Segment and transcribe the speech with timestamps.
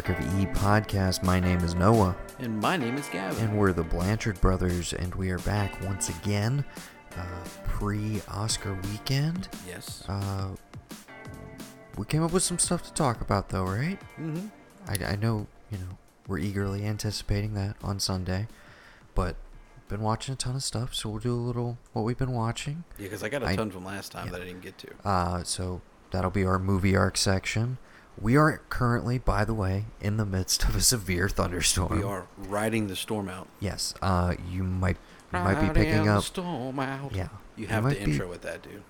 [0.00, 1.22] Ark of E podcast.
[1.22, 3.44] My name is Noah, And my name is Gavin.
[3.44, 6.64] and we're the Blanchard brothers, and we are back once again,
[7.18, 9.50] uh, pre-Oscar weekend.
[9.68, 10.02] yes.
[10.08, 10.52] Uh,
[11.98, 14.00] we came up with some stuff to talk about, though, right?
[14.18, 14.46] mm-hmm.
[14.88, 18.48] I, I know, you know, we're eagerly anticipating that on Sunday,
[19.14, 19.36] but
[19.88, 22.84] been watching a ton of stuff, so we'll do a little what we've been watching.
[22.96, 24.32] Yeah, because I got a I- ton from last time yeah.
[24.32, 24.88] that I didn't get to.
[25.04, 27.76] Uh, so that'll be our movie arc section.
[28.20, 31.96] We are currently, by the way, in the midst of a severe thunderstorm.
[31.96, 33.48] We are riding the storm out.
[33.60, 33.94] Yes.
[34.02, 34.96] Uh, you might
[35.32, 36.24] you might be picking the up.
[36.24, 37.14] storm out.
[37.14, 37.28] Yeah.
[37.56, 38.82] You have might to be- intro with that, dude.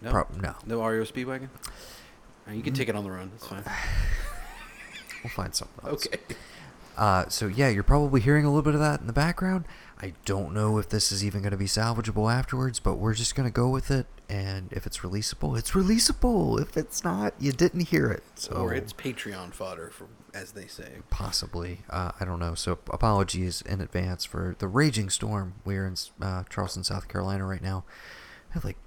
[0.00, 0.10] No?
[0.10, 0.54] prob- no.
[0.66, 1.48] No REO Speedwagon?
[2.48, 3.30] Uh, you can take it on the run.
[3.32, 3.64] That's fine.
[5.22, 6.06] We'll find something else.
[6.06, 6.18] Okay.
[6.98, 9.64] Uh, so yeah, you're probably hearing a little bit of that in the background.
[10.02, 13.34] I don't know if this is even going to be salvageable afterwards, but we're just
[13.34, 14.04] going to go with it.
[14.28, 16.60] And if it's releasable, it's releasable.
[16.60, 18.22] If it's not, you didn't hear it.
[18.36, 20.98] So Or it's Patreon fodder, for, as they say.
[21.10, 21.80] possibly.
[21.90, 22.54] Uh, I don't know.
[22.54, 25.54] So apologies in advance for the raging storm.
[25.64, 27.84] We're in uh, Charleston, South Carolina right now.
[28.48, 28.78] We have like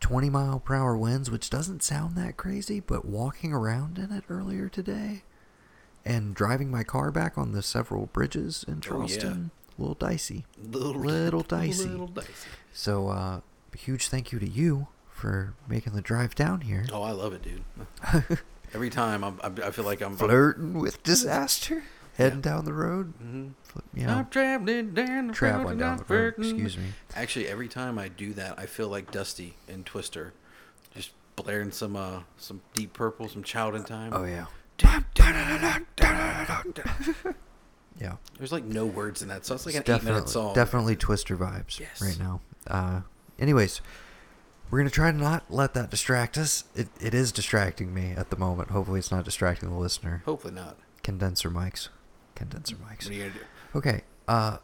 [0.00, 4.24] 20 mile per hour winds, which doesn't sound that crazy, but walking around in it
[4.30, 5.24] earlier today
[6.06, 8.80] and driving my car back on the several bridges in Oh, yeah.
[8.80, 10.46] Charleston, a little dicey.
[10.62, 11.84] Little, Little dicey.
[11.88, 12.30] Little dicey.
[12.72, 13.40] So, uh,
[13.74, 16.86] a huge thank you to you for making the drive down here.
[16.92, 18.38] Oh, I love it, dude.
[18.74, 21.84] Every time I'm, I'm, feel like I'm Flirting with disaster,
[22.16, 23.12] heading down the road.
[23.18, 23.48] hmm
[23.94, 26.34] You know, I'm traveling down the traveling road, down the road.
[26.38, 26.86] Excuse me.
[27.14, 30.32] Actually, every time I do that, I feel like Dusty and Twister,
[30.94, 34.12] just blaring some uh some Deep Purple, some Child in Time.
[34.12, 34.46] Oh yeah.
[38.00, 38.16] Yeah.
[38.38, 40.52] There's like no words in that, so it's like It's an eight minute song.
[40.54, 42.02] definitely Twister vibes Yes.
[42.02, 42.40] right now.
[42.66, 43.02] Uh,
[43.38, 43.80] anyways,
[44.70, 46.64] we're gonna try to not let that distract us.
[46.74, 48.70] It, it is distracting me at the moment.
[48.70, 50.22] Hopefully, it's not distracting the listener.
[50.24, 50.78] Hopefully not.
[51.02, 51.88] Condenser mics.
[52.34, 53.04] Condenser mics.
[53.04, 53.78] What are you gonna do?
[53.78, 54.02] Okay.
[54.26, 54.56] Uh,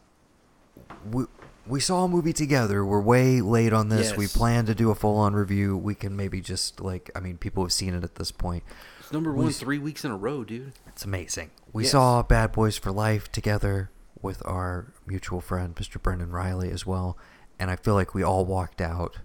[1.12, 1.24] we
[1.66, 2.84] we saw a movie together.
[2.84, 4.08] We're way late on this.
[4.10, 4.16] Yes.
[4.16, 5.76] We plan to do a full on review.
[5.76, 8.64] We can maybe just like I mean, people have seen it at this point.
[9.00, 10.72] It's number one s- three weeks in a row, dude.
[10.88, 11.50] It's amazing.
[11.72, 11.92] We Yes.
[11.92, 13.90] saw Bad Boys for Life together
[14.22, 16.00] with our mutual friend, Mr.
[16.02, 17.16] Brendan Riley, as well.
[17.60, 19.18] And I feel like we all walked out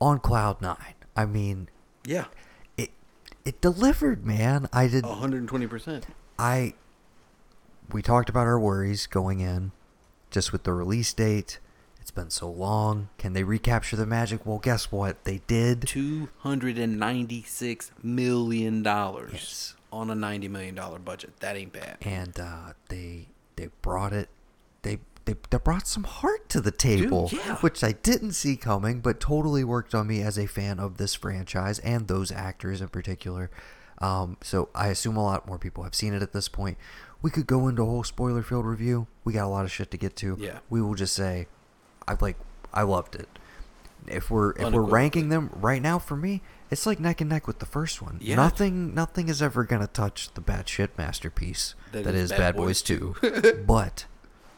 [0.00, 0.94] on cloud nine.
[1.16, 1.68] I mean,
[2.06, 2.26] Yeah,
[2.78, 2.90] it
[3.44, 4.68] it delivered, man.
[4.72, 5.04] I did.
[5.04, 6.06] 120 percent.
[6.38, 6.74] I.
[7.92, 9.72] We talked about our worries going in,
[10.30, 11.58] just with the release date.
[12.00, 13.08] It's been so long.
[13.18, 14.46] Can they recapture the magic?
[14.46, 15.24] Well, guess what?
[15.24, 15.82] They did.
[15.86, 19.74] Two hundred and ninety six million dollars Yes.
[19.92, 21.38] on a ninety million dollar budget.
[21.40, 21.98] That ain't bad.
[22.02, 24.28] and uh, they they brought it
[24.82, 27.56] they, they they brought some heart to the table yeah.
[27.56, 31.14] which i didn't see coming but totally worked on me as a fan of this
[31.14, 33.50] franchise and those actors in particular
[33.98, 36.76] um, so i assume a lot more people have seen it at this point
[37.22, 39.90] we could go into a whole spoiler filled review we got a lot of shit
[39.90, 40.58] to get to Yeah.
[40.68, 41.46] we will just say
[42.06, 42.36] i like
[42.72, 43.28] i loved it
[44.06, 47.46] if we're if we're ranking them right now for me it's like neck and neck
[47.46, 48.36] with the first one Yeah.
[48.36, 52.56] nothing nothing is ever gonna touch the bad shit masterpiece That that is is, Bad
[52.56, 53.62] Boys Boys 2.
[53.66, 54.04] but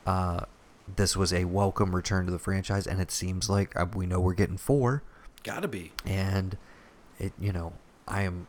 [0.07, 0.47] uh,
[0.95, 4.21] this was a welcome return to the franchise, and it seems like uh, we know
[4.21, 5.03] we're getting four,
[5.43, 5.93] Gotta be.
[6.05, 6.57] and
[7.19, 7.73] it you know
[8.07, 8.47] I am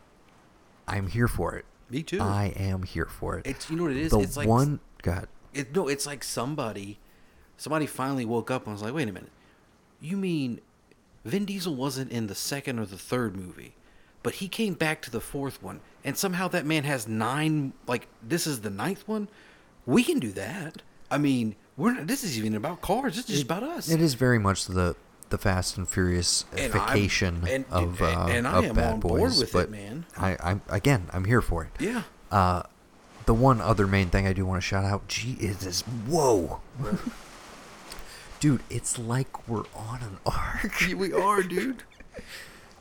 [0.86, 1.64] I'm here for it.
[1.90, 2.20] Me too.
[2.20, 3.46] I am here for it.
[3.46, 4.10] It's you know what it is.
[4.10, 5.28] the it's like one God.
[5.54, 6.98] It, no, it's like somebody,
[7.56, 9.32] somebody finally woke up and was like, "Wait a minute,
[10.00, 10.60] you mean
[11.24, 13.74] Vin Diesel wasn't in the second or the third movie,
[14.22, 17.72] but he came back to the fourth one, and somehow that man has nine.
[17.86, 19.28] Like this is the ninth one.
[19.86, 20.82] We can do that.
[21.10, 22.06] I mean, we're not.
[22.06, 23.16] This is even about cars.
[23.16, 23.88] This is just about us.
[23.90, 24.96] It is very much the
[25.30, 29.00] the Fast and Furious And and- of uh, and- and I of am Bad on
[29.00, 29.10] Boys.
[29.18, 30.04] board with it, but man.
[30.16, 31.70] I, I'm again I'm here for it.
[31.82, 32.02] yeah.
[32.30, 32.62] Uh,
[33.26, 35.82] the one other main thing I do want to shout out, gee, is this.
[35.82, 36.60] Whoa,
[38.40, 38.62] dude!
[38.70, 40.82] It's like we're on an arc.
[40.96, 41.82] we are, dude.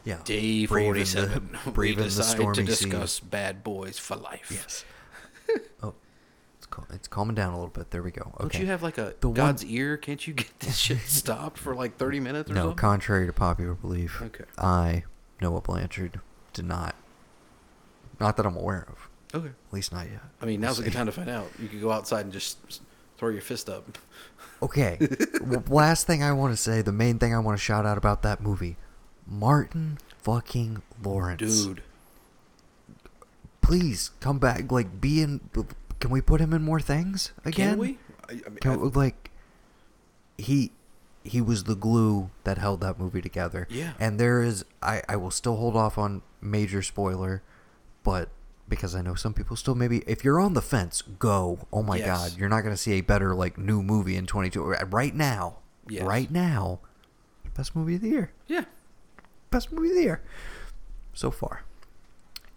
[0.05, 1.57] Yeah, Day braving the- forty-seven.
[1.75, 4.49] we decide stormy to discuss Bad Boys for life.
[4.49, 4.85] Yes.
[5.83, 5.93] oh,
[6.71, 7.91] cal- it's calming down a little bit.
[7.91, 8.31] There we go.
[8.35, 8.41] Okay.
[8.41, 9.97] Don't you have like a The one- God's ear?
[9.97, 12.61] Can't you get this shit stopped for like thirty minutes or no?
[12.61, 12.77] something?
[12.77, 14.45] Contrary to popular belief, Okay.
[14.57, 15.03] I
[15.41, 16.19] Noah Blanchard
[16.53, 16.95] did not.
[18.19, 19.09] Not that I'm aware of.
[19.35, 19.49] Okay.
[19.49, 20.21] At least not yet.
[20.41, 21.47] I mean, now's a good time to find out.
[21.61, 22.81] You could go outside and just
[23.17, 23.97] throw your fist up.
[24.59, 24.97] Okay.
[25.67, 28.23] last thing I want to say, the main thing I want to shout out about
[28.23, 28.75] that movie,
[29.27, 31.63] Martin fucking Lawrence.
[31.63, 31.83] Dude.
[33.61, 34.71] please come back.
[34.71, 35.41] Like, be in.
[36.07, 37.71] Can we put him in more things again?
[37.71, 37.97] Can we?
[38.29, 39.29] I, I mean, Can, I've- like,
[40.37, 40.71] he
[41.25, 43.67] he was the glue that held that movie together.
[43.69, 43.91] Yeah.
[43.99, 47.43] And there is, I I will still hold off on major spoiler,
[48.05, 48.29] but
[48.69, 51.67] because I know some people still maybe if you're on the fence, go.
[51.73, 52.07] Oh my Yes.
[52.31, 55.13] god, you're not going to see a better like new movie in 22 uh, right
[55.13, 55.57] now.
[55.89, 56.03] Yes.
[56.05, 56.79] Right now.
[57.53, 58.31] Best movie of the year.
[58.47, 58.63] Yeah.
[59.51, 60.21] Best movie of the year
[61.13, 61.63] so far.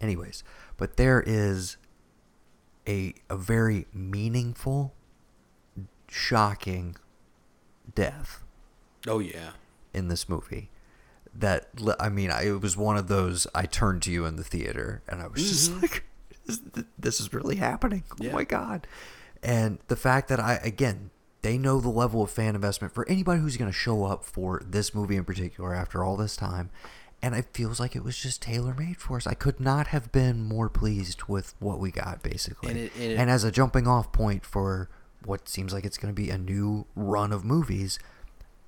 [0.01, 0.45] Anyways,
[0.77, 1.77] but there is
[2.91, 4.95] a a very meaningful
[6.09, 6.97] shocking
[7.95, 8.43] death
[9.07, 9.51] Oh yeah.
[9.95, 10.71] in this movie
[11.35, 11.69] that
[12.01, 15.03] I mean, I, it was one of those I turned to you in the theater
[15.09, 15.81] and I was just mm-hmm.
[15.83, 16.05] like,
[16.99, 18.03] this, is really happening.
[18.13, 18.33] Oh Yeah.
[18.33, 18.89] my god!
[19.43, 21.11] And the fact that I again,
[21.43, 24.61] they know the level of fan investment for anybody who's going to show up for
[24.67, 26.71] this movie in particular after all this time.
[27.23, 29.27] And it feels like it was just tailor made for us.
[29.27, 32.71] I could not have been more pleased with what we got, basically.
[32.71, 34.89] And it- and it- and as a jumping off point for
[35.25, 37.99] what seems like it's going to be a new run of movies,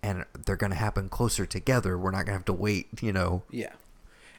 [0.02, 1.96] and they're going to happen closer together.
[1.96, 3.42] We're not going to have to wait, you know.
[3.50, 3.72] Yeah.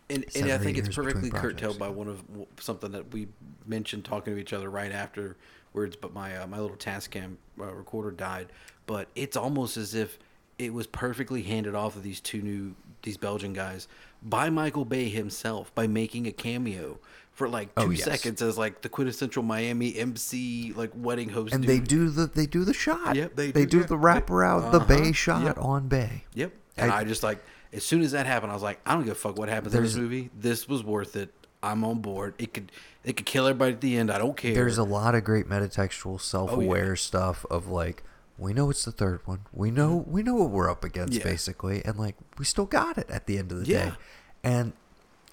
[0.10, 2.24] And, and I think it's perfectly curtailed by one of
[2.60, 3.30] something that we
[3.66, 5.38] mentioned talking to each other right after
[5.72, 8.50] words, but my uh, my little Tascam uh, recorder died.
[8.86, 10.20] But it's almost as if
[10.60, 13.88] it was perfectly handed off of these two new these Belgian guys
[14.22, 17.00] by Michael Bay himself by making a cameo
[17.32, 18.04] for like two Oh, yes.
[18.04, 21.54] seconds as like the quintessential Miami MC like wedding host.
[21.54, 21.70] And dude.
[21.70, 23.16] they do the they do the shot.
[23.16, 23.88] Yep, they they do do that.
[23.90, 24.86] the wraparound, the Uh-huh.
[24.88, 25.58] Bay shot Yep.
[25.60, 26.24] on Bay.
[26.34, 26.52] Yep.
[26.78, 29.04] And I- I, just like as soon as that happened, I was like, I don't
[29.04, 30.30] give a fuck what happens in this movie.
[30.40, 31.34] This was worth it.
[31.64, 32.36] I'm on board.
[32.38, 32.72] It could
[33.04, 34.12] it could kill everybody at the end.
[34.12, 34.54] I don't care.
[34.54, 38.04] There's a lot of great metatextual, self-aware Oh, stuff of like
[38.44, 39.42] we know it's the third one.
[39.52, 41.14] We know we know what we're up against.
[41.14, 41.24] Yeah.
[41.24, 43.86] basically, and like we still got it at the end of the Yeah.
[43.90, 43.96] day.
[44.44, 44.74] And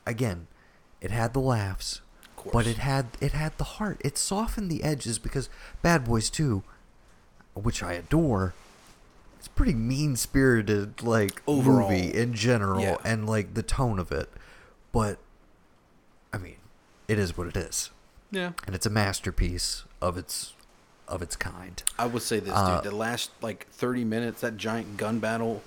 [0.06, 0.46] again,
[1.00, 2.00] it had the laughs,
[2.52, 4.00] but it had it had the heart.
[4.04, 5.48] It softened the edges because
[5.82, 6.62] Bad Boys 2,
[7.54, 8.54] which I adore,
[9.38, 11.90] it's pretty mean spirited like Overall.
[11.90, 12.96] movie in general Yeah.
[13.04, 14.30] and like the tone of it.
[14.92, 15.18] But
[16.32, 16.56] I mean,
[17.08, 17.90] it is what it is
[18.30, 18.52] yeah.
[18.66, 20.54] and it's a masterpiece of its
[21.10, 21.82] of its kind.
[21.98, 22.90] I would say this, Uh, dude.
[22.92, 25.62] The last like 30 minutes, that giant gun battle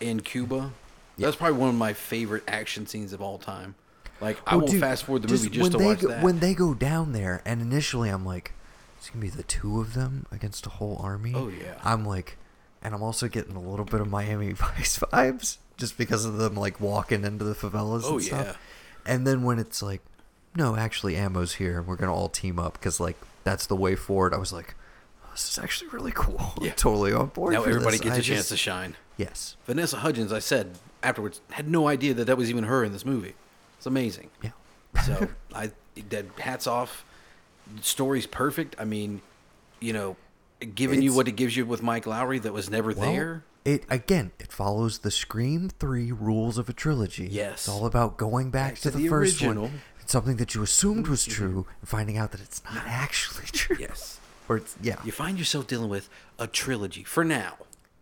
[0.00, 0.72] in Cuba,
[1.16, 1.26] Yeah.
[1.26, 3.74] that's probably one of my favorite action scenes of all time.
[4.20, 6.08] Like I Oh, will dude, fast forward the movie just when to they watch go,
[6.08, 6.22] that.
[6.22, 8.52] when they go down there, and initially I'm like,
[8.98, 11.32] it's gonna be the two of them against a whole army.
[11.34, 11.74] Oh, yeah.
[11.84, 12.38] I'm like,
[12.82, 16.54] and I'm also getting a little bit of Miami Vice vibes just because of them
[16.54, 18.02] like walking into the favelas.
[18.04, 18.46] Oh, and stuff.
[18.46, 19.12] yeah.
[19.14, 20.02] And then when it's like,
[20.54, 23.96] no, actually, ammo's here, and we're gonna all team up because like that's the way
[23.96, 24.32] forward.
[24.34, 24.76] I was like,
[25.32, 26.54] this is actually really cool.
[26.56, 26.72] I'm Yeah.
[26.72, 27.54] totally on board.
[27.54, 28.00] now everybody this.
[28.00, 28.96] gets I a chance to shine.
[29.16, 29.56] Yes.
[29.66, 33.04] Vanessa Hudgens, I said afterwards, had no idea that that was even her in this
[33.04, 33.34] movie.
[33.78, 34.30] It's amazing.
[34.42, 34.50] Yeah.
[35.04, 35.72] So I
[36.10, 37.04] that hats off.
[37.76, 38.76] The story's perfect.
[38.78, 39.22] I mean,
[39.80, 40.16] you know,
[40.74, 43.44] giving you what it gives you with Mike Lowry that was never Well, there.
[43.64, 47.28] It again, it follows the Scream three rules of a trilogy.
[47.30, 47.52] Yes.
[47.52, 49.64] it's all about going back, Back to, to the, the first original.
[49.64, 49.80] one.
[50.00, 51.32] It's something that you assumed was mm-hmm.
[51.32, 53.76] true, and finding out that it's not actually true.
[53.78, 54.18] Yes.
[54.48, 54.96] Or it's yeah.
[55.04, 56.08] You find yourself dealing with
[56.38, 57.54] a trilogy for now,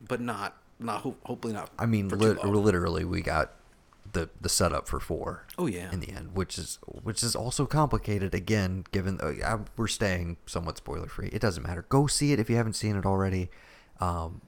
[0.06, 1.70] but not not ho- hopefully not.
[1.78, 2.64] I mean, for too lit- long.
[2.64, 3.52] literally, we got
[4.12, 5.44] the the setup for four.
[5.59, 5.92] Oh, yeah.
[5.92, 8.35] in the end, which is which is also complicated.
[8.35, 11.85] Again, given uh, we're staying somewhat spoiler free, it doesn't matter.
[11.88, 13.50] Go see it if you haven't seen it already.
[14.00, 14.40] Um,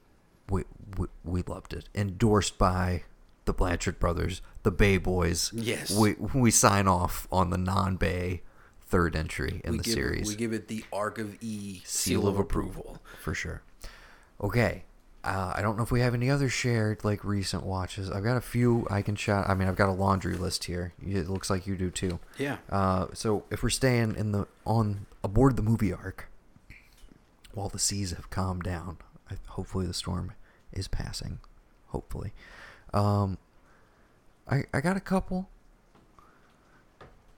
[0.49, 0.63] we
[0.97, 1.87] we, we loved it.
[1.95, 3.03] Endorsed by
[3.45, 5.51] the Blanchard brothers, the Bay Boys.
[5.53, 5.95] Yes.
[5.95, 8.41] we we sign off on the non Bay
[8.93, 10.27] third entry in we the give, series.
[10.27, 13.63] We give it the Ark of E seal of approval for sure.
[14.39, 14.83] Okay.
[15.23, 18.11] Uh, I don't know if we have any other shared like recent watches.
[18.11, 19.49] I've got a few I can shout.
[19.49, 20.93] I mean, I've got a laundry list here.
[21.01, 22.19] It looks like you do too.
[22.37, 22.57] Yeah.
[22.69, 26.29] Uh, so if we're staying in the on aboard the movie arc,
[27.53, 28.97] while the seas have calmed down,
[29.31, 30.33] I, hopefully the storm
[30.71, 31.39] is passing.
[31.87, 32.31] Hopefully,
[32.93, 33.39] um,
[34.47, 35.49] I I got a couple.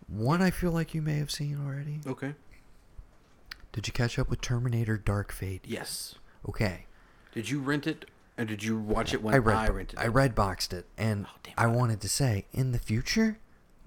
[0.08, 2.00] One I feel like you may have seen already.
[2.06, 2.36] Okay.
[3.72, 5.66] Did you catch up with Terminator Dark Fate?
[5.68, 6.16] Yes.
[6.48, 6.86] Okay.
[7.34, 8.06] Did you rent it,
[8.38, 10.02] or did you watch it when I I, rented it?
[10.02, 13.40] I read boxed it and Oh, I wanted to say in the future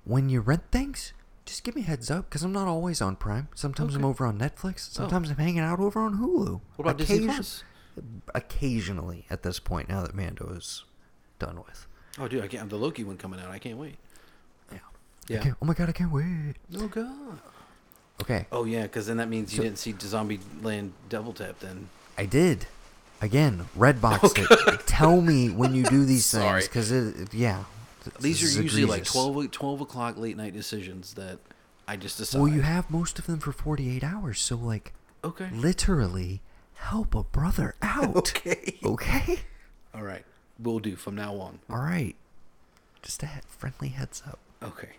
[0.05, 1.13] when you rent things
[1.49, 3.49] just give me a heads up because I'm not always on Prime.
[3.55, 4.91] Sometimes I'm over on Netflix.
[4.91, 4.93] Oh.
[4.93, 6.61] Sometimes I'm hanging out over on Hulu.
[6.77, 7.65] What about Disney Plus?
[8.35, 10.85] Occasionally, at this point, now that Mando is
[11.39, 11.87] done with.
[12.19, 12.69] Oh, dude, I can't.
[12.69, 13.51] The Loki one coming out.
[13.51, 13.97] I can't wait.
[15.29, 15.35] Yeah.
[15.37, 15.41] Yeah.
[15.41, 16.55] I can't- oh my god, I can't wait.
[16.77, 17.39] Oh God.
[18.23, 18.47] Okay.
[18.51, 21.59] Oh yeah, because then that means you So- didn't see Zombie Land Double Tap.
[21.61, 22.67] Then I did.
[23.21, 24.87] Again, red boxed it.
[24.87, 26.61] Tell me when you do these Sorry.
[26.63, 27.65] things because it, it- yeah.
[28.21, 29.13] these this is are usually like egregious.
[29.13, 31.39] 12, o- 12 o'clock late night decisions that
[31.87, 32.41] I just decide.
[32.41, 34.93] Well, you have most of them for 48 hours, so like
[35.25, 35.49] okay.
[35.53, 36.41] literally
[36.75, 38.33] help a brother out.
[38.47, 38.79] Okay.
[38.85, 39.39] Okay.
[39.95, 40.25] All right,
[40.61, 41.59] we'll do from now on.
[41.69, 42.15] All right.
[43.03, 44.39] Just a he- friendly heads up.
[44.63, 44.91] Okay.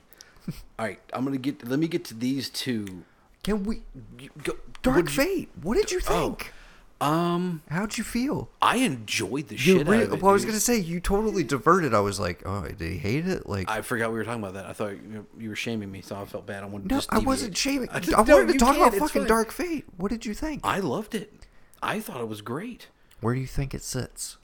[0.77, 1.67] All right, I'm gonna get.
[1.67, 3.03] Let me get to these two.
[3.43, 3.81] Can we?
[4.19, 5.49] You go, Dark did you- Fate.
[5.61, 6.29] What did you Oh.
[6.31, 6.53] think?
[7.01, 8.49] Um, How'd you feel?
[8.61, 10.21] I enjoyed the You shit re- out of it.
[10.21, 11.93] well, I was gonna say you totally diverted.
[11.93, 13.47] I was like, oh, did he hate it?
[13.47, 14.65] Like, I forgot we were talking about that.
[14.65, 16.61] I thought you, you were shaming me, so I felt bad.
[16.61, 16.99] I wanted no.
[17.09, 17.87] I wasn't shaming.
[17.93, 19.29] I, just- wanted no, to talk about fucking fine.
[19.29, 19.85] Dark Fate.
[19.95, 20.59] What did you think?
[20.65, 21.45] I loved it.
[21.81, 22.87] I thought it was great.
[23.21, 24.35] Where do you think it sits?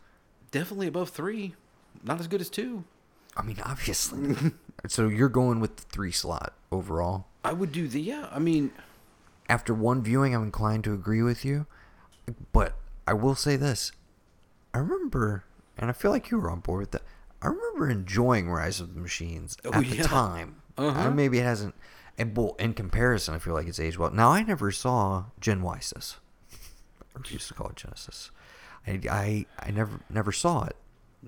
[0.52, 1.56] Definitely above three.
[2.06, 2.86] Not as good as two.
[3.36, 4.54] I mean, obviously.
[4.88, 7.26] so you're going with the three slot overall.
[7.44, 8.28] I would do the yeah.
[8.32, 8.72] I mean,
[9.50, 11.66] After one viewing, I'm inclined to agree with you,
[12.52, 12.74] but
[13.08, 13.92] I will say this:
[14.74, 15.44] I remember,
[15.78, 17.04] and I feel like you were on board with that.
[17.42, 20.62] I remember enjoying Rise of the Machines Oh, at the time.
[20.78, 21.08] Uh-huh.
[21.10, 21.76] Uh, maybe it hasn't.
[22.18, 24.10] And well, in comparison, I feel like it's aged well.
[24.12, 26.18] Now, I never saw Gen Genesis,
[27.14, 28.32] or we used to call it Genesis.
[28.88, 30.76] I, I, I never never saw it.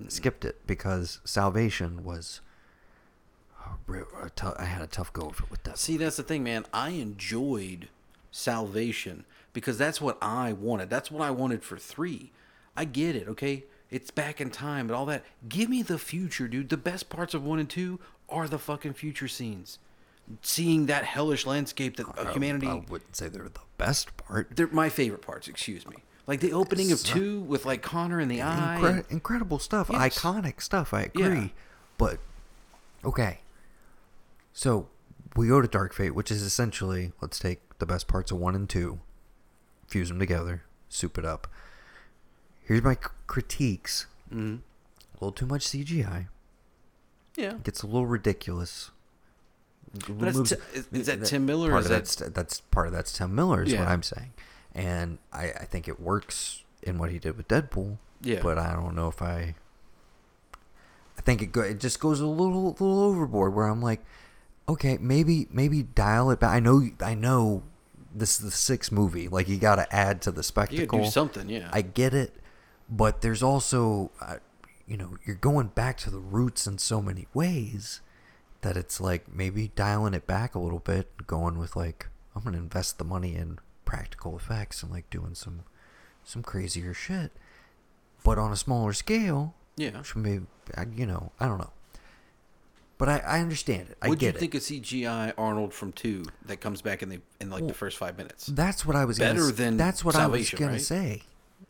[0.08, 2.40] Skipped it because Salvation was.
[2.40, 2.46] a real-
[3.52, 3.57] a tou-
[4.58, 5.78] I had a tough go with that.
[5.78, 6.66] see, that's the thing, man.
[6.72, 7.88] I enjoyed
[8.30, 10.90] Salvation because that's what I wanted.
[10.90, 12.30] That's what I wanted for three.
[12.76, 13.64] I get it, okay?
[13.90, 15.24] It's back in time and all that.
[15.48, 16.68] Give me the future, dude.
[16.68, 17.98] The best parts of one and two
[18.28, 19.78] are the fucking future scenes.
[20.42, 22.66] Seeing that hellish landscape that uh, I- humanity.
[22.68, 24.48] I wouldn't say they're the best part.
[24.54, 25.48] They're my favorite parts.
[25.48, 25.96] Excuse me.
[26.26, 29.02] Like the opening of two with like Connor in the eye.
[29.08, 30.18] Incredible stuff, Yes.
[30.18, 30.92] iconic stuff.
[30.92, 31.48] I agree, Yeah.
[31.96, 32.18] but
[33.02, 33.38] okay.
[34.58, 34.88] So
[35.36, 38.56] we go to Dark Fate, which is essentially let's take the best parts of one
[38.56, 38.98] and two,
[39.86, 41.46] fuse them together, soup it up.
[42.64, 44.06] Here's my c- critiques.
[44.28, 44.56] hmm
[45.12, 46.26] A little too much CGI.
[47.36, 47.50] Yeah.
[47.52, 48.90] it Gets a little ridiculous.
[49.94, 52.88] But that's Moves- Ti- is- is that Tim Miller Part is that- that's that's part
[52.88, 53.92] of that's Tim Miller is what Yeah.
[53.92, 54.32] I'm saying,
[54.74, 57.98] and I I think it works in what he did with Deadpool.
[58.22, 58.40] Yeah.
[58.42, 59.54] But I don't know if I.
[61.16, 64.04] I think it go, it just goes a little little overboard where I'm like,
[64.68, 66.50] okay, maybe maybe dial it back.
[66.50, 67.62] I know I know
[68.14, 69.28] this is the sixth movie.
[69.28, 71.00] Like you got to add to the spectacle.
[71.00, 71.68] do something, yeah.
[71.72, 72.34] I get it,
[72.88, 74.36] but there's also, uh,
[74.86, 78.00] you know, you're going back to the roots in so many ways
[78.62, 82.58] that it's like maybe dialing it back a little bit, going with like I'm gonna
[82.58, 85.60] invest the money in practical effects and like doing some
[86.24, 87.32] some crazier shit,
[88.24, 89.54] but on a smaller scale.
[89.76, 89.98] Yeah.
[89.98, 90.46] Which maybe
[90.96, 91.72] you know I don't know,
[92.98, 93.98] but I I understand it.
[94.02, 94.38] I you get it.
[94.38, 97.74] think of CGI Arnold from two that comes back in the in like Well, the
[97.74, 98.46] first five minutes?
[98.46, 100.80] That's what I was Better gonna, than That's what I was gonna right?
[100.80, 101.22] say.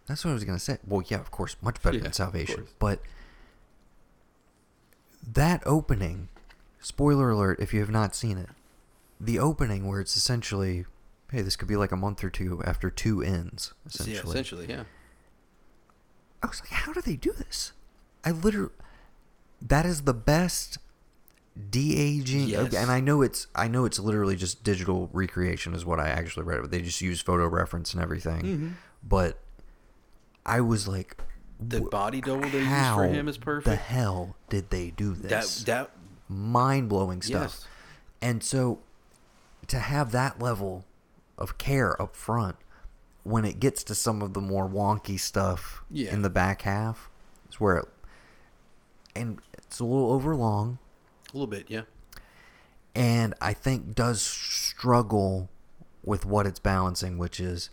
[0.07, 0.79] That's what I was gonna say.
[0.87, 2.67] Well, yeah, of course, much better Yeah, than Salvation.
[2.79, 3.01] But
[5.31, 6.29] that opening,
[6.81, 8.49] spoiler alert, if you have not seen it,
[9.21, 10.87] the opening where it's essentially,
[11.31, 13.75] hey, this could be like a month or two after two ends.
[13.87, 14.85] Essentially, Yeah, essentially, yeah.
[16.43, 17.73] I was like, how do they do this?
[18.25, 18.71] I literally,
[19.61, 20.79] that is the best
[21.71, 22.75] de aging, Yes.
[22.75, 26.45] and I know it's I know it's literally just digital recreation is what I actually
[26.45, 26.61] read.
[26.61, 28.43] But they just use photo reference and everything.
[28.43, 28.73] Mhm.
[29.03, 29.39] But
[30.47, 31.17] I was like,
[31.61, 33.65] The body double they used for him is perfect.
[33.67, 35.65] The hell did they do That this?
[35.65, 35.91] that
[36.29, 37.43] Mind blowing stuff.
[37.61, 37.67] Yes.
[38.23, 38.81] And so
[39.67, 40.85] to have that level
[41.39, 42.57] of care up front
[43.25, 46.13] when it gets to some of the more wonky stuff Yeah.
[46.13, 47.09] in the back half
[47.49, 47.89] is where it
[49.17, 50.79] and it's a little overlong
[51.33, 51.83] a little bit, yeah.
[52.95, 55.49] and I think does struggle
[56.05, 57.71] with what it's balancing, which is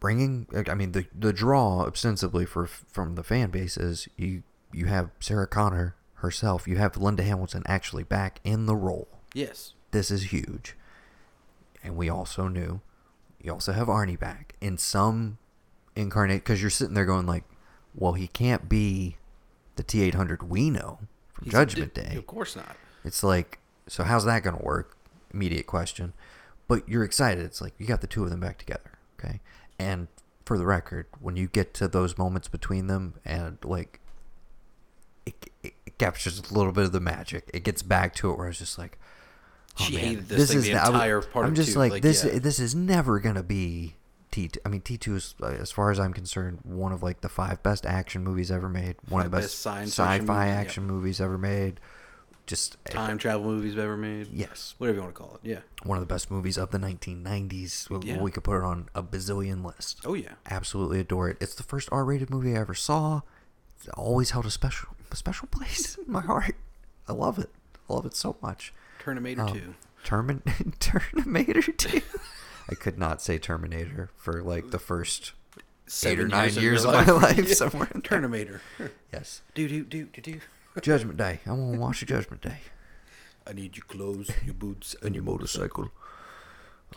[0.00, 0.46] bringing.
[0.68, 5.10] I mean, the the draw ostensibly for from the fan base is you you have
[5.20, 9.08] Sarah Connor herself, you have Linda Hamilton actually back in the role.
[9.34, 9.74] Yes.
[9.90, 10.76] This is huge,
[11.84, 12.80] and we also knew
[13.40, 15.38] you also have Arnie back in some
[15.96, 17.44] incarnate because you're sitting there going like,
[17.94, 19.16] well, he can't be
[19.76, 20.98] the T eight hundred we know
[21.34, 22.14] from He's- Judgment Day.
[22.16, 22.76] Of course not.
[23.04, 24.96] It's like, so how's that going to work?
[25.34, 26.12] Immediate question.
[26.68, 27.44] But you're excited.
[27.44, 28.98] It's like you got the two of them back together.
[29.18, 29.40] Okay.
[29.78, 30.08] And
[30.44, 34.00] for the record, when you get to those moments between them and like,
[35.26, 37.48] it, it, it captures a little bit of the magic.
[37.52, 38.98] It gets back to it where it's just like,
[39.80, 42.02] oh, She man, hated this, like, the I was- entire part I'm just like, like,
[42.02, 42.24] this.
[42.24, 42.38] yeah.
[42.38, 43.94] This is never gonna be
[44.32, 44.50] T.
[44.66, 47.28] I mean, T two is, uh, as far as I'm concerned, one of like the
[47.28, 48.96] five best action movies ever made.
[49.08, 50.60] One of the best, best sci-fi movies, yeah.
[50.60, 51.78] action movies ever made.
[52.44, 54.26] Just Time travel movies ever made.
[54.32, 54.74] Yes.
[54.78, 55.48] Whatever you want to call it.
[55.48, 55.58] Yeah.
[55.84, 57.88] one of the best movies of the 1990s.
[57.88, 58.20] We- Yeah.
[58.20, 60.00] We could put it on a bazillion list.
[60.04, 60.32] Oh yeah.
[60.50, 61.36] Absolutely adore it.
[61.40, 63.20] It's the first R-rated movie I ever saw.
[63.78, 66.56] It's always held a special a special place in my heart.
[67.06, 67.50] I love it.
[67.88, 68.72] I love it so much.
[68.98, 69.74] Terminator Um, two.
[70.04, 70.42] Termin
[70.80, 72.00] Terminator 2.
[72.70, 76.84] I could not say Terminator for like the first eight or Seven nine of years
[76.84, 77.22] your of my life.
[77.38, 77.54] life Yeah.
[77.54, 78.02] somewhere in there.
[78.02, 78.60] Terminator.
[79.12, 79.42] Yes.
[79.54, 80.40] do do do do do.
[80.80, 81.40] Judgment Day.
[81.46, 82.58] I want to watch a Judgment Day.
[83.46, 85.90] I need your clothes, your boots, And your motorcycle.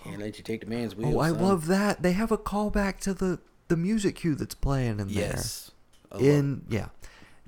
[0.04, 1.18] Can't let you take the man's wheel.
[1.18, 1.42] Oh, I son.
[1.42, 2.04] love that.
[2.04, 5.72] They have a callback to the the music cue that's playing in Yes.
[6.12, 6.20] There.
[6.20, 6.90] love- In yeah,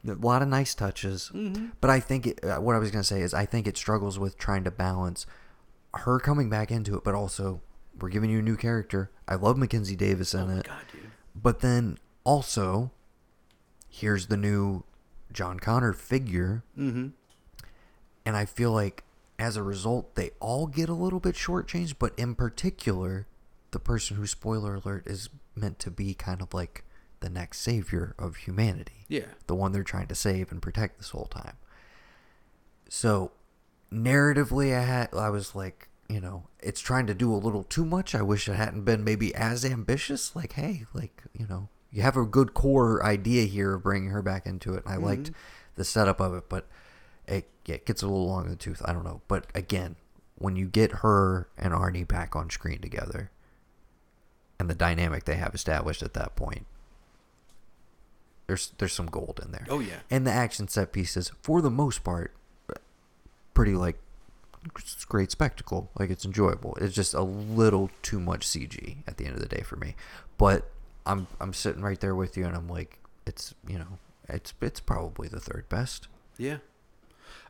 [0.07, 1.29] a lot of nice touches.
[1.33, 1.73] Mhm.
[1.79, 4.17] But I think it, uh, what I was gonna say is I think it struggles
[4.17, 5.27] with trying to balance
[5.93, 7.61] her coming back into it, but also
[7.99, 9.11] we're giving you a new character.
[9.27, 11.11] I love Mackenzie Davis in Oh it, god, dude.
[11.35, 12.91] but then also
[13.89, 14.83] here's the new
[15.31, 17.07] John Connor figure, Mm-hmm.
[18.25, 19.03] and I feel like
[19.39, 21.95] as a result they all get a little bit shortchanged.
[21.99, 23.27] But in particular,
[23.71, 26.83] the person who spoiler alert is meant to be kind of like
[27.19, 29.25] the next savior of humanity Yeah.
[29.47, 31.57] the one they're trying to save and protect this whole time.
[32.89, 33.31] So,
[33.91, 37.85] narratively, I had I was like, you know, it's trying to do a little too
[37.85, 38.15] much.
[38.15, 40.35] I wish it hadn't been maybe as ambitious.
[40.35, 44.21] Like, hey, like you know, you have a good core idea here of bringing her
[44.21, 44.85] back into it.
[44.85, 45.05] And I mm-hmm.
[45.05, 45.31] liked
[45.75, 46.67] the setup of it, but
[47.27, 48.81] it, yeah, it gets a little long in the tooth.
[48.85, 49.95] I don't know, but again,
[50.37, 53.31] when you get her and Arnie back on screen together,
[54.59, 56.65] and the dynamic they have established at that point,
[58.47, 59.65] there's there's some gold in there.
[59.69, 59.99] Oh, yeah.
[60.09, 62.33] And the action set pieces, for the most part,
[63.53, 63.97] pretty like
[64.77, 65.91] it's a great spectacle.
[65.97, 66.77] Like it's enjoyable.
[66.81, 69.95] It's just a little too much CG at the end of the day for me.
[70.37, 70.69] But
[71.05, 73.97] I'm I'm sitting right there with you, and I'm like, it's you know,
[74.27, 76.57] it's it's probably the third best, Yeah.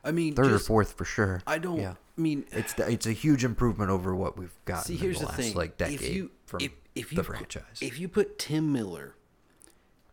[0.04, 1.42] I mean, third just- or fourth for sure.
[1.46, 1.80] I don't.
[1.80, 1.94] Yeah.
[2.16, 4.94] I mean, It's it's a huge improvement over what we've gotten see.
[4.94, 5.54] in Here's the the, last thing.
[5.54, 7.78] like decade if you from if, if you the franchise.
[7.80, 9.14] if you put Tim Miller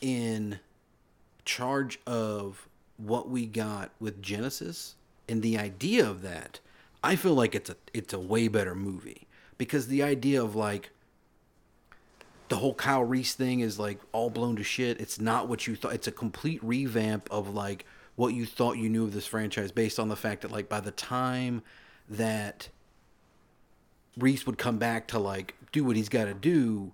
[0.02, 0.60] in
[1.46, 4.94] charge of what we got with Genisys
[5.27, 6.60] and the idea of that,
[7.05, 9.27] I feel like it's a it's a way better movie
[9.59, 10.89] because the idea of like
[12.50, 15.00] the whole Kyle Reese thing is like all blown to shit.
[15.00, 15.94] It's not what you thought.
[15.94, 20.00] It's a complete revamp of like what you thought you knew of this franchise based
[20.00, 21.61] on the fact that like by the time
[22.09, 22.70] that
[24.18, 26.91] Reese would come back to like do what he's got to do,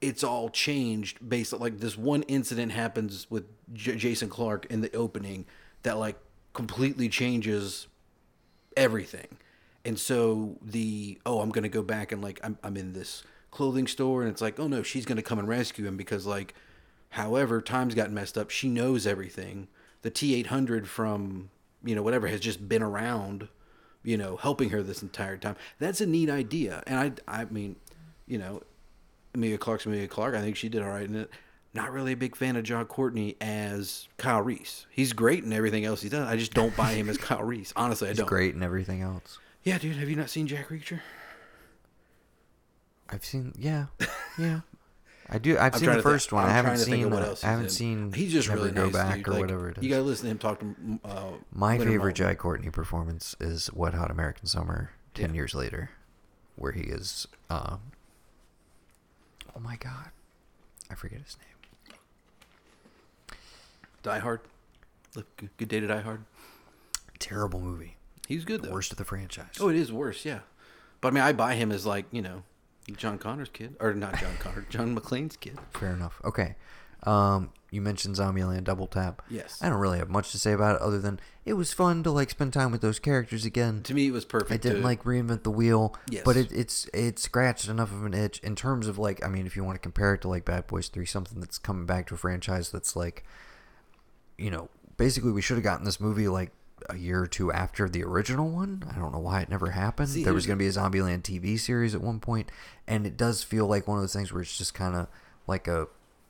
[0.00, 4.80] it's all changed based on like this one incident happens with J- Jason Clarke in
[4.80, 5.46] the opening
[5.84, 6.16] that like
[6.54, 7.86] completely changes
[8.76, 9.38] everything.
[9.84, 13.86] And so the oh, I'm gonna go back and like I'm I'm in this clothing
[13.86, 16.54] store and it's like oh no, she's gonna come and rescue him because like,
[17.10, 18.50] however, times got messed up.
[18.50, 19.68] She knows everything.
[20.02, 21.50] The T800 from
[21.84, 23.48] you know whatever has just been around,
[24.02, 25.56] you know, helping her this entire time.
[25.78, 27.76] That's a neat idea, and I I mean,
[28.26, 28.62] you know,
[29.34, 30.34] Emilia Clarke's Emilia Clarke.
[30.34, 31.30] I think she did all right in it.
[31.76, 34.86] Not really a big fan of John Courtney as Kyle Reese.
[34.90, 36.26] He's great in everything else he does.
[36.26, 37.72] I just don't buy him as Kyle Reese.
[37.76, 38.26] Honestly, I He's don't.
[38.28, 39.38] great and everything else.
[39.62, 39.96] Yeah, dude.
[39.96, 41.00] Have you not seen Jack Reacher?
[43.08, 43.86] I've seen yeah,
[44.38, 44.60] yeah.
[45.28, 45.58] I do.
[45.58, 46.44] I've I'm seen the first one.
[46.48, 47.10] I'm I to think seen.
[47.10, 47.70] what uh, else I haven't in.
[47.70, 48.12] seen.
[48.12, 49.28] He's just Never really go nice, back dude.
[49.28, 49.84] or Like, whatever it is.
[49.84, 50.74] You gotta listen to him talk to.
[51.04, 52.28] Uh, My favorite Mall.
[52.28, 54.90] Jai Courtney performance is Wet Hot American Summer.
[55.14, 55.36] Ten Yeah.
[55.36, 55.90] years later,
[56.56, 57.26] where he is.
[57.50, 57.80] Um,
[59.54, 60.10] oh my god,
[60.90, 61.55] I forget his name.
[64.06, 64.40] Die Hard.
[65.14, 66.24] Look, good, good day to Die Hard.
[67.18, 67.96] Terrible movie.
[68.28, 68.74] He's good The though.
[68.74, 69.54] worst of the franchise.
[69.60, 70.24] Oh, it is worse.
[70.24, 70.40] Yeah,
[71.00, 72.42] but I mean, I buy him as like you know,
[72.96, 75.58] John Connor's kid, or not John Connor, John McClane's kid.
[75.74, 76.20] Fair enough.
[76.24, 76.56] Okay.
[77.02, 79.22] Um, you mentioned Zombieland Double Tap.
[79.30, 79.60] Yes.
[79.62, 82.10] I don't really have much to say about it other than it was fun to
[82.10, 83.82] like spend time with those characters again.
[83.84, 84.50] To me, it was perfect.
[84.52, 86.22] I didn't to- like reinvent the wheel, Yes.
[86.24, 89.46] but it, it's it scratched enough of an itch in terms of like I mean,
[89.46, 92.06] if you want to compare it to like Bad Boys Three, something that's coming back
[92.08, 93.24] to a franchise that's like,
[94.38, 96.52] you know, basically we should have gotten this movie like
[96.90, 98.84] a year or two after the original one.
[98.94, 100.10] I don't know why it never happened.
[100.10, 102.50] See, there was going to be a Zombieland TV series at one point,
[102.86, 105.08] and it does feel like one of those things where it's just kind of
[105.46, 105.88] like a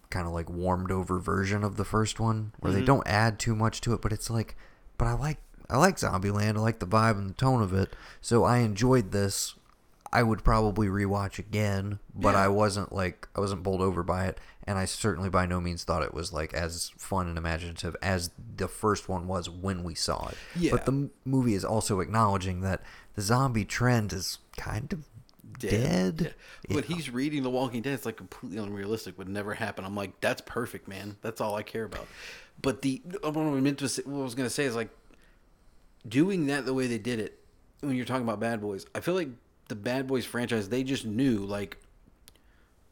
[0.08, 2.86] kind of like warmed over version of the first one, where they Mhm.
[2.86, 4.56] don't add too much to it, but it's like,
[4.98, 5.38] but I like
[5.68, 6.56] I like Zombieland.
[6.56, 9.56] I like the vibe and the tone of it, so I enjoyed this.
[10.12, 12.44] I would probably rewatch again, but Yeah.
[12.44, 15.84] I wasn't like I wasn't bowled over by it, and I certainly by no means
[15.84, 19.94] thought it was like as fun and imaginative as the first one was when we
[19.94, 20.36] saw it.
[20.54, 20.70] Yeah.
[20.72, 22.82] But the m- movie is also acknowledging that
[23.14, 25.04] the zombie trend is kind of
[25.58, 26.34] dead.
[26.68, 26.74] Yeah.
[26.76, 29.16] When he's reading The Walking Dead, it's like completely unrealistic.
[29.18, 29.84] Would never happen.
[29.84, 31.16] I'm like, that's perfect, man.
[31.22, 32.06] That's all I care about.
[32.62, 34.90] But the uh, what I meant to say, what I was gonna say is like
[36.06, 37.40] doing that the way they did it.
[37.80, 39.28] When you're talking about Bad Boys, I feel like
[39.68, 41.78] the Bad Boys franchise they just knew like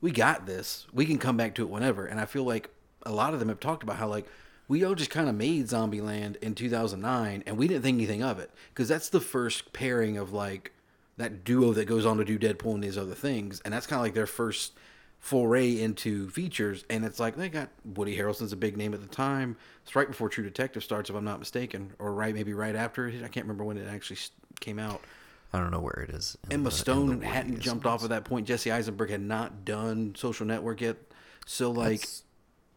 [0.01, 0.87] we got this.
[0.93, 2.05] We can come back to it whenever.
[2.07, 2.69] And I feel like
[3.05, 4.27] a lot of them have talked about how like
[4.69, 8.39] we all just kind of made Zombieland in 2009 and we didn't think anything of
[8.39, 10.73] it because that's the first pairing of like
[11.17, 13.99] that duo that goes on to do Deadpool and these other things and that's kind
[13.99, 14.73] of like their first
[15.25, 19.07] foray into features, and it's like they got Woody Harrelson's a big name at the
[19.07, 19.57] time.
[19.83, 23.07] It's right before True Detective starts, if I'm not mistaken, or right maybe right after.
[23.09, 24.19] I can't remember when it actually
[24.61, 25.01] came out.
[25.55, 26.37] I don't know where it is.
[26.51, 28.47] Emma the- Stone hadn't jumped off at that point.
[28.47, 30.97] Jesse Eisenberg had not done Social Network yet,
[31.47, 32.21] so like, That's-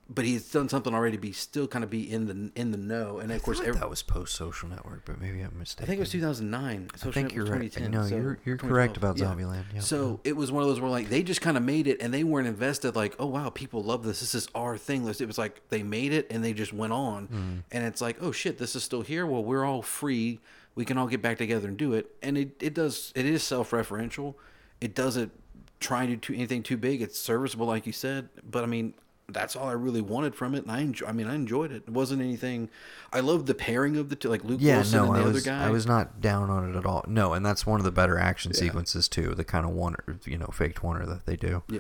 [0.10, 1.18] but he's done something already.
[1.18, 3.74] to Be still kind of be in the in the know, and of course, every,
[3.78, 5.84] that was post Social Network, but maybe I'm mistaken.
[5.84, 6.88] I think it was 2009.
[6.96, 7.72] Social I think Network you're right.
[7.74, 9.26] 2010, No, so you're you're correct about Yeah.
[9.26, 9.84] Zombieland.
[9.84, 12.14] So it was one of those where like they just kind of made it and
[12.14, 12.96] they weren't invested.
[12.96, 14.22] Like, oh wow, people love this.
[14.22, 15.06] This is our thing.
[15.06, 17.28] It was like they made it and they just went on.
[17.28, 17.56] Mm-hmm.
[17.74, 19.26] And it's like, oh shit, this is still here.
[19.26, 20.40] Well, we're all free.
[20.78, 22.12] We can all get back together and do it.
[22.22, 23.12] And it, it does.
[23.16, 24.36] It is self-referential.
[24.80, 25.32] It doesn't
[25.80, 27.02] try to do anything too big.
[27.02, 28.30] It's serviceable, like you said.
[28.48, 28.94] But I mean,
[29.28, 30.62] that's all I really wanted from it.
[30.62, 31.08] And I enjoy.
[31.08, 31.84] I mean, I enjoyed it.
[31.88, 32.70] It wasn't anything.
[33.12, 35.24] I loved the pairing of the two, like Luke yeah, Wilson no, and the I
[35.24, 35.66] other was guy.
[35.66, 37.04] I was not down on it at all.
[37.08, 38.60] No, and that's one of the better action Yeah.
[38.60, 39.34] sequences too.
[39.34, 41.64] The kind of wonder, you know, faked wonder that they do.
[41.70, 41.80] Yeah.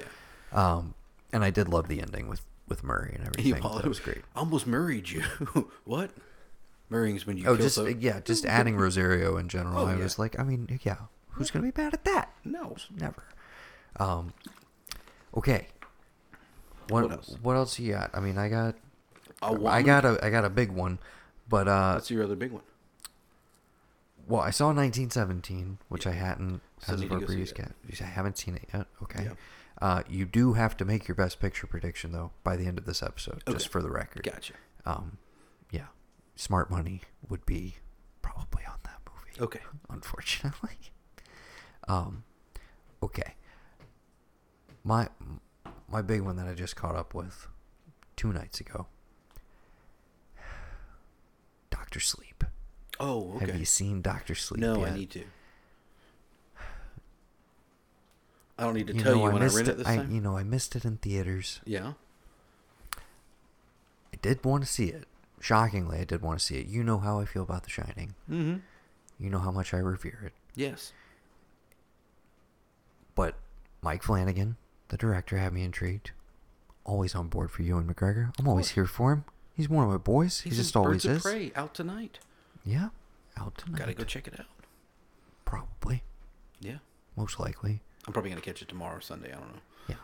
[0.51, 0.95] Um,
[1.31, 3.61] and I did love the ending with with Murray and everything.
[3.61, 3.61] He.
[3.61, 4.23] That was great.
[4.35, 5.21] Almost married you.
[5.85, 6.09] what?
[6.89, 9.79] Marrying's when you Oh, kill just so- yeah, just adding Rosario in general.
[9.79, 10.03] Oh, I yeah.
[10.03, 10.97] was like, I mean, yeah,
[11.31, 12.31] who's gonna be mad at that?
[12.45, 12.75] No.
[12.95, 13.23] Never.
[13.97, 14.33] Um,
[15.35, 15.67] okay.
[16.89, 17.71] What What what else?
[17.73, 17.79] else?
[17.79, 18.11] you got?
[18.13, 18.75] I mean, I got
[19.41, 20.99] I, got a I got a big one,
[21.49, 22.63] but uh, That's your other big one.
[24.27, 27.73] well, I saw 1917, which I hadn't Still as of our previous cat.
[28.01, 28.87] I haven't seen it yet.
[29.03, 29.25] Okay.
[29.25, 29.33] Yeah.
[29.81, 32.85] Uh, you do have to make your best picture prediction though by the end of
[32.85, 34.23] this episode, just for the record.
[34.23, 34.53] Gotcha.
[34.85, 35.26] Um, yeah,
[36.37, 37.75] Smart Money would be
[38.21, 39.41] probably on that movie.
[39.41, 39.59] Okay.
[39.89, 40.77] Unfortunately.
[41.87, 42.23] Um,
[43.03, 43.33] okay.
[44.83, 45.09] My
[45.89, 47.47] my big one that I just caught up with
[48.15, 48.85] two nights ago.
[51.69, 52.43] Doctor Sleep.
[52.99, 53.47] Oh, okay.
[53.47, 54.93] Have you seen Doctor Sleep no, yet?
[54.93, 55.23] I need to.
[58.59, 60.11] I don't need to You tell know, you when I rent it this I, time.
[60.11, 61.61] You know, I missed it in theaters.
[61.65, 61.93] yeah.
[62.95, 65.05] I did want to see it.
[65.39, 66.67] Shockingly, I did want to see it.
[66.67, 68.15] You know how I feel about The Shining.
[68.29, 68.55] Mm-hmm.
[69.19, 70.33] You know how much I revere it.
[70.55, 70.93] Yes.
[73.15, 73.35] But
[73.81, 74.57] Mike Flanagan,
[74.89, 76.11] the director, had me intrigued.
[76.85, 78.31] Always on board for Ewan McGregor.
[78.39, 79.25] I'm always here for him.
[79.53, 80.41] He's one of my boys.
[80.41, 81.25] He He's just in always Birds is.
[81.25, 82.19] of Prey out tonight.
[82.65, 82.89] Yeah,
[83.37, 83.79] out tonight.
[83.79, 84.45] Gotta go check it out.
[85.45, 86.03] Probably,
[86.59, 86.77] Yeah.
[87.15, 87.81] most likely.
[88.05, 89.29] I'm probably gonna catch it tomorrow Sunday.
[89.33, 89.61] I don't know.
[89.89, 89.95] Yeah.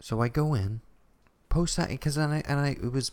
[0.00, 0.80] So I go in,
[1.54, 3.12] post that because then I and I it was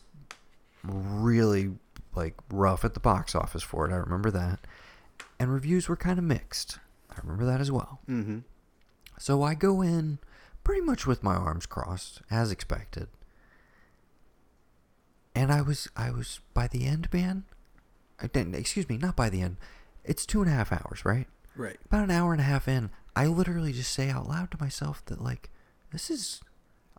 [0.83, 1.71] really
[2.15, 3.93] like rough at the box office for it.
[3.93, 4.59] I remember that,
[5.39, 6.79] and reviews were kind of mixed.
[7.11, 7.99] I remember that as well.
[8.09, 8.39] Mm-hmm.
[9.19, 10.17] So I go in
[10.63, 13.07] pretty much with my arms crossed, as expected.
[15.35, 17.45] And I was, I was by the end, man.
[18.19, 19.57] I didn't, excuse me, not by the end.
[20.03, 21.27] It's two and a half hours, right?
[21.55, 21.77] Right.
[21.85, 25.03] About an hour and a half in, I literally just say out loud to myself
[25.05, 25.49] that like,
[25.91, 26.41] this is,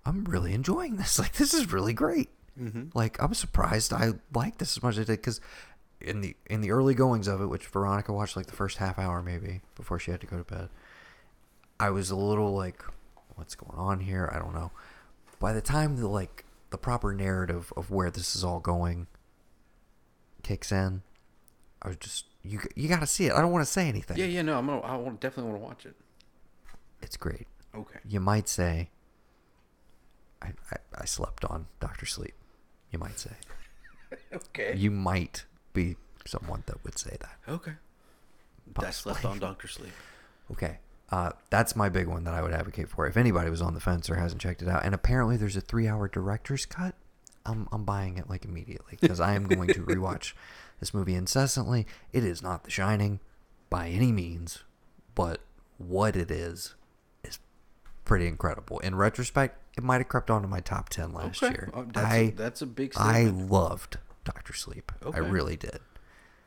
[0.04, 1.18] I'm really enjoying this.
[1.22, 2.30] Like, this is really great.
[2.60, 2.88] Mm-hmm.
[2.94, 5.40] Like, I'm surprised I like this as much as I did because
[6.00, 8.98] in the in the early goings of it, which Veronica watched like the first half
[8.98, 10.68] hour maybe before she had to go to bed,
[11.78, 12.82] I was a little like,
[13.36, 14.30] what's going on here?
[14.34, 14.72] I don't know.
[15.38, 19.06] By the time the like the proper narrative of where this is all going
[20.42, 21.02] kicks in,
[21.80, 23.32] I was just you you got to see it.
[23.32, 24.16] I don't want to say anything.
[24.16, 24.42] Yeah, yeah.
[24.42, 24.82] No, I'm gonna.
[24.82, 25.96] I definitely want to watch it.
[27.00, 27.46] It's great.
[27.74, 27.98] Okay.
[28.06, 28.90] You might say,
[30.42, 32.34] I, I, I slept on Doctor Sleep.
[32.90, 33.30] You might say.
[34.34, 34.74] Okay.
[34.76, 37.36] You might be someone that would say that.
[37.48, 37.72] Okay.
[38.74, 39.30] That's left Possibly.
[39.30, 39.92] on Doctor Sleep.
[40.50, 40.78] Okay.
[41.10, 43.06] Uh, that's my big one that I would advocate for.
[43.06, 45.60] If anybody was on the fence or hasn't checked it out, and apparently there's a
[45.62, 46.94] three-hour director's cut,
[47.44, 50.32] I'm I'm buying it like immediately because I am going to rewatch
[50.80, 51.86] this movie incessantly.
[52.12, 53.20] It is not The Shining
[53.70, 54.62] by any means,
[55.14, 55.40] but
[55.78, 56.74] what it is
[57.24, 57.38] is
[58.04, 58.78] pretty incredible.
[58.80, 61.52] In retrospect, it might have crept onto my top ten last Okay.
[61.52, 61.70] year.
[61.74, 64.92] Oh, that's a- I that's a big I loved Doctor Sleep.
[65.04, 65.16] Okay.
[65.18, 65.80] I really did.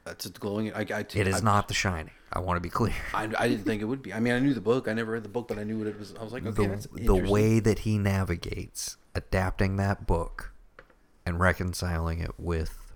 [0.03, 0.71] That's a glowing.
[0.71, 2.11] I, I, It is not The Shining.
[2.31, 2.93] I want to be clear.
[3.13, 4.13] I, I didn't think it would be.
[4.13, 4.87] I mean, I knew the book.
[4.87, 6.13] I never read the book, but I knew what it was.
[6.19, 10.51] I was like, okay, that's the, the way that he navigates adapting that book
[11.25, 12.93] and reconciling it with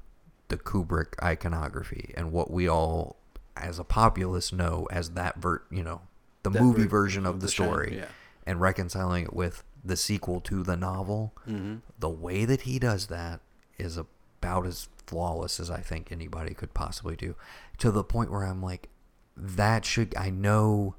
[0.49, 3.15] the Kubrick iconography and what we all
[3.57, 6.01] as a populace know as that ver- you know
[6.43, 8.05] the That movie ver- version of of the The Shining, story yeah.
[8.45, 11.75] and reconciling it with the sequel to the novel Mm-hmm.
[11.99, 13.39] the way that he does that
[13.77, 17.35] is about as flawless as I think anybody could possibly do.
[17.79, 18.89] To the point where I'm like,
[19.35, 20.95] that should I know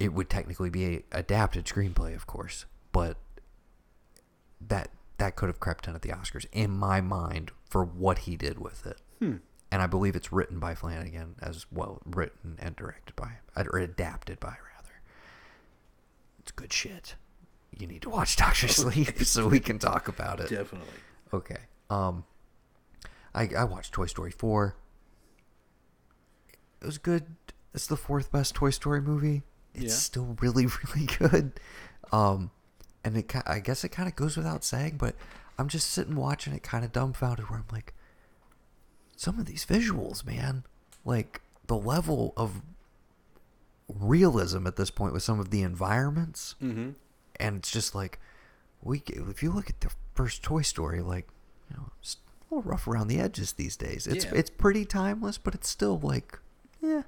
[0.00, 3.16] it would technically be a adapted screenplay, of course, but
[4.60, 8.36] that that could have crept in at the Oscars in my mind for what he
[8.36, 9.00] did with it.
[9.20, 9.36] Hmm.
[9.70, 14.40] And I believe it's written by Flanagan as well, written and directed by, or adapted
[14.40, 14.56] by.
[16.42, 17.14] It's good shit.
[17.78, 20.50] You need to watch Doctor Sleep so we can talk about it.
[20.50, 20.88] Definitely.
[21.32, 21.56] Okay.
[21.90, 22.24] Um,
[23.34, 24.76] I I watched Toy Story four.
[26.80, 27.26] It was good.
[27.74, 29.42] It's the fourth best Toy Story movie.
[29.74, 29.90] It's Yeah.
[29.90, 31.52] still really really good.
[32.12, 32.50] Um,
[33.04, 35.14] and it I guess it kind of goes without saying, but
[35.58, 37.94] I'm just sitting watching it, kind of dumbfounded, where I'm like,
[39.16, 40.64] some of these visuals, man,
[41.04, 42.62] like the level of
[43.88, 46.90] realism at this point with some of the environments Mm-hmm.
[47.36, 48.18] and it's just like
[48.82, 51.28] we if you look at the first Toy Story, like
[51.70, 52.16] you know, it's
[52.50, 54.06] a little rough around the edges these days.
[54.06, 54.32] It's Yeah.
[54.34, 56.38] it's pretty timeless, but it's still like,
[56.80, 57.02] yeah.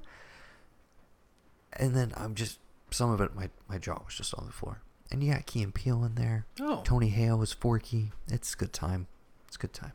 [1.73, 2.59] And then I'm just
[2.91, 4.81] some of it, my my jaw was just on the floor.
[5.11, 6.47] And you got Key and Peele in there.
[6.61, 6.81] Oh.
[6.85, 8.13] Tony Hale is Forky.
[8.29, 9.07] It's a good time.
[9.47, 9.93] It's a good time.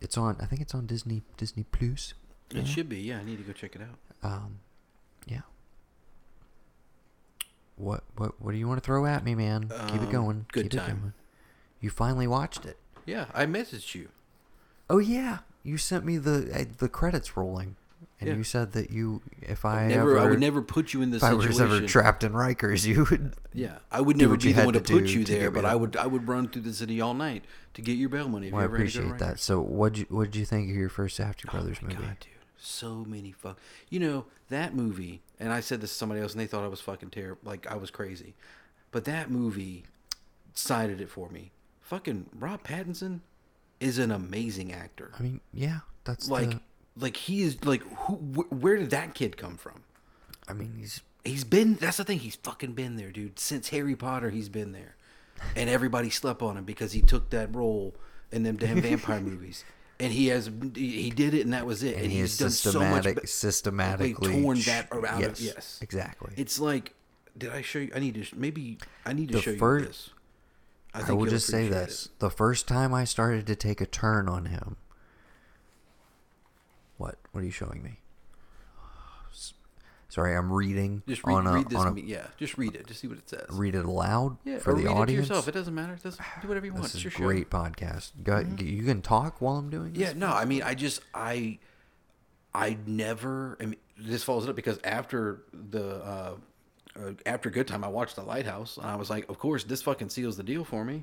[0.00, 0.36] It's on.
[0.40, 2.14] I think it's on Disney Disney Plus.
[2.54, 2.98] It should be.
[3.00, 3.98] Yeah, I need to go check it out.
[4.32, 4.58] Um,
[5.26, 5.40] yeah.
[7.76, 9.68] What what what do you want to throw at me, man?
[9.88, 10.46] Keep it Um, going.
[10.52, 10.98] good Keep time.
[11.00, 11.12] Going.
[11.80, 12.78] You finally watched it.
[13.04, 14.08] Yeah, I messaged you.
[14.88, 17.74] Oh yeah, you sent me the uh, the credits rolling,
[18.20, 18.36] and Yeah.
[18.36, 21.22] you said that you if I never, ever I would never put you in this
[21.22, 23.34] if I was ever trapped in Rikers, you would.
[23.52, 25.96] Yeah, I would never be the one to to put you there, but I would
[25.96, 28.46] I would run through the city all night to get your bail money.
[28.48, 29.40] If Well, I you ever had to go to appreciate that.
[29.40, 32.02] So what you what did you think of your first Safdie Brothers oh movie?
[32.02, 32.16] God,
[32.64, 33.58] so many fuck.
[33.88, 36.68] You know that movie, and I said this to somebody else, and they thought I
[36.68, 38.34] was fucking terrible, like I was crazy.
[38.90, 39.84] But that movie
[40.54, 41.50] cited it for me.
[41.80, 43.20] Fucking Rob Pattinson
[43.80, 45.12] is an amazing actor.
[45.18, 46.60] I mean, yeah, that's Like, the,
[46.96, 48.14] like he is like who?
[48.14, 49.82] Wh- where did that kid come from?
[50.48, 51.74] I mean, he's He's been.
[51.76, 52.18] That's the thing.
[52.18, 53.38] He's fucking been there, dude.
[53.38, 54.94] Since Harry Potter, he's been there,
[55.56, 57.94] and everybody slept on him because he took that role
[58.30, 59.64] in them damn vampire movies.
[60.00, 60.50] And he has.
[60.74, 61.94] He did it, and that was it.
[61.94, 63.04] and And, he he's done so much.
[63.04, 65.20] be- systematically torn that around.
[65.20, 66.32] Yes, Yes, exactly.
[66.36, 66.94] It's like.
[67.36, 67.90] Did I show you?
[67.94, 68.36] I need to.
[68.38, 70.10] Maybe I need to The show fir- you this.
[70.92, 72.18] I, think will just say this: it.
[72.20, 74.76] the first time I started to take a turn on him.
[76.96, 77.16] What?
[77.32, 77.98] What are you showing me?
[80.14, 81.76] Sorry, I'm reading Just read, on a read this.
[81.76, 82.86] on a yeah, just read it.
[82.86, 83.46] Just see what it says.
[83.50, 85.08] read it aloud yeah, for or the read audience.
[85.10, 85.48] it to yourself.
[85.48, 85.94] It doesn't matter.
[85.94, 86.84] It doesn't, do whatever you want.
[86.84, 87.24] this It's is your a show.
[87.24, 88.12] great podcast.
[88.16, 90.00] You, got, you can talk while I'm doing This?
[90.02, 91.58] Yeah, no, I mean, I just, I,
[92.54, 93.58] I never.
[93.60, 96.34] I mean, this follows it up because after the, uh,
[96.96, 99.82] uh, after Good Time, I watched The Lighthouse, and I was like, of course, this
[99.82, 101.02] fucking seals the deal for me.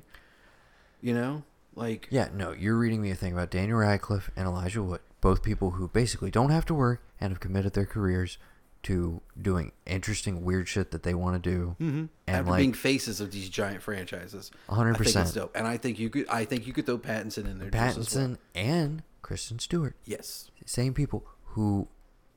[1.02, 1.42] You know,
[1.74, 5.42] like, Yeah, no, you're reading me a thing about Daniel Radcliffe and Elijah Wood, both
[5.42, 8.38] people who basically don't have to work and have committed their careers
[8.84, 11.76] to doing interesting, weird shit that they want to do.
[11.80, 11.98] Mm-hmm.
[11.98, 15.34] And after like, being faces of these giant franchises, A hundred I think it's percent.
[15.34, 17.70] dope, and I think you could, I think you could throw Pattinson in there.
[17.70, 18.26] just as well.
[18.26, 21.88] Pattinson and Kristen Stewart, yes, same people who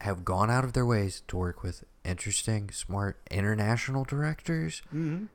[0.01, 5.25] have gone out of their ways to work with interesting, smart international directors, mm-hmm.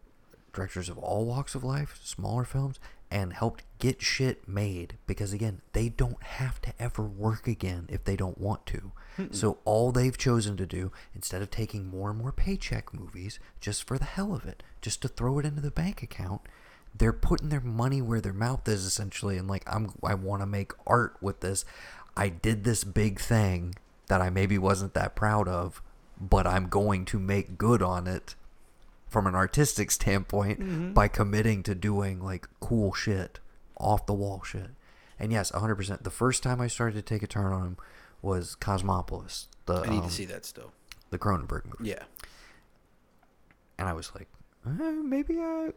[0.52, 2.78] directors of all walks of life, smaller films,
[3.10, 8.04] and helped get shit made because again, they don't have to ever work again if
[8.04, 8.92] they don't want to.
[9.32, 13.86] So all they've chosen to do instead of taking more and more paycheck movies just
[13.86, 16.42] for the hell of it, just to throw it into the bank account,
[16.94, 20.46] they're putting their money where their mouth is essentially and like I'm I want to
[20.46, 21.64] make art with this.
[22.16, 23.74] I did this big thing
[24.08, 25.82] that I maybe wasn't that proud of,
[26.20, 28.34] but I'm going to make good on it
[29.10, 33.40] from an artistic standpoint by committing to doing like cool shit,
[33.76, 34.70] off the wall shit.
[35.18, 36.02] And yes, 100%.
[36.02, 37.76] The first time I started to take a turn on him
[38.22, 40.72] was Cosmopolis, the I need um, to see that still.
[41.10, 41.90] the Cronenberg movie.
[41.90, 42.04] Yeah,
[43.78, 44.28] And I was like,
[44.66, 45.72] eh, maybe I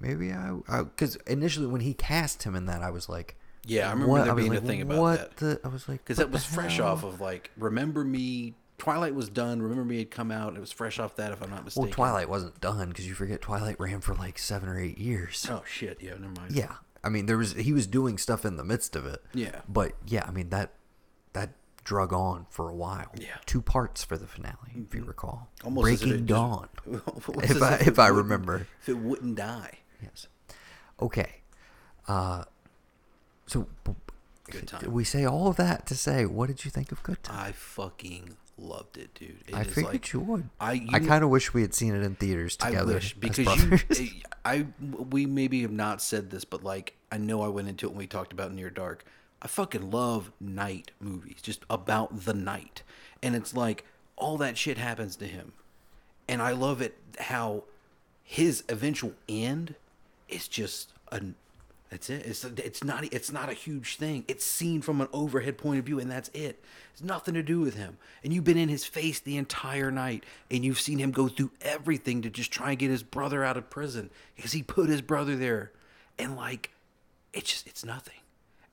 [0.00, 3.92] maybe I cuz initially when he cast him in that I was like yeah, I
[3.92, 4.24] remember what?
[4.24, 5.36] there being like, a thing about what that.
[5.36, 6.88] the I was like because that was fresh hell?
[6.88, 8.54] off of like Remember Me.
[8.84, 9.62] Twilight was done.
[9.62, 10.54] Remember Me had come out.
[10.56, 11.84] It was fresh off that, if I'm not mistaken.
[11.88, 15.46] Well, Twilight wasn't done because you forget Twilight ran for like seven or eight years.
[15.50, 15.98] Oh shit!
[16.00, 16.52] Yeah, never mind.
[16.52, 19.22] Yeah, I mean there was he was doing stuff in the midst of it.
[19.32, 19.62] Yeah.
[19.68, 20.74] but yeah, I mean that
[21.32, 21.50] that
[21.84, 23.10] drug on for a while.
[23.14, 23.28] Yeah.
[23.28, 23.40] Mm-hmm.
[23.46, 25.48] two parts for the finale, if you recall.
[25.64, 26.68] Almost Breaking Dawn.
[27.42, 28.66] If I it if I remember.
[28.82, 29.78] if it wouldn't die.
[30.02, 30.26] Yes.
[31.00, 31.36] Okay.
[32.06, 32.44] Uh,
[33.46, 33.66] so
[34.50, 34.92] Good time.
[34.92, 37.36] we say all of that to say, what did you think of Good Time?
[37.48, 39.42] I fucking loved it, dude.
[39.46, 40.48] It I is figured like, you would.
[40.60, 42.94] I I kind of wish we had seen it in theaters I together.
[42.94, 44.08] wish because you, eh,
[44.44, 47.90] I, we maybe have not said this, but like I know I went into it
[47.90, 49.04] when we talked about Near Dark.
[49.42, 52.82] I fucking love night movies, just about the night,
[53.22, 53.84] and it's like
[54.16, 55.52] all that shit happens to him,
[56.28, 57.64] and I love it how
[58.22, 59.74] his eventual end
[60.28, 61.34] is just an
[61.90, 62.26] That's it.
[62.26, 64.24] It's it's not it's not a huge thing.
[64.26, 66.64] It's seen from an overhead point of view, and that's it.
[66.92, 67.98] It's nothing to do with him.
[68.22, 71.52] And you've been in his face the entire night, and you've seen him go through
[71.60, 75.02] everything to just try and get his brother out of prison because he put his
[75.02, 75.72] brother there,
[76.18, 76.70] and like,
[77.32, 78.20] it's just it's nothing.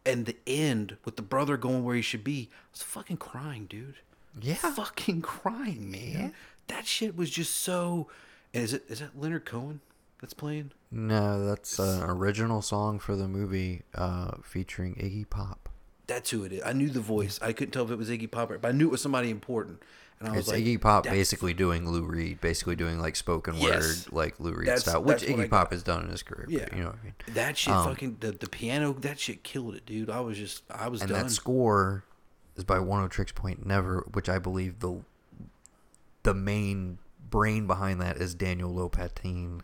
[0.04, 3.68] And the end with the brother going where he should be, I was fucking crying,
[3.68, 3.98] dude.
[4.40, 4.56] Yeah.
[4.56, 6.34] fucking crying, man.
[6.68, 8.08] That shit was just so.
[8.54, 9.82] And is it is that Leonard Cohen
[10.22, 10.72] that's playing?
[10.92, 15.68] No, that's an original song for the movie uh, featuring Iggy Pop.
[16.08, 16.62] That's who it is.
[16.66, 17.40] I knew the voice.
[17.42, 19.30] I couldn't tell if it was Iggy Pop, or, but I knew it was somebody
[19.30, 19.82] important.
[20.20, 23.56] And I was It's like, Iggy Pop basically doing Lou Reed, basically doing like spoken
[23.56, 24.06] Yes.
[24.08, 26.22] word, like Lou Reed That's- style, which that's I Iggy Pop has done in his
[26.22, 26.46] career.
[26.48, 27.14] but Yeah, you know what I mean.
[27.34, 30.10] That shit, Um, fucking the, the piano, that shit killed it, dude.
[30.10, 31.24] I was just, I was and done.
[31.24, 32.04] that score
[32.58, 35.02] is by Oneohtrix Point Never, which I believe the
[36.24, 37.00] the main
[37.32, 39.62] brain behind that is Daniel Lopatin,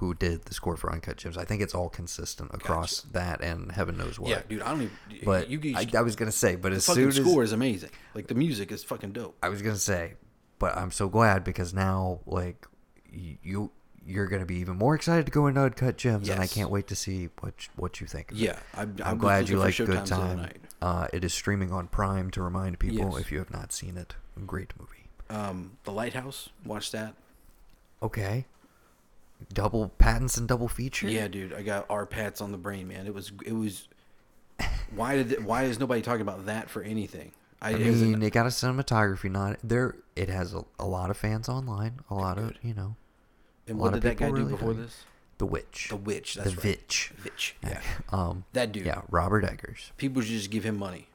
[0.00, 1.36] who did the score for Uncut Gems.
[1.36, 4.30] I think it's all consistent across that and Heaven Knows What.
[4.30, 4.62] yeah, dude.
[4.62, 5.24] I don't even.
[5.24, 7.42] But you, you, I, I was gonna say, but the as fucking soon as score
[7.42, 7.90] is amazing.
[8.14, 9.36] Like the music is fucking dope.
[9.42, 10.14] I was gonna say,
[10.58, 12.66] but I'm so glad because now like
[13.12, 13.70] you
[14.06, 16.86] you're gonna be even more excited to go into Uncut Gems, and I can't wait
[16.88, 18.32] to see what what you think.
[18.32, 18.40] Of it.
[18.40, 20.48] Yeah, I'm, I'm, I'm glad you like Good Time.
[20.80, 23.20] Uh, it is streaming on Prime to remind people Yes.
[23.20, 24.14] if you have not seen it.
[24.46, 25.10] Great movie.
[25.28, 26.48] Um, the Lighthouse.
[26.64, 27.14] Watch that.
[28.02, 28.46] Okay.
[29.52, 31.08] Double patents and double feature.
[31.08, 31.52] Yeah, dude.
[31.52, 33.06] I got our pats on the brain, man.
[33.06, 33.88] It was, it was.
[34.94, 35.44] Why did?
[35.44, 37.32] Why is nobody talking about that for anything?
[37.62, 39.58] I an- mean, it got a cinematography nod.
[39.62, 42.00] There, it has a, a lot of fans online.
[42.10, 42.96] A lot of you know,
[43.66, 44.74] and what did that guy people do really before it.
[44.74, 45.04] this?
[45.38, 45.86] The Witch.
[45.88, 46.34] The Witch.
[46.34, 46.62] The That's right.
[46.62, 47.12] Vitch.
[47.16, 47.56] Vitch.
[47.64, 47.80] Yeah.
[48.10, 48.84] Um, That dude.
[48.84, 49.92] yeah, Robert Eggers.
[49.96, 51.08] People should just give him money.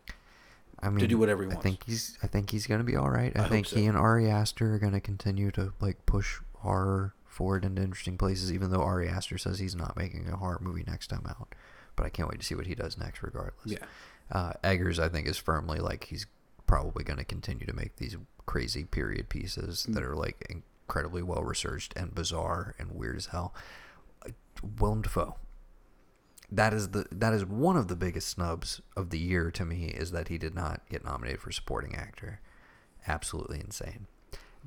[0.79, 1.59] I mean, to do whatever he wants.
[1.59, 2.17] I think he's.
[2.23, 3.31] I think he's gonna be all right.
[3.37, 7.65] I, I think he and Ari Aster are gonna continue to like push horror forward
[7.65, 8.51] into interesting places.
[8.51, 11.53] Even though Ari Aster says he's not making a horror movie next time out,
[11.95, 13.65] but I can't wait to see what he does next, regardless.
[13.65, 13.85] Yeah.
[14.31, 16.25] Uh, Eggers, I think, is firmly like he's
[16.65, 21.43] probably going to continue to make these crazy period pieces that are like incredibly well
[21.43, 23.53] researched and bizarre and weird as hell.
[24.79, 25.35] Willem Dafoe.
[26.51, 29.87] That is the that is one of the biggest snubs of the year to me
[29.87, 32.39] is that he did not get nominated for supporting actor.
[33.07, 34.07] Absolutely insane.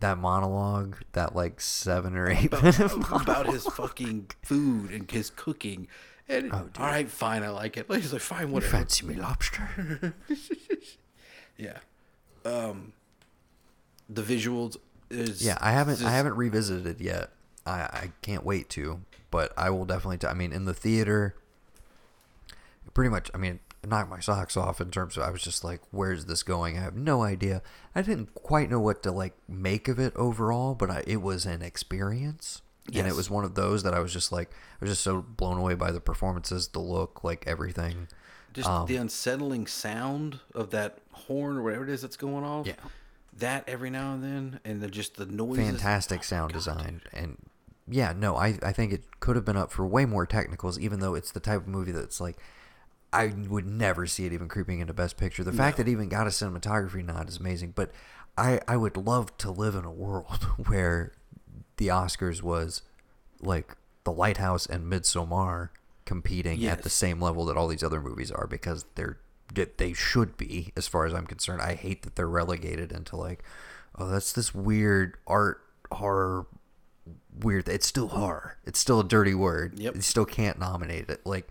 [0.00, 2.78] That monologue, that like seven or eight about,
[3.22, 5.88] about his fucking food and his cooking.
[6.28, 7.86] And Oh, all right, fine, I like it.
[7.90, 10.14] He's like, fine, You fancy me lobster?
[11.56, 11.78] Yeah.
[12.44, 12.92] Um,
[14.08, 14.76] the visuals
[15.10, 17.30] is Yeah, I haven't I haven't revisited it yet.
[17.66, 20.18] I I can't wait to, but I will definitely.
[20.18, 21.34] T- I mean, in the theater,
[22.94, 23.28] pretty much.
[23.34, 26.42] I mean, knocked my socks off in terms of I was just like, "Where's this
[26.42, 27.62] going?" I have no idea.
[27.94, 31.46] I didn't quite know what to like make of it overall, but I, it was
[31.46, 32.62] an experience,
[32.94, 35.22] and it was one of those that I was just like, I was just so
[35.22, 38.08] blown away by the performances, the look, like everything.
[38.52, 42.66] Just Um, the unsettling sound of that horn or whatever it is that's going off.
[42.66, 42.74] Yeah.
[43.36, 45.58] That every now and then, and the, just the noise.
[45.58, 47.22] fantastic Oh sound God, design dude.
[47.22, 47.36] and
[47.90, 51.00] yeah no I, I think it could have been up for way more technicals even
[51.00, 52.36] though it's the type of movie that's like
[53.12, 55.44] i would never see it even creeping into best picture.
[55.44, 57.90] The fact that it even got a cinematography nod is amazing but
[58.36, 61.12] i i would love to live in a world where
[61.76, 62.82] the oscars was
[63.40, 65.70] like the lighthouse and midsommar
[66.04, 69.18] competing at the same level that all these other movies are because they're
[69.76, 71.62] they should be as far as i'm concerned.
[71.62, 73.42] I hate that they're relegated into like
[73.96, 76.46] oh that's this weird art horror
[77.38, 78.58] weird it's still horror.
[78.64, 79.78] It's still a dirty word.
[79.78, 79.96] Yep.
[79.96, 81.24] you still can't nominate it.
[81.24, 81.48] Like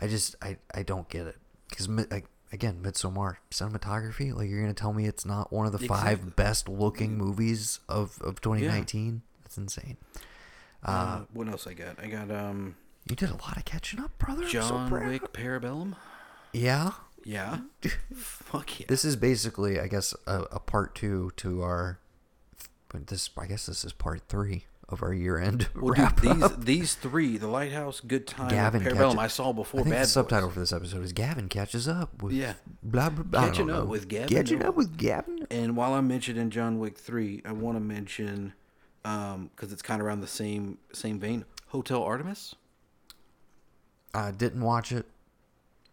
[0.00, 1.36] i just i i don't get it
[1.68, 5.78] because like, again midsommar cinematography like you're gonna tell me it's not one of the
[5.84, 5.96] Exactly.
[6.16, 9.96] five best looking movies of of 2019 that's insane
[10.84, 11.98] Uh, what else I got?
[12.02, 12.76] I got um
[13.08, 15.08] you did a lot of catching up brother so John proud.
[15.08, 15.94] Wick Parabellum.
[16.52, 16.92] yeah
[17.24, 17.58] Yeah.
[18.14, 18.86] Fuck yeah.
[18.88, 21.98] this is basically i guess a, a part two to our
[22.88, 26.40] but this i guess this is part three of our year end Well, wrap dude,
[26.40, 29.94] these these three, the Lighthouse, Good Time, Gavin Parabellum, catches- I saw before I think
[29.94, 30.54] Bad the subtitle Boys.
[30.54, 32.54] for this episode is Gavin catches up with Yeah.
[32.82, 33.44] blah blah blah.
[33.46, 33.84] Catching up know.
[33.84, 35.46] with Gavin Catching up with Gavin.
[35.50, 38.54] And while I'm mentioning John Wick three, I want to mention
[39.02, 41.44] because it's kind of around the same same vein.
[41.68, 42.54] Hotel Artemis.
[44.14, 45.06] I didn't watch it.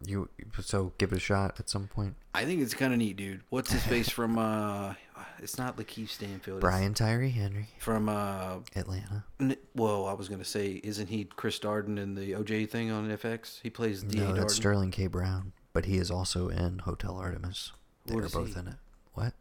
[0.04, 0.28] You
[0.60, 2.14] so give it a shot at some point.
[2.34, 3.40] I think it's kind of neat, dude.
[3.50, 4.38] What's his face from?
[4.38, 4.94] uh
[5.42, 6.60] It's not Lakeith Stanfield.
[6.60, 8.08] Brian Tyree Henry, from.
[8.08, 9.24] uh Atlanta.
[9.40, 13.08] N- Well, I was gonna say, isn't he Chris Darden in the OJ thing on
[13.08, 13.60] FX?
[13.62, 14.18] He plays D.
[14.18, 15.06] No, that's Sterling K.
[15.06, 17.72] Brown, but he is also in Hotel Artemis.
[18.06, 18.58] They are both he?
[18.60, 18.74] in it.
[19.14, 19.34] What?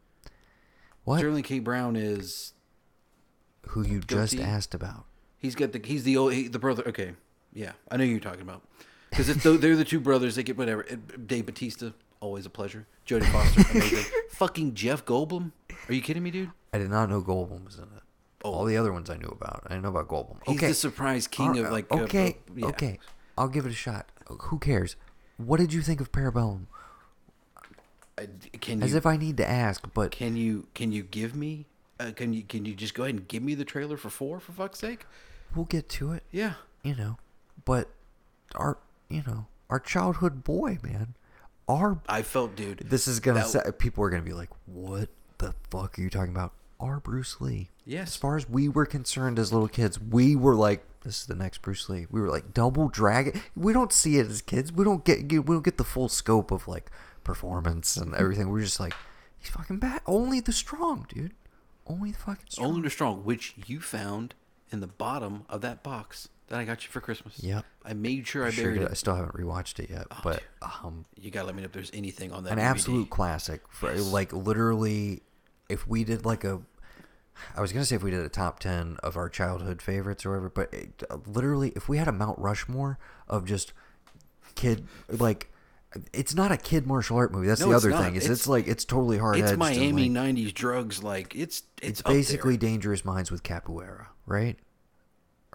[1.04, 1.20] What?
[1.20, 1.60] Sterling K.
[1.60, 2.54] Brown is
[3.70, 5.06] Who you just asked about?
[5.38, 6.84] He's got the he's the old he, the brother.
[6.88, 7.14] Okay,
[7.54, 8.64] yeah, I know who you're talking about.
[9.12, 10.36] Because they're the two brothers.
[10.36, 10.84] They get whatever.
[10.84, 12.86] Dave Bautista, always a pleasure.
[13.08, 14.12] Jodie Foster, amazing.
[14.32, 15.52] Fucking Jeff Goldblum.
[15.88, 16.52] Are you kidding me, dude?
[16.74, 18.04] I did not know Goldblum was in it.
[18.44, 19.64] All the other ones I knew about.
[19.66, 20.38] I didn't know about Goldblum.
[20.46, 20.68] He's okay.
[20.68, 21.92] the surprise king All of like.
[21.92, 22.68] uh, okay, yeah.
[22.68, 23.00] okay.
[23.38, 24.08] I'll give it a shot.
[24.28, 24.96] Who cares?
[25.38, 26.66] What did you think of Parabellum?
[28.18, 28.28] I-
[28.62, 31.66] Can As if I need to ask, but can you can you give me?
[32.00, 34.40] Uh, can you can you just go ahead and give me the trailer for four
[34.40, 35.06] for fuck's sake?
[35.56, 36.24] we'll get to it.
[36.32, 36.54] Yeah.
[36.84, 37.18] You know,
[37.64, 37.90] but
[38.56, 38.78] our,
[39.10, 41.16] you know, our childhood boy, man,
[41.68, 42.00] our.
[42.08, 42.80] I felt, dude.
[42.90, 43.40] This is gonna.
[43.40, 45.10] that- Sa- people are gonna be like, "What
[45.40, 47.70] the fuck are you talking about?" Our Bruce Lee.
[47.86, 48.10] Yes.
[48.10, 51.36] As far as we were concerned as little kids, we were like, "This is the
[51.36, 54.72] next Bruce Lee." We were like, "Double Dragon." We don't see it as kids.
[54.72, 55.22] We don't get.
[55.32, 56.92] We don't get the full scope of like
[57.24, 58.50] performance and everything.
[58.50, 58.94] We're just like,
[59.38, 60.02] he's fucking bad.
[60.06, 61.34] Only the strong, dude.
[61.88, 62.68] Only the fucking strong.
[62.70, 64.34] Only the strong, which you found
[64.72, 67.41] in the bottom of that box that I got you for Christmas.
[67.43, 67.66] Yep.
[67.84, 68.89] I made sure I Sure buried did.
[68.91, 71.91] I still haven't rewatched it yet, but um, You gotta let me know if there's
[71.93, 72.54] anything on that.
[72.54, 72.64] an DVD.
[72.64, 73.62] absolute classic.
[73.70, 74.04] For, Yes.
[74.12, 75.22] Like literally,
[75.70, 76.62] if we did like a,
[77.58, 80.30] I was gonna say if we did a top ten of our childhood favorites or
[80.32, 83.74] whatever, but it, literally, if we had a Mount Rushmore of just
[84.56, 85.52] kid like.
[86.12, 87.48] It's not a kid martial art movie.
[87.48, 88.04] That's No, the other not.
[88.04, 88.16] thing.
[88.18, 89.38] Is It's- it's, like it's totally hard.
[89.38, 91.02] It's Miami like, '90s drugs.
[91.02, 92.16] Like it's it's it's, up there.
[92.16, 94.60] basically Dangerous Minds with capoeira, right?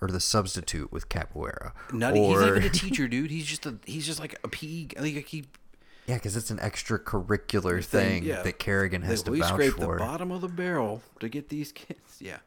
[0.03, 1.73] Or the substitute with capoeira.
[1.93, 3.31] Not, he's not even a teacher, dude.
[3.31, 4.89] He's just a he's just like a PE.
[4.99, 5.45] Like he
[6.07, 8.43] yeah, because it's an extracurricular thing, yeah.
[8.43, 9.99] that Kerrigan has that to we vouch scrape for.
[9.99, 11.99] the bottom of the barrel to get these kids.
[12.21, 12.39] Yeah,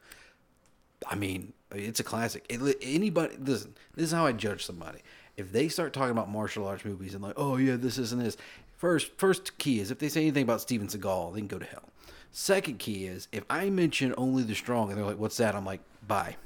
[1.08, 2.46] I mean it's a classic.
[2.48, 3.74] It, anybody listen.
[3.94, 5.00] This is how I judge somebody.
[5.36, 8.36] If they start talking about martial arts movies and like, oh yeah, this isn't this.
[8.76, 11.64] First, first key is if they say anything about Steven Seagal, they can go to
[11.64, 11.88] hell.
[12.30, 15.64] Second key is if I mention only the strong and they're like, "What's that?" I'm
[15.64, 16.36] like, "Bye,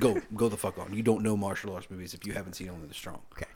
[0.00, 2.68] go, go the fuck on." You don't know martial arts movies if you haven't seen
[2.70, 3.20] only the strong.
[3.32, 3.46] Okay.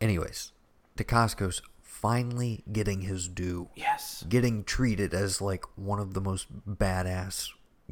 [0.00, 0.52] Anyways,
[0.96, 3.68] Dacascos finally getting his due.
[3.74, 4.24] Yes.
[4.28, 7.50] Getting treated as like one of the most badass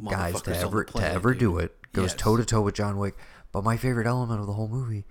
[0.08, 1.76] guys to ever to planet, ever do it.
[1.92, 3.16] Goes toe to toe with John Wick.
[3.52, 5.04] But my favorite element of the whole movie,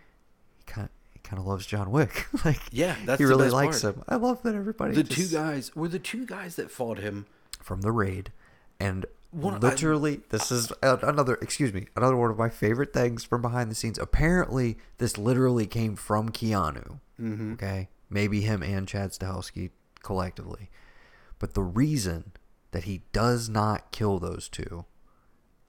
[0.58, 2.28] he kind he kind of loves John Wick.
[2.46, 3.96] like Yeah, that's he really likes part.
[3.96, 4.04] him.
[4.08, 7.26] I love that everybody The just- two guys were the two guys that fought him.
[7.62, 8.32] from the raid
[8.80, 13.42] and I- literally this is another excuse me another one of my favorite things from
[13.42, 17.54] behind the scenes apparently this literally came from keanu Mm-hmm.
[17.54, 19.70] okay maybe him and chad stahelski
[20.04, 20.70] collectively
[21.40, 22.32] but the reason
[22.72, 24.86] that he does not kill those two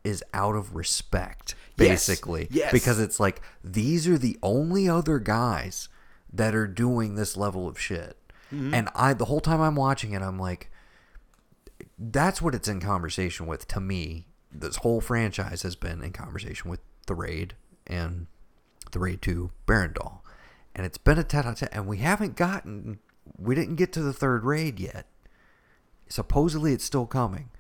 [0.03, 1.89] is out of respect Yes.
[2.09, 2.73] basically Yes.
[2.73, 5.89] because it's like these are the only other guys
[6.33, 8.17] that are doing this level of shit
[8.53, 8.75] Mm-hmm.
[8.75, 10.71] and i the whole time i'm watching it i'm like
[12.11, 14.27] that's what it's in conversation with to me.
[14.51, 17.55] This whole franchise has been in conversation with the raid
[17.87, 18.27] and
[18.93, 20.19] the raid 2 Berandal
[20.75, 22.99] and it's been a tete-a-tete and we haven't gotten
[23.39, 25.07] we didn't get to the third raid yet.
[26.09, 27.51] Supposedly it's still coming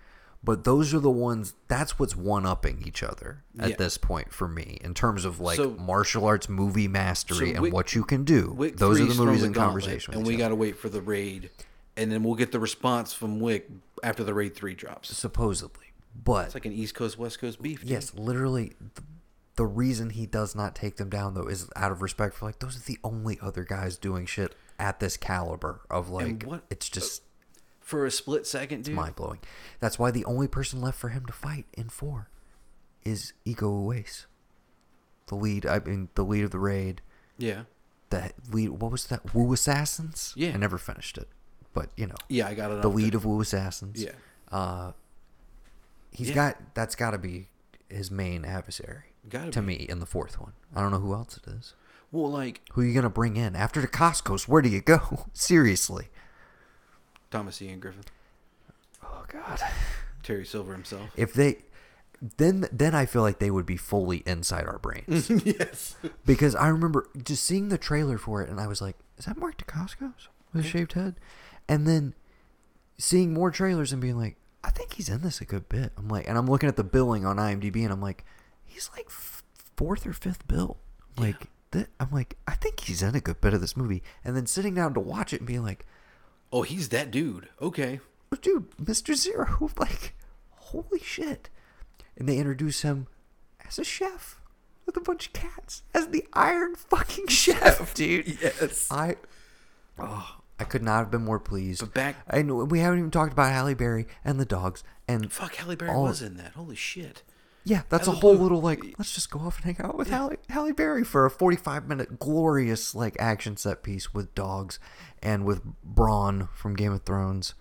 [0.44, 3.76] but those are the ones that's what's one-upping each other at Yeah.
[3.76, 7.60] this point for me in terms of like So- martial arts movie mastery So and
[7.62, 8.52] Wick- what you can do.
[8.56, 11.00] Wick those are 3 the movies in conversation and we got to wait for the
[11.00, 11.50] raid,
[11.96, 13.68] and then we'll get the response from Wick
[14.02, 15.16] after the raid three drops.
[15.16, 15.86] supposedly
[16.24, 17.80] but It's like an East Coast West Coast beef.
[17.80, 17.88] dude.
[17.90, 18.72] Yes, literally.
[18.94, 19.02] The,
[19.56, 22.58] the reason he does not take them down though is out of respect for like
[22.58, 26.88] those are the only other guys doing shit at this caliber of like what- it's
[26.90, 27.22] uh, just
[27.80, 28.94] For a split second, dude.
[28.94, 29.40] mind blowing.
[29.80, 32.28] That's why the only person left for him to fight in four
[33.04, 34.26] is Iko Uwais,
[35.26, 35.66] the lead.
[35.66, 37.00] I mean, the lead of the raid.
[37.38, 37.62] Yeah.
[38.10, 38.68] The lead.
[38.70, 39.34] What was that?
[39.34, 40.32] Wu Assassins.
[40.36, 40.52] Yeah.
[40.54, 41.28] I never finished it,
[41.74, 42.82] but you know, Yeah, I got it.
[42.82, 43.18] the lead there.
[43.18, 44.02] of Wu Assassins.
[44.02, 44.12] Yeah.
[44.50, 44.92] Uh,
[46.10, 46.34] he's Yeah.
[46.34, 47.48] got that's got to be
[47.88, 49.04] his main adversary.
[49.28, 49.66] Gotta to be.
[49.66, 50.52] me in the fourth one.
[50.74, 51.74] I don't know who else it is.
[52.10, 54.46] Well, like Who are you gonna bring in after Dacascos?
[54.48, 55.26] Where do you go?
[55.32, 56.08] Seriously.
[57.30, 58.10] Thomas Ian Griffith,
[59.02, 59.60] Oh God.
[60.22, 61.10] Terry Silver himself.
[61.16, 61.58] If they,
[62.36, 65.96] then then I feel like they would be fully inside our brains yes.
[66.26, 69.36] because I remember just seeing the trailer for it and I was like, is that
[69.38, 71.16] Mark Dacascos with a shaved head?
[71.68, 72.14] And then
[72.98, 75.92] seeing more trailers and being like, I think he's in this a good bit.
[75.96, 78.24] I'm like, and I'm looking at the billing on IMDb and I'm like,
[78.64, 79.42] he's like f-
[79.76, 80.78] fourth or fifth bill.
[81.16, 84.02] Like, th- I'm like, I think he's in a good bit of this movie.
[84.24, 85.84] And then sitting down to watch it and being like,
[86.52, 87.48] Oh, he's that dude.
[87.62, 88.00] Okay.
[88.30, 89.14] oh, dude, Mr.
[89.14, 90.14] Zero, like,
[90.50, 91.48] holy shit.
[92.16, 93.06] And they introduce him
[93.66, 94.38] as a chef
[94.84, 98.38] with a bunch of cats, as the Iron fucking Chef, dude.
[98.42, 98.86] Yes.
[98.90, 99.16] I,
[99.98, 101.80] oh, I could not have been more pleased.
[101.80, 105.56] But back- and we haven't even talked about Halle Berry and the dogs and Fuck,
[105.56, 106.52] Halle Berry all- was in that.
[106.52, 107.22] Holy shit.
[107.64, 108.42] Yeah, that's a Out of the whole blue.
[108.42, 108.82] little like.
[108.98, 112.18] Let's just go off and hang out with Halle, Halle Berry for a forty-five minute
[112.18, 114.80] glorious like action set piece with dogs,
[115.22, 117.54] and with Bronn from Game of Thrones.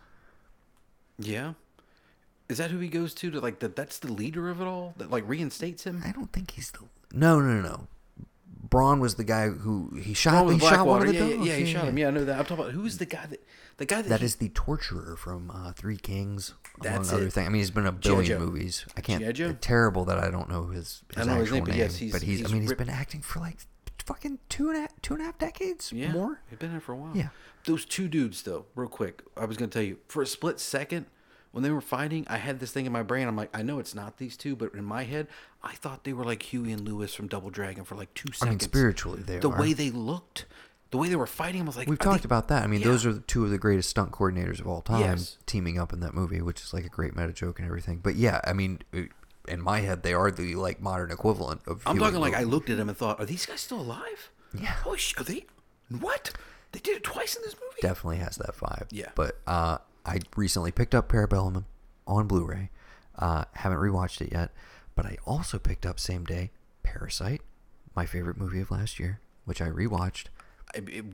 [1.20, 1.54] Yeah.
[2.50, 3.30] Is that who he goes to?
[3.30, 3.76] To like that?
[3.76, 4.94] That's the leader of it all.
[4.98, 6.02] That like reinstates him.
[6.04, 6.80] I don't think he's the.
[7.14, 7.88] No, no, no, no.
[8.72, 10.46] Bronn was the guy who he shot.
[10.46, 11.34] Oh, he shot one of the yeah, dogs.
[11.36, 11.98] yeah, yeah, he shot him.
[11.98, 12.40] Yeah, I know that.
[12.40, 13.46] I'm talking about who's the guy that
[13.78, 17.26] the guy that, That he- is the torturer from uh, Three Kings, among That's other
[17.28, 17.34] it.
[17.34, 17.48] things.
[17.48, 18.86] I mean, he's been in a billion movies.
[18.96, 19.62] I can't.
[19.62, 22.12] Terrible that I don't know his, his I know his actual name, but yes, he's-
[22.14, 22.40] but he's.
[22.40, 23.58] he's I mean, he's been acting for like
[24.06, 26.40] fucking two and a, two and a half decades yeah, more.
[26.50, 27.12] He's been there for a while.
[27.16, 27.30] Yeah.
[27.66, 29.22] Those two dudes, though, real quick.
[29.38, 31.06] I was gonna tell you for a split second
[31.52, 33.28] when they were fighting, I had this thing in my brain.
[33.28, 35.28] I'm like, I know it's not these two, but in my head,
[35.64, 38.48] I thought they were like Huey and Lewis from Double Dragon for like two seconds.
[38.48, 39.60] I mean, spiritually, they the are.
[39.60, 40.46] way they looked,
[40.92, 42.64] the way they were fighting, I was like, We've talked they- about that.
[42.64, 42.88] I mean, Yeah.
[42.88, 45.38] those are two of the greatest stunt coordinators of all time Yes.
[45.46, 48.00] teaming up in that movie, which is like a great meta joke and everything.
[48.00, 49.12] But yeah, I mean, it-
[49.48, 51.82] in my head, they are the like modern equivalent of.
[51.86, 54.30] I'm Huey talking like I looked at them and thought, are these guys still alive?
[54.54, 54.68] Yeah.
[54.84, 55.46] Holy shit, are they?
[55.90, 56.32] What?
[56.74, 57.82] They did it twice in this movie.
[57.82, 58.88] definitely has that vibe.
[58.92, 59.10] Yeah.
[59.16, 61.66] But uh, I recently picked up Parabellum
[62.08, 62.70] on Blu-ray.
[63.18, 64.52] Uh, haven't rewatched it yet,
[64.96, 66.52] but I also picked up same day
[66.84, 67.42] Parasite,
[67.96, 70.26] my favorite movie of last year, which I rewatched.
[70.76, 71.06] I- it-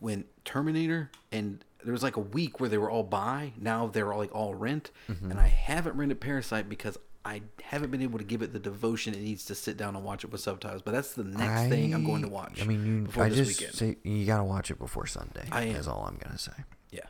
[0.00, 3.52] when Terminator and there was like a week where they were all buy.
[3.60, 5.30] Now they're all like all rent, Mm-hmm.
[5.32, 9.12] and I haven't rented Parasite because I haven't been able to give it the devotion
[9.12, 10.82] it needs to sit down and watch it with subtitles.
[10.82, 12.62] But that's the next thing I'm going to watch.
[12.62, 13.74] I mean, you, before I just weekend.
[13.76, 15.46] say you gotta watch it before Sunday.
[15.50, 15.76] I am.
[15.76, 16.52] Is all I'm gonna say.
[16.90, 17.00] yeah.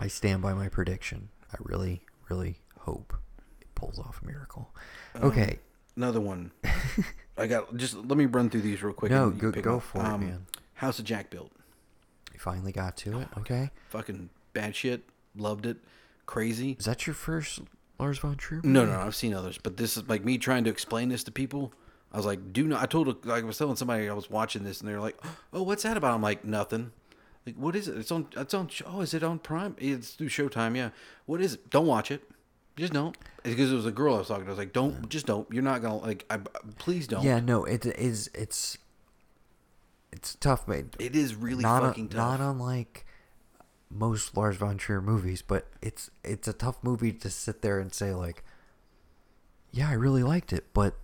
[0.00, 1.28] I stand by my prediction.
[1.52, 3.14] I really, really hope
[3.60, 4.74] it pulls off a miracle.
[5.14, 5.58] Um, Okay.
[5.96, 6.52] Another one.
[7.36, 9.10] I got just let me run through these real quick.
[9.12, 9.82] No, go- go up.
[9.82, 10.46] for it, man.
[10.74, 11.52] House of Jack built.
[12.32, 13.28] you finally got to it.
[13.38, 13.70] Okay.
[13.90, 15.02] Fucking bad shit.
[15.36, 15.76] Loved it.
[16.26, 16.76] Crazy.
[16.78, 17.60] Is that your first
[17.98, 18.60] Lars von Trier?
[18.64, 21.24] No, no, no, I've seen others, but this is like me trying to explain this
[21.24, 21.72] to people.
[22.12, 22.82] I was like, do not.
[22.82, 25.16] I told, like, I was telling somebody I was watching this, and they're like,
[25.52, 26.92] "Oh, what's that about?" I'm like, "Nothing."
[27.46, 27.96] Like, what is it?
[27.96, 28.28] It's on.
[28.36, 28.68] It's on.
[28.86, 29.74] Oh, is it on Prime?
[29.78, 30.76] It's through Showtime.
[30.76, 30.90] Yeah.
[31.26, 31.70] What is it?
[31.70, 32.22] Don't watch it.
[32.76, 33.16] Just don't.
[33.44, 34.50] It's Because it was a girl I was talking to.
[34.50, 35.08] I was like, "Don't.
[35.08, 35.50] Just don't.
[35.52, 36.24] You're not gonna like.
[36.30, 36.38] I,
[36.78, 38.30] please don't." Yeah, no, it is.
[38.34, 38.78] It's
[40.12, 40.96] it's tough, mate.
[40.98, 42.40] It is really not fucking tough.
[42.40, 43.06] Not unlike
[43.90, 47.92] most Lars von Trier movies, but it's it's a tough movie to sit there and
[47.92, 48.44] say like,
[49.72, 50.94] yeah, I really liked it, but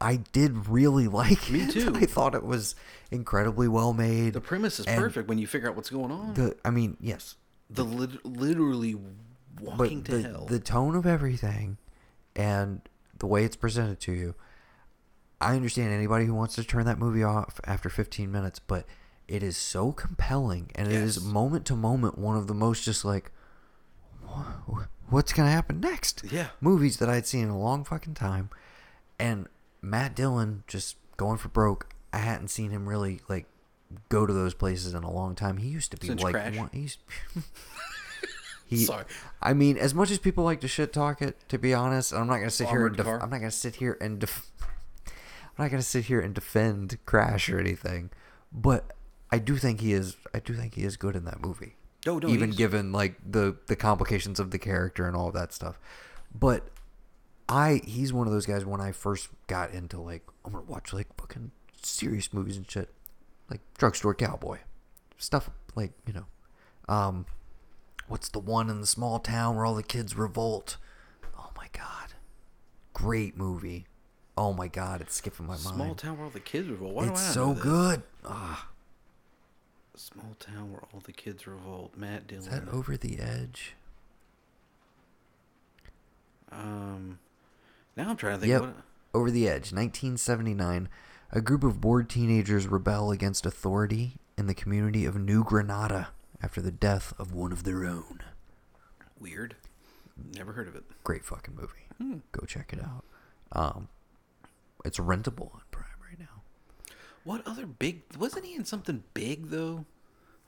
[0.00, 1.52] I did really like it.
[1.52, 1.70] Me it.
[1.72, 1.92] too.
[1.94, 2.74] I thought it was
[3.10, 4.32] incredibly well made.
[4.34, 6.34] the premise is and perfect when you figure out what's going on.
[6.34, 7.36] The I mean, yes,
[7.70, 8.96] the lit- literally
[9.60, 10.44] walking to the, hell.
[10.46, 11.78] the tone of everything
[12.34, 12.82] and
[13.18, 14.34] the way it's presented to you
[15.40, 18.84] i understand anybody who wants to turn that movie off after 15 minutes but
[19.26, 23.02] it is so compelling and it is moment to moment one of the most just
[23.02, 23.32] like
[25.08, 26.48] what's gonna happen next Yeah.
[26.60, 28.50] movies that i'd seen in a long fucking time
[29.18, 29.46] and
[29.86, 33.46] matt dillon just going for broke i hadn't seen him really like
[34.08, 36.56] go to those places in a long time he used to be Since like Crash?
[36.56, 36.98] one, he's
[38.68, 39.04] He, Sorry.
[39.40, 42.26] I mean, as much as people like to shit talk it, to be honest, I'm
[42.26, 43.22] not gonna sit here and def- car?
[43.22, 44.50] I'm not gonna sit here and def-
[45.06, 48.10] I'm not gonna sit here and defend Crash or anything,
[48.52, 48.92] but
[49.30, 50.16] I do think he is.
[50.34, 51.76] I do think he is good in that movie.
[52.08, 55.52] Oh, no, no, even given like the the complications of the character and all that
[55.52, 55.78] stuff.
[56.34, 56.68] But
[57.48, 60.92] I he's one of those guys when I first got into like I'm gonna watch
[60.92, 62.88] like fucking serious movies and shit,
[63.50, 64.58] like Drugstore Cowboy,
[65.18, 66.26] stuff like you know,
[66.92, 67.26] um,
[68.08, 70.76] what's the one in the small town where all the kids revolt?
[71.38, 72.14] Oh my god,
[72.92, 73.86] great movie.
[74.38, 75.84] Oh my god, it's skipping my Small mind.
[75.86, 76.94] Small town where all the kids revolt.
[76.94, 78.02] Why it's do I not so good.
[78.24, 78.68] Ah,
[79.94, 81.96] Small town where all the kids revolt.
[81.96, 82.44] Matt Dillon.
[82.44, 83.74] is that over the edge?
[86.52, 87.18] Um,
[87.96, 88.50] now I'm trying to think.
[88.50, 88.60] Yep.
[88.62, 88.74] What,
[89.14, 90.88] Over the Edge, 1979.
[91.32, 96.08] A group of bored teenagers rebel against authority in the community of New Granada
[96.42, 98.20] after the death of one of their own.
[99.18, 99.56] weird.
[100.34, 100.84] Never heard of it.
[101.04, 101.88] Great fucking movie.
[101.98, 102.18] Hmm.
[102.32, 103.04] Go check it out.
[103.52, 103.88] Um,
[104.84, 106.42] it's rentable on Prime right now.
[107.24, 108.02] What other big?
[108.18, 109.84] Wasn't he in something big though?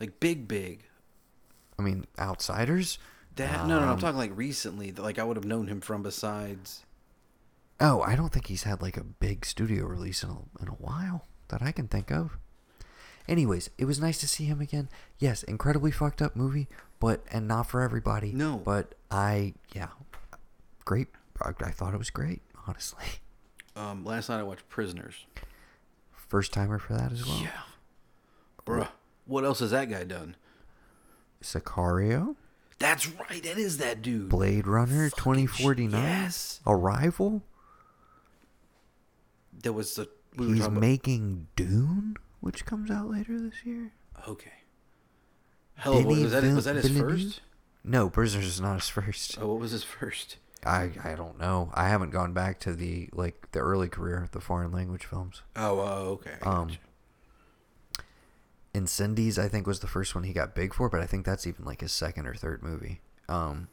[0.00, 0.84] Like big, big.
[1.78, 2.98] I mean, Outsiders.
[3.36, 3.86] That no, no, no.
[3.86, 4.92] I'm Um, talking like recently.
[4.92, 6.84] Like I would have known him from besides.
[7.80, 10.72] Oh, I don't think he's had like a big studio release in a, in a
[10.72, 12.36] while that I can think of.
[13.28, 14.88] Anyways, it was nice to see him again.
[15.18, 16.66] Yes, incredibly fucked up movie,
[16.98, 18.32] but and not for everybody.
[18.32, 18.56] No.
[18.64, 19.88] but I yeah,
[20.84, 21.08] great.
[21.42, 23.04] I, I thought it was great, honestly.
[23.76, 25.24] Um, last night I watched Prisoners.
[26.10, 27.38] First timer for that as well.
[27.40, 27.50] Yeah,
[28.66, 28.88] bruh.
[29.24, 30.34] What else has that guy done?
[31.40, 32.34] Sicario,
[32.80, 33.40] That's right.
[33.42, 34.28] That is that dude.
[34.28, 36.60] Blade Runner, Fucking twenty forty nine, sh- yes.
[36.66, 37.42] Arrival.
[39.62, 43.92] There was the we He's making Dune, which comes out later this year.
[44.28, 44.52] okay.
[45.74, 46.42] Hell, what, was that?
[46.42, 47.40] Was that his first?
[47.84, 49.38] No, Prisoners is not his first.
[49.40, 50.36] Oh, what was his first?
[50.66, 51.70] I I don't know.
[51.74, 55.42] I haven't gone back to the like the early career, the foreign language films.
[55.54, 56.34] Oh, uh, okay.
[56.42, 56.80] I Um, gotcha.
[58.74, 61.46] Incendies, I think, was the first one he got big for, but I think that's
[61.46, 63.00] even like his second or third movie.
[63.28, 63.68] Um,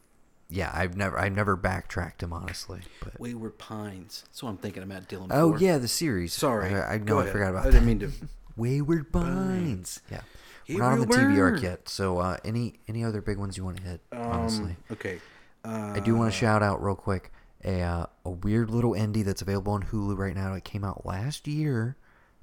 [0.50, 2.82] yeah, I've never I've never backtracked him honestly.
[3.04, 4.24] But Wayward Pines.
[4.28, 5.30] That's what I'm thinking about Matt Dillon.
[5.32, 5.60] oh for.
[5.60, 6.34] yeah, the series.
[6.34, 6.74] Sorry.
[6.74, 8.12] I, I know I forgot about I didn't mean to.
[8.58, 10.02] Wayward Pines.
[10.10, 10.22] Yeah,
[10.70, 11.90] we're not on the Gabriel TV arc yet.
[11.90, 14.02] So uh, any any other big ones you want to hit?
[14.14, 15.20] honestly, Um, okay.
[15.64, 17.32] Uh, I do want to shout out real quick
[17.66, 20.54] a uh, a weird little indie that's available on Hulu right now.
[20.54, 21.98] It came out last year,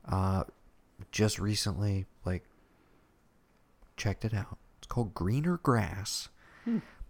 [0.06, 0.44] uh,
[1.12, 2.06] just recently.
[2.24, 2.44] Like,
[3.96, 4.58] checked it out.
[4.78, 6.28] It's called Greener Grass.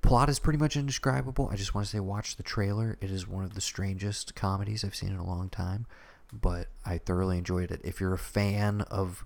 [0.03, 1.49] Plot is pretty much indescribable.
[1.51, 2.99] I just want to say, watch the trailer.
[3.01, 5.87] It is one of the strangest comedies I've seen in a long time,
[6.33, 7.81] but I thoroughly enjoyed it.
[7.85, 9.25] If you're a fan of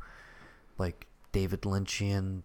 [0.78, 2.42] like David Lynchian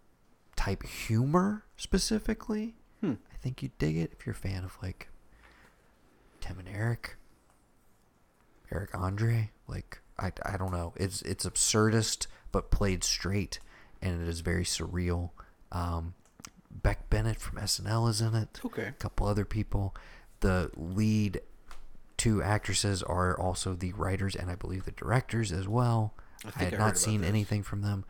[0.56, 3.14] type humor specifically, Hmm.
[3.34, 4.14] I think you'd dig it.
[4.18, 5.10] If you're a fan of like
[6.40, 7.18] Tim and Eric,
[8.72, 10.94] Eric Andre, like I, I don't know.
[10.96, 13.60] It's it's absurdist but played straight,
[14.02, 15.32] and it is very surreal.
[15.72, 16.14] Um,
[16.74, 18.59] Beck Bennett from SNL is in it.
[18.65, 18.88] Okay.
[18.88, 19.95] A couple other people.
[20.39, 21.41] The lead
[22.17, 26.13] two actresses are also the writers and I believe the directors as well.
[26.45, 28.05] I I, I had heard not seen anything from them.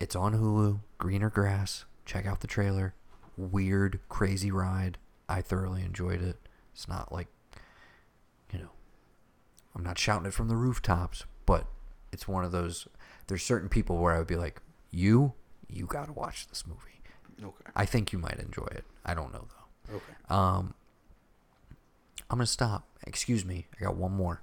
[0.00, 0.80] It's on Hulu.
[0.98, 1.84] Greener Grass.
[2.04, 2.94] Check out the trailer.
[3.36, 4.98] Weird, crazy ride.
[5.28, 6.36] I thoroughly enjoyed it.
[6.72, 7.28] It's not like,
[8.52, 8.70] you know,
[9.74, 11.66] I'm not shouting it from the rooftops, but
[12.12, 12.86] it's one of those.
[13.26, 15.32] There's certain people where I would be like, you,
[15.68, 16.93] you got to watch this movie.
[17.42, 17.70] Okay.
[17.74, 18.84] I think you might enjoy it.
[19.04, 19.96] I don't know though.
[19.96, 20.12] Okay.
[20.28, 20.74] Um,
[22.30, 22.86] I'm gonna stop.
[23.06, 23.66] Excuse me.
[23.78, 24.42] I got one more.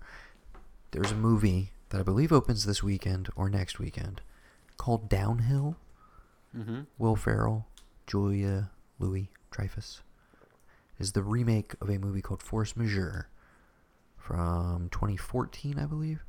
[0.91, 4.21] There's a movie that I believe opens this weekend or next weekend
[4.77, 5.77] called Downhill.
[6.55, 6.81] Mm-hmm.
[6.97, 7.65] Will Ferrell,
[8.07, 10.01] Julia Louis Dreyfus
[10.99, 13.27] is the remake of a movie called Force Majeure
[14.17, 16.23] from 2014, I believe.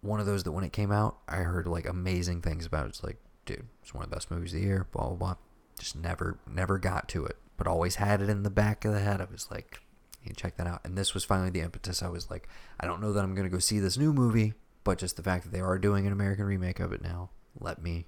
[0.00, 2.86] One of those that when it came out, I heard like amazing things about.
[2.88, 3.16] It's like,
[3.48, 4.86] dude, it's one of the best movies of the year.
[4.92, 5.34] Blah blah blah.
[5.78, 9.00] Just never, never got to it, but always had it in the back of the
[9.00, 9.20] head.
[9.20, 9.80] I was like,
[10.22, 10.80] you check that out.
[10.84, 12.02] And this was finally the impetus.
[12.02, 14.98] I was like, I don't know that I'm gonna go see this new movie, but
[14.98, 18.06] just the fact that they are doing an American remake of it now, let me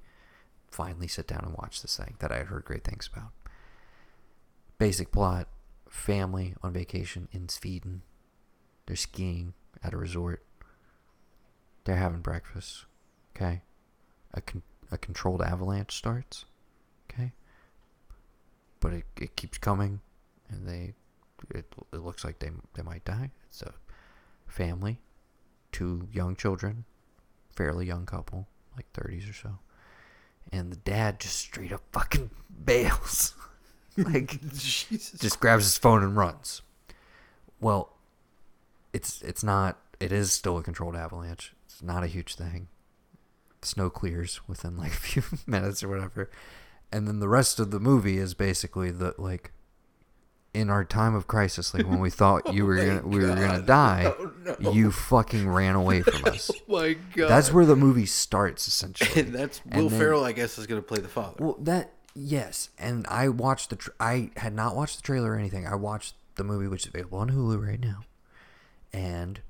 [0.70, 3.30] finally sit down and watch this thing that I had heard great things about.
[4.78, 5.48] Basic plot
[5.88, 8.02] family on vacation in Sweden.
[8.86, 10.44] They're skiing at a resort.
[11.84, 12.86] They're having breakfast.
[13.34, 13.62] Okay.
[14.34, 16.44] A, con- a controlled avalanche starts.
[17.10, 17.32] Okay.
[18.80, 20.00] But it, it keeps coming
[20.48, 20.94] and they
[21.54, 23.30] it, it looks like they they might die.
[23.48, 23.74] It's a
[24.46, 24.98] family,
[25.72, 26.84] two young children,
[27.54, 29.58] fairly young couple, like 30s or so
[30.52, 32.30] and the dad just straight up fucking
[32.64, 33.34] bails.
[33.96, 35.18] like Jesus.
[35.18, 36.62] just grabs his phone and runs.
[37.60, 37.96] Well,
[38.92, 41.54] it's it's not it is still a controlled avalanche.
[41.66, 42.68] It's not a huge thing.
[43.62, 46.30] Snow clears within like a few minutes or whatever.
[46.92, 49.52] And then the rest of the movie is basically the like
[50.52, 53.34] in our time of crisis, like when we thought you were Oh gonna we were
[53.36, 54.72] gonna die, Oh, no.
[54.72, 56.50] you fucking ran away from oh us.
[56.68, 57.28] Oh my god.
[57.28, 59.20] That's where the movie starts essentially.
[59.22, 61.36] And that's And Will then- Ferrell, I guess, is to play the father.
[61.38, 63.76] Well, that yes, and I watched the.
[63.76, 65.66] Tra- I had not watched the trailer or anything.
[65.68, 68.00] I watched the movie, which is available on Hulu right now,
[68.92, 69.40] and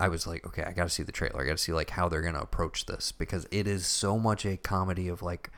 [0.00, 1.42] I was like, okay, I got to see the trailer.
[1.42, 4.46] I got to see like how they're gonna approach this because it is so much
[4.46, 5.50] a comedy of like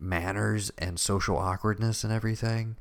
[0.00, 2.76] manners and social awkwardness and everything.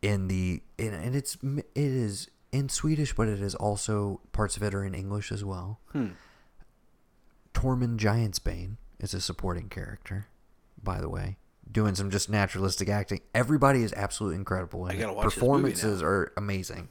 [0.00, 4.62] In the in, and it's it is in Swedish, but it is also parts of
[4.62, 5.80] it are in English as well.
[5.92, 6.08] Hmm.
[7.52, 10.28] Tormund Giantsbane is a supporting character,
[10.82, 11.36] by the way,
[11.70, 13.20] doing some just naturalistic acting.
[13.34, 14.86] Everybody is absolutely incredible.
[14.86, 16.88] In I gotta watch this movie Performances are amazing.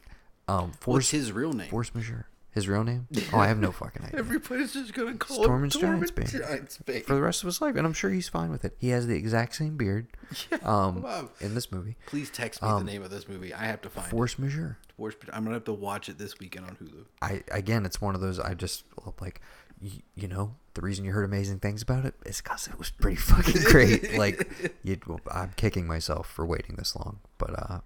[0.47, 1.69] Um, What's Force his real name?
[1.69, 2.27] Force Majeure.
[2.55, 3.07] His real name?
[3.33, 4.17] Oh, I have no fucking idea.
[4.17, 6.41] Everybody's just going to call It's him Tormund Tormund Giantsbane.
[6.41, 7.03] Giantsbane.
[7.03, 8.77] For the rest of his life, and I'm sure he's fine with it.
[8.79, 10.07] He has the exact same beard.
[10.63, 11.29] Um, wow.
[11.41, 13.53] in this movie, Please text me Um, the name of this movie.
[13.53, 14.77] I have to find Force Majeure.
[14.89, 14.93] it.
[14.95, 15.15] Force.
[15.33, 17.03] I'm going to have to watch it this weekend on Hulu.
[17.21, 18.85] I again, it's one of those I just
[19.19, 19.41] like,
[19.81, 22.89] you, you know, the reason you heard amazing things about it is because it was
[22.89, 24.17] pretty fucking great.
[24.17, 24.97] like, you,
[25.29, 27.79] I'm kicking myself for waiting this long, but uh,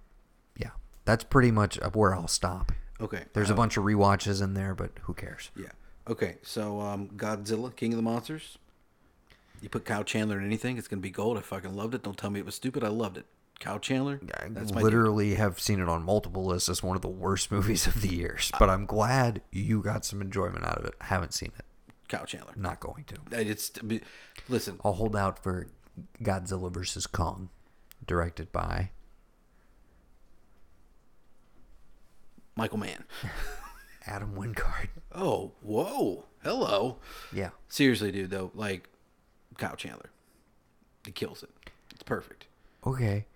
[0.56, 0.70] yeah,
[1.04, 2.70] that's pretty much where I'll stop.
[3.00, 3.24] Okay.
[3.32, 5.50] There's a um, bunch of rewatches in there, but who cares?
[5.56, 5.70] Yeah.
[6.08, 6.36] Okay.
[6.42, 8.58] So, um, Godzilla, King of the Monsters.
[9.62, 11.36] You put Kyle Chandler in anything, it's gonna be gold.
[11.36, 12.02] I fucking loved it.
[12.02, 12.82] Don't tell me it was stupid.
[12.82, 13.26] I loved it.
[13.60, 14.20] Cow Chandler.
[14.40, 17.52] I That's my literally have seen it on multiple lists as one of the worst
[17.52, 18.50] movies of the years.
[18.58, 20.94] But I'm glad you got some enjoyment out of it.
[21.00, 21.66] I haven't seen it.
[22.08, 22.54] Cow Chandler.
[22.56, 23.16] Not going to.
[23.38, 23.70] It's
[24.48, 24.80] listen.
[24.82, 25.68] I'll hold out for
[26.22, 27.50] Godzilla vs Kong,
[28.06, 28.90] directed by
[32.56, 33.04] Michael Mann.
[34.06, 34.88] Adam Wingard.
[35.14, 36.96] Oh, whoa, hello.
[37.32, 37.50] Yeah.
[37.68, 38.88] Seriously, dude, though, like
[39.58, 40.10] Kyle Chandler,
[41.04, 41.50] he kills it.
[41.92, 42.46] It's perfect.
[42.86, 43.26] Okay.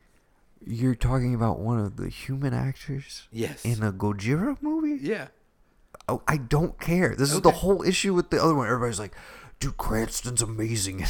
[0.67, 3.65] You're talking about one of the human actors Yes.
[3.65, 4.99] in a Gojira movie?
[5.07, 5.29] Yeah.
[6.09, 7.15] Oh, I don't care.
[7.15, 8.67] This is the whole issue with the other one.
[8.67, 9.15] Everybody's like,
[9.61, 11.05] dude, Cranston's amazing.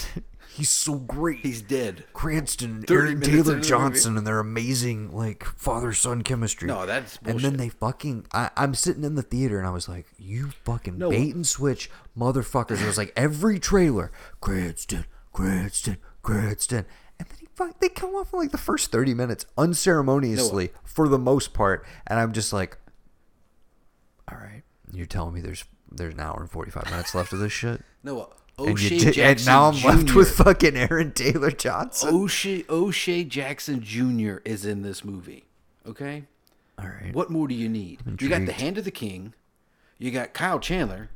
[0.54, 1.40] He's so great.
[1.40, 2.04] He's dead.
[2.12, 3.60] Cranston, 30 Aaron Taylor into the.
[3.60, 6.68] Johnson, and their amazing like father son chemistry.
[6.68, 8.26] No, that's And then they fucking.
[8.32, 11.10] I, I'm sitting in the theater and I was like, "You fucking No.
[11.10, 16.86] bait and switch, motherfuckers!" It was like every trailer, Cranston, Cranston, Cranston,
[17.18, 17.80] and then he fuck.
[17.80, 22.20] They come off in like the first thirty minutes unceremoniously for the most part, and
[22.20, 22.78] I'm just like,
[24.30, 27.40] "All right, you're telling me there's there's an hour and forty five minutes left of
[27.40, 29.88] this shit." No, And, O'Shea and Jackson now I'm Jr.
[29.88, 32.10] left with fucking Aaron Taylor Johnson.
[32.14, 34.36] O'Shea, O'Shea Jackson Jr.
[34.44, 35.44] is in this movie.
[35.86, 36.24] Okay,
[36.78, 37.12] All right.
[37.12, 38.00] what more do you need?
[38.20, 38.52] You got the.
[38.52, 39.34] Hand of the King.
[39.98, 41.10] You got Kyle Chandler.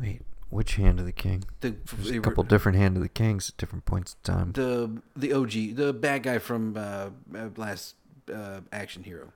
[0.00, 1.44] Wait, which hand of the king?
[1.60, 4.52] The There's a couple different hand of the kings at different points in time.
[4.52, 7.96] the the OG, the bad guy from uh, uh, last
[8.32, 9.32] uh, action hero,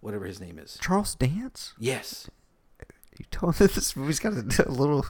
[0.00, 0.78] whatever his name is.
[0.80, 1.74] Charles Dance?
[1.78, 2.30] Yes.
[3.18, 5.04] You told me this movie's got a, a little,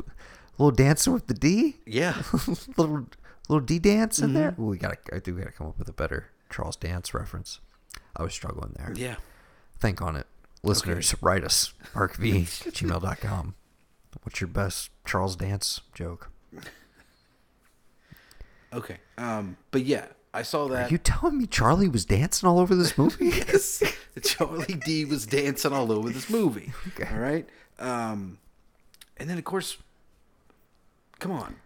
[0.58, 2.20] little dancing with the D, Yeah.
[2.76, 3.06] little,
[3.48, 4.34] little D dance in Mm-hmm.
[4.34, 4.54] there.
[4.56, 7.60] We gotta, I think we gotta come up with a better Charles Dance reference.
[8.16, 8.92] I was struggling there.
[8.96, 9.16] yeah.
[9.78, 10.26] Think on it,
[10.64, 11.14] listeners.
[11.20, 12.18] Write us arcv
[12.72, 13.54] gmail.com.
[14.24, 16.30] What's your best Charles Dance joke?
[18.72, 18.98] Okay.
[19.16, 19.56] Um.
[19.70, 20.90] But yeah, I saw Are that.
[20.90, 23.26] you telling me Charlie was dancing all over this movie?
[23.28, 23.82] yes.
[24.22, 26.72] Charlie D was dancing all over this movie.
[26.88, 27.08] Okay.
[27.12, 27.48] All right.
[27.78, 28.38] Um,
[29.16, 29.78] and then of course,
[31.18, 31.56] come on.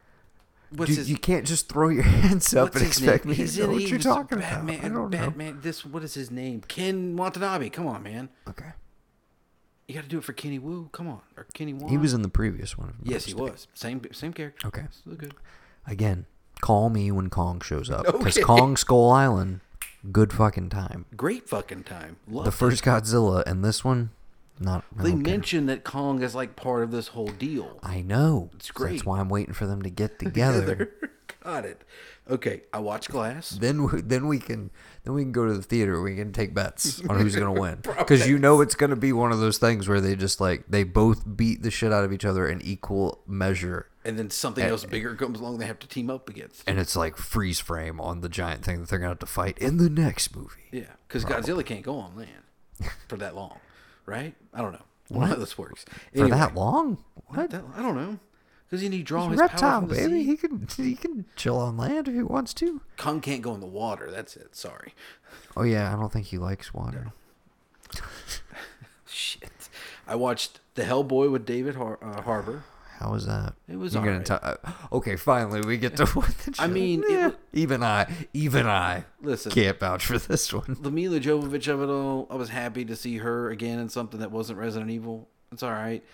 [0.74, 1.10] What's Dude, his?
[1.10, 3.30] you can't just throw your hands up and expect name?
[3.32, 4.84] me He's to know what you're talking Batman, about.
[4.84, 5.18] I don't know.
[5.18, 5.58] Batman.
[5.60, 6.62] This what is his name?
[6.66, 7.68] Ken Watanabe.
[7.68, 8.30] Come on, man.
[8.48, 8.70] Okay.
[9.86, 10.88] You got to do it for Kenny Wu.
[10.92, 11.90] Come on, or Kenny Wan.
[11.90, 12.94] He was in the previous one.
[13.02, 13.66] Yes, he was.
[13.74, 14.66] Same same character.
[14.68, 14.84] Okay.
[14.90, 15.34] Still good.
[15.86, 16.24] Again,
[16.62, 18.06] call me when Kong shows up.
[18.06, 18.42] Because Okay.
[18.44, 19.60] Kong Skull Island,
[20.10, 21.04] good fucking time.
[21.16, 22.16] Great fucking time.
[22.26, 24.10] Love The first Godzilla and this one,
[24.62, 24.84] not.
[24.98, 25.32] I They don't care.
[25.32, 27.78] mentioned that Kong is like part of this whole deal.
[27.82, 28.50] I know.
[28.54, 28.90] It's So great.
[28.92, 30.92] That's why I'm waiting for them to get together.
[31.42, 31.82] Got it.
[32.30, 33.50] Okay, I watch Glass.
[33.50, 34.70] then, we, then we can,
[35.02, 36.00] then we can go to the theater.
[36.00, 37.80] We can take bets on who's gonna win.
[37.82, 40.84] Because you know it's gonna be one of those things where they just like they
[40.84, 44.84] both beat the shit out of each other in equal measure, And then something else
[44.84, 46.62] bigger comes along they have to team up against.
[46.68, 49.58] and it's like freeze frame on the giant thing that they're gonna have to fight
[49.58, 50.68] in the next movie.
[50.70, 53.58] Yeah, because Godzilla can't go on land for that long,
[54.06, 54.34] right?
[54.54, 54.82] I don't know.
[55.10, 55.84] Know how this works.
[56.14, 57.04] For that long?
[57.26, 57.52] What?
[57.52, 57.64] What?
[57.76, 58.18] I don't know.
[58.66, 60.22] Because you need to draw his reptile, power from the baby.
[60.22, 60.24] sea.
[60.24, 62.80] He can he can chill on land if he wants to.
[62.96, 64.10] Kong can't go in the water.
[64.10, 64.56] That's it.
[64.56, 64.94] Sorry.
[65.54, 67.08] Oh yeah, I don't think he likes water.
[69.06, 69.68] Shit.
[70.06, 72.64] I watched The Hellboy with David Har- uh, Harbour.
[73.02, 73.54] How was that?
[73.68, 74.26] It was You're gonna alright.
[74.26, 78.06] tell- uh, okay, finally we get to what the I mean, Yeah, wa- even I,
[78.32, 79.50] even I, Listen.
[79.52, 80.76] can't vouch for this one.
[80.80, 84.20] The Milla Jovovich of it all, I was happy to see her again in something
[84.20, 85.28] that wasn't Resident Evil.
[85.50, 86.04] It's all right.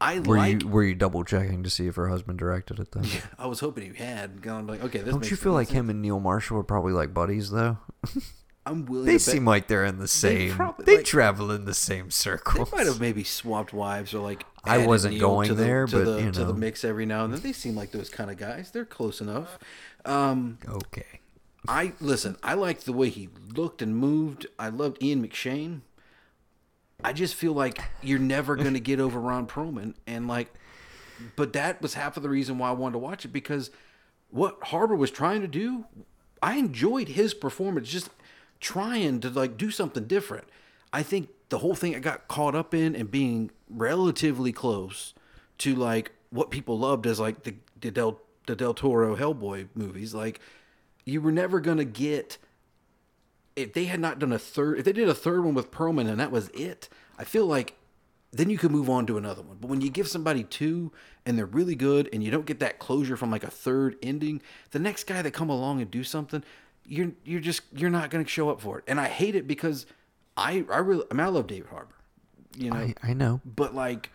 [0.00, 0.62] I Were like.
[0.62, 3.04] you were you double checking to see if her husband directed it then?
[3.38, 5.68] I was hoping he had gone like, okay, this Don't you feel sense.
[5.70, 7.78] like him and Neil Marshall are probably like buddies though?
[8.66, 9.06] I'm willing.
[9.06, 10.52] They to bet seem like they're in the same.
[10.54, 12.70] probably, they like- travel in the same circles.
[12.70, 14.44] They might have maybe swapped wives or like.
[14.64, 17.24] I wasn't going to the, there, to but, the, you to the mix every now
[17.24, 17.40] and then.
[17.40, 18.70] They seem like those kind of guys.
[18.70, 19.58] They're close enough.
[20.04, 21.20] Um, Okay.
[21.68, 22.36] I listen.
[22.42, 24.46] I liked the way he looked and moved.
[24.58, 25.82] I loved Ian McShane.
[27.04, 30.52] I just feel like you're never going to get over Ron Perlman, and like,
[31.36, 33.70] but that was half of the reason why I wanted to watch it because
[34.30, 35.84] what Harbour was trying to do,
[36.42, 38.10] I enjoyed his performance, just
[38.60, 40.44] trying to like do something different.
[40.92, 45.14] I think the whole thing I got caught up in and being relatively close
[45.58, 50.14] to like what people loved as like the, the Del the Del Toro Hellboy movies,
[50.14, 50.40] like
[51.04, 52.38] you were never gonna get
[53.54, 56.08] if they had not done a third if they did a third one with Perlman
[56.08, 56.88] and that was it,
[57.18, 57.76] I feel like
[58.32, 59.58] then you could move on to another one.
[59.60, 60.90] But when you give somebody two
[61.26, 64.40] and they're really good and you don't get that closure from like a third ending,
[64.70, 66.42] the next guy that come along and do something,
[66.86, 68.84] you're you're just you're not gonna show up for it.
[68.88, 69.86] And I hate it because
[70.36, 71.94] I I really I mean I love David Harbour.
[72.56, 73.40] You know, I, I know.
[73.44, 74.10] but like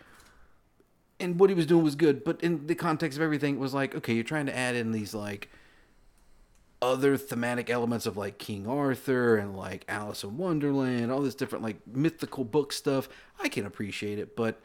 [1.20, 3.74] and what he was doing was good but in the context of everything it was
[3.74, 5.50] like okay you're trying to add in these like
[6.82, 11.64] other thematic elements of like King Arthur and like Alice in Wonderland, all this different
[11.64, 13.10] like mythical book stuff,
[13.40, 14.62] I can appreciate it, but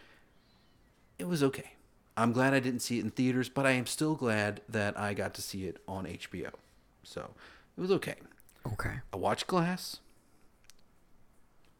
[1.18, 1.72] it was okay.
[2.16, 5.14] I'm glad I didn't see it in theaters, but I am still glad that I
[5.14, 6.50] got to see it on HBO.
[7.02, 7.30] So
[7.76, 8.16] it was okay.
[8.72, 8.96] Okay.
[9.12, 10.00] I watched Glass.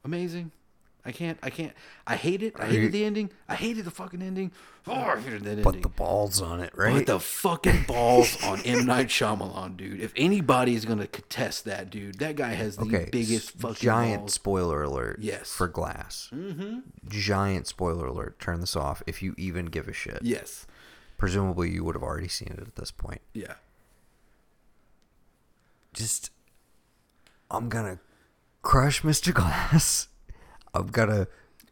[0.04, 0.52] Amazing.
[1.04, 1.36] I can't.
[1.42, 1.72] I can't.
[2.06, 2.54] I hate it.
[2.60, 3.30] I hated you- the ending.
[3.48, 4.52] I hated the fucking ending.
[4.86, 5.82] Oh, I hated that But ending.
[5.82, 7.04] the balls on it, But right?
[7.06, 10.00] the fucking balls on M Night Shyamalan, dude.
[10.00, 13.08] If anybody is gonna contest that, dude, that guy has the okay.
[13.10, 14.34] biggest fucking giant balls.
[14.34, 15.18] spoiler alert.
[15.20, 15.52] Yes.
[15.52, 16.30] For Glass.
[16.32, 16.80] Mm-hmm.
[17.08, 18.38] Giant spoiler alert.
[18.38, 20.20] Turn this off if you even give a shit.
[20.22, 20.68] Yes.
[21.18, 23.22] Presumably, you would have already seen it at this point.
[23.34, 23.54] Yeah.
[25.92, 26.30] just
[27.50, 27.98] I'm gonna
[28.62, 29.32] crush Mr.
[29.34, 30.08] Glass.
[30.74, 31.28] I'm gonna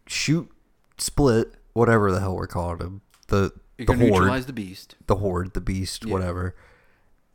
[0.07, 0.51] shoot,
[0.99, 3.01] split, whatever the hell we're calling him.
[3.29, 4.97] The You're the gonna horde, neutralize the beast.
[5.07, 6.13] the horde, the beast, Yeah.
[6.13, 6.55] whatever.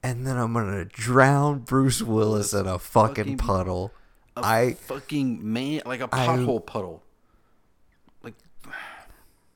[0.04, 3.92] And then I'm gonna drown Bruce Willis in a fucking, fucking- puddle.
[4.38, 7.02] A I fucking man, like a pothole puddle.
[8.22, 8.34] Like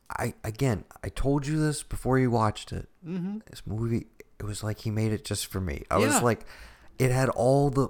[0.09, 2.87] I again, I told you this before you watched it.
[3.05, 3.39] Mm-hmm.
[3.49, 4.07] This movie,
[4.39, 5.83] it was like he made it just for me.
[5.91, 6.07] I Yeah.
[6.07, 6.45] was like,
[6.97, 7.89] it had all the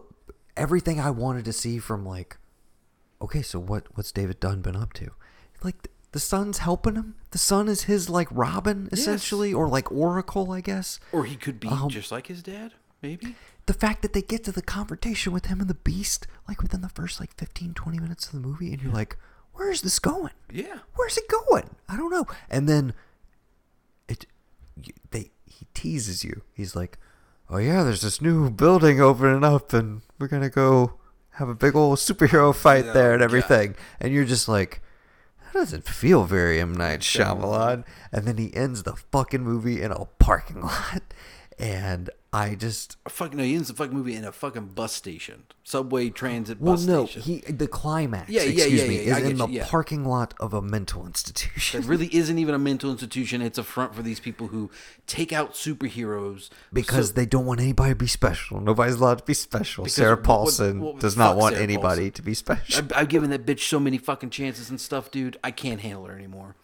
[0.59, 2.37] everything I wanted to see from like,
[3.21, 5.11] okay, so what what's David Dunn been up to?
[5.63, 7.15] Like th- the son's helping him.
[7.31, 10.99] The son is his like Robin essentially, or like Oracle, I guess.
[11.11, 13.35] Or he could be Um, just like his dad, maybe.
[13.67, 16.81] The fact that they get to the confrontation with him and the Beast like within
[16.81, 19.17] the first like 15, 20 minutes of the movie, and you're like,
[19.53, 20.31] where's this going?
[20.51, 20.79] Yeah.
[20.95, 21.69] where's it going?
[21.87, 22.25] I don't know.
[22.49, 22.93] And then
[24.07, 24.25] it
[25.11, 26.41] they he teases you.
[26.53, 26.97] He's like,
[27.49, 30.93] "Oh yeah, there's this new building opening up and we're to go
[31.31, 33.25] have a big old superhero fight Oh, there and God.
[33.25, 34.81] everything." And you're just like,
[35.43, 37.83] that doesn't feel very M Night Shyamalan.
[38.11, 41.01] And then he ends the fucking movie in a parking lot.
[41.59, 44.93] And I just A fucking no, he ends the fucking movie in a fucking bus
[44.93, 47.21] station, subway transit well, bus no, station.
[47.21, 48.29] he the climax.
[48.29, 49.65] Yeah, yeah, excuse yeah, me, yeah, yeah, is in you, the yeah.
[49.67, 51.81] parking lot of a mental institution.
[51.81, 53.41] It really isn't even a mental institution.
[53.41, 54.71] It's a front for these people who
[55.05, 58.61] take out superheroes because So- they don't want anybody to be special.
[58.61, 59.85] Nobody's allowed to be special.
[59.87, 62.11] Sarah what- what- Paulson what- does not want Sarah anybody Paulson.
[62.11, 62.77] to be special.
[62.77, 65.37] I've, I've given that bitch so many fucking chances and stuff, dude.
[65.43, 66.55] I can't handle her anymore.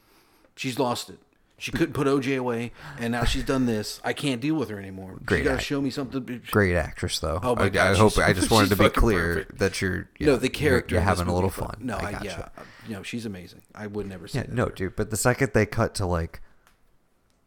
[0.56, 1.20] She's lost it.
[1.58, 4.02] She couldn't put OJ away, and now she's done this.
[4.04, 5.20] I can't deal with her anymore.
[5.26, 5.64] Great She got to act.
[5.64, 6.42] show me something.
[6.52, 7.40] Great actress, though.
[7.42, 8.18] Oh my I, God, I hope.
[8.18, 9.60] I just wanted to be clear perfect.
[9.60, 10.10] that you're.
[10.20, 10.96] Yeah, no, the character.
[10.96, 11.78] You're, you're having a little fun.
[11.80, 13.62] No, I I, yeah, uh, no, she's amazing.
[13.74, 14.54] I would never say Yeah, that.
[14.54, 14.98] no, dude.
[14.98, 16.42] But the second they cut to like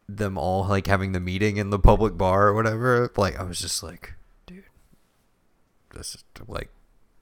[0.07, 3.59] them all like having the meeting in the public bar or whatever, like I was
[3.59, 4.15] just like,
[4.47, 4.63] dude,
[5.93, 6.69] this is like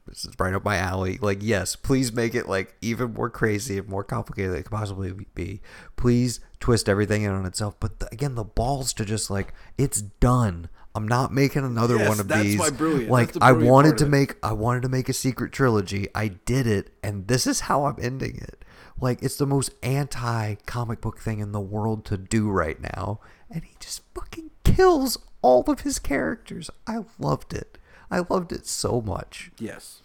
[0.08, 1.18] this is right up my alley.
[1.22, 4.72] Like, yes, please make it like even more crazy and more complicated than it could
[4.72, 5.62] possibly be.
[5.96, 7.76] Please twist everything in on itself.
[7.80, 10.70] But the, again, the balls to just like it's done.
[10.96, 12.60] I'm not making another Yes, one of that's these.
[12.60, 12.78] Like
[13.34, 16.08] That's the I wanted to make I wanted to make a secret trilogy.
[16.16, 18.66] I did it, and this is how I'm ending it.
[19.00, 23.20] Like it's the most anti comic book thing in the world to do right now,
[23.52, 26.70] and he just fucking kills all of his characters.
[26.88, 27.77] I loved it.
[28.10, 29.52] I loved it so much.
[29.60, 30.02] Yes,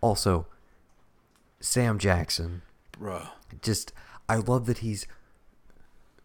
[0.00, 0.46] Also,
[1.60, 3.30] Sam Jackson, bruh.
[3.62, 3.92] just
[4.28, 5.06] I love that he's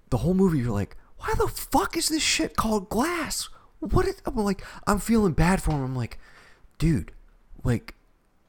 [0.10, 0.60] the whole movie.
[0.60, 3.50] You're like, why the fuck is this shit called Glass?
[3.80, 4.06] What?
[4.08, 5.84] Is, I'm like, I'm feeling bad for him.
[5.84, 6.20] I'm like,
[6.78, 7.12] dude,
[7.64, 7.96] like,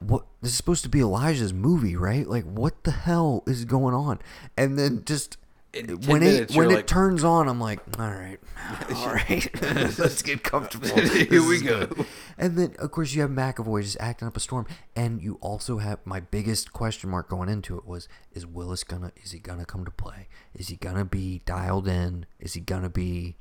[0.00, 0.26] what?
[0.40, 2.26] This is supposed to be Elijah's movie, right?
[2.26, 4.18] Like, what the hell is going on?
[4.56, 5.36] And then just.
[5.74, 8.38] In 10 when minutes, it when it like- turns on, I'm like, all right,
[8.94, 9.48] all right,
[9.98, 10.88] let's get comfortable.
[10.88, 11.88] Here we go.
[12.36, 15.78] And then, of course, you have McAvoy just acting up a storm, and you also
[15.78, 19.12] have my biggest question mark going into it was: Is Willis gonna?
[19.24, 20.28] Is he gonna come to play?
[20.54, 22.26] Is he gonna be dialed in?
[22.38, 23.36] Is he gonna be,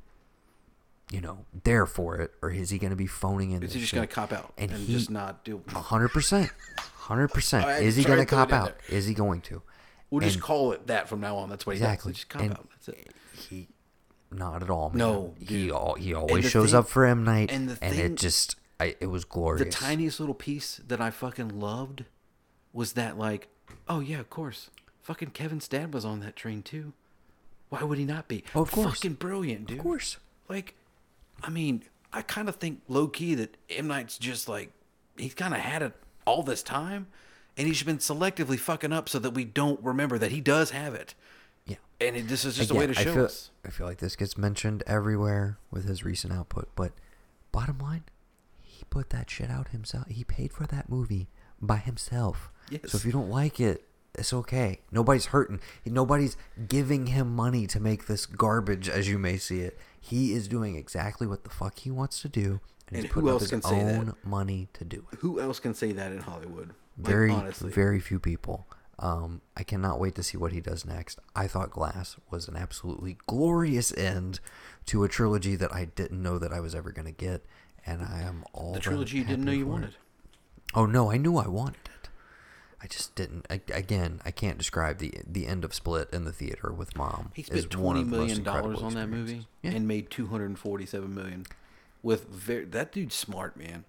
[1.10, 3.62] you know, there for it, or is he gonna be phoning in?
[3.62, 3.96] Is he just shit?
[3.98, 5.60] gonna cop out And and, he- just not do?
[5.68, 6.50] hundred percent,
[6.94, 7.82] hundred percent.
[7.82, 8.76] Is he gonna to throw it cop out?
[8.88, 9.60] Is he going to?
[10.12, 11.48] We'll just call it that from now on.
[11.48, 12.12] That's what he Exactly.
[12.12, 12.18] does.
[12.18, 12.68] Just cop And out.
[12.70, 13.14] That's it.
[13.48, 13.68] He,
[14.30, 14.90] not at all.
[14.90, 14.98] Man.
[14.98, 15.72] No, he dude.
[15.72, 18.56] al- he always shows thing- up for M Night, and and, the thing- it just,
[18.78, 19.64] I, it was glorious.
[19.64, 22.04] The tiniest little piece that I fucking loved
[22.74, 23.48] was that like,
[23.88, 24.68] oh yeah, of course,
[25.00, 26.92] fucking Kevin's dad was on that train too.
[27.70, 28.44] Why would he not be?
[28.54, 28.96] Oh, of course.
[28.96, 29.78] Fucking brilliant, dude.
[29.78, 30.18] Of course.
[30.46, 30.74] Like,
[31.42, 34.72] I mean, I kind of think low key that M Night's just like
[35.16, 35.94] he's kind of had it
[36.26, 37.06] all this time,
[37.56, 40.94] and he's been selectively fucking up so that we don't remember that he does have
[40.94, 41.14] it.
[41.66, 41.76] Yeah.
[42.00, 43.50] And it, this is just a way to show I feel, us.
[43.64, 46.92] I feel like this gets mentioned everywhere with his recent output, but
[47.52, 48.04] bottom line,
[48.60, 50.06] he put that shit out himself.
[50.08, 51.28] He paid for that movie
[51.60, 52.50] by himself.
[52.70, 52.90] Yes.
[52.92, 53.84] So if you don't like it,
[54.14, 54.80] it's okay.
[54.90, 55.60] Nobody's hurting.
[55.86, 56.36] Nobody's
[56.68, 59.78] giving him money to make this garbage, as you may see it.
[59.98, 63.20] He is doing exactly what the fuck he wants to do, and he's And who
[63.20, 63.94] putting up else his can say that?
[63.94, 65.20] own money to do it.
[65.20, 66.74] Who else can say that in Hollywood?
[66.98, 67.70] Like, Very, honestly.
[67.72, 68.66] very few people.
[68.98, 71.18] Um, I cannot wait to see what he does next.
[71.34, 74.38] I thought Glass was an absolutely glorious end
[74.86, 77.44] to a trilogy that I didn't know that I was ever going to get,
[77.84, 79.72] and I am all the trilogy you didn't know you for it.
[79.72, 79.96] wanted.
[80.74, 82.08] Oh no, I knew I wanted it.
[82.80, 83.46] I just didn't.
[83.50, 87.30] I, again, I can't describe the the end of Split in the theater with mom.
[87.34, 89.46] He spent twenty of the most million dollars on that movie.
[89.62, 89.72] Yeah.
[89.72, 91.46] and made two hundred and forty-seven million.
[92.02, 93.84] With very, that dude's smart, man.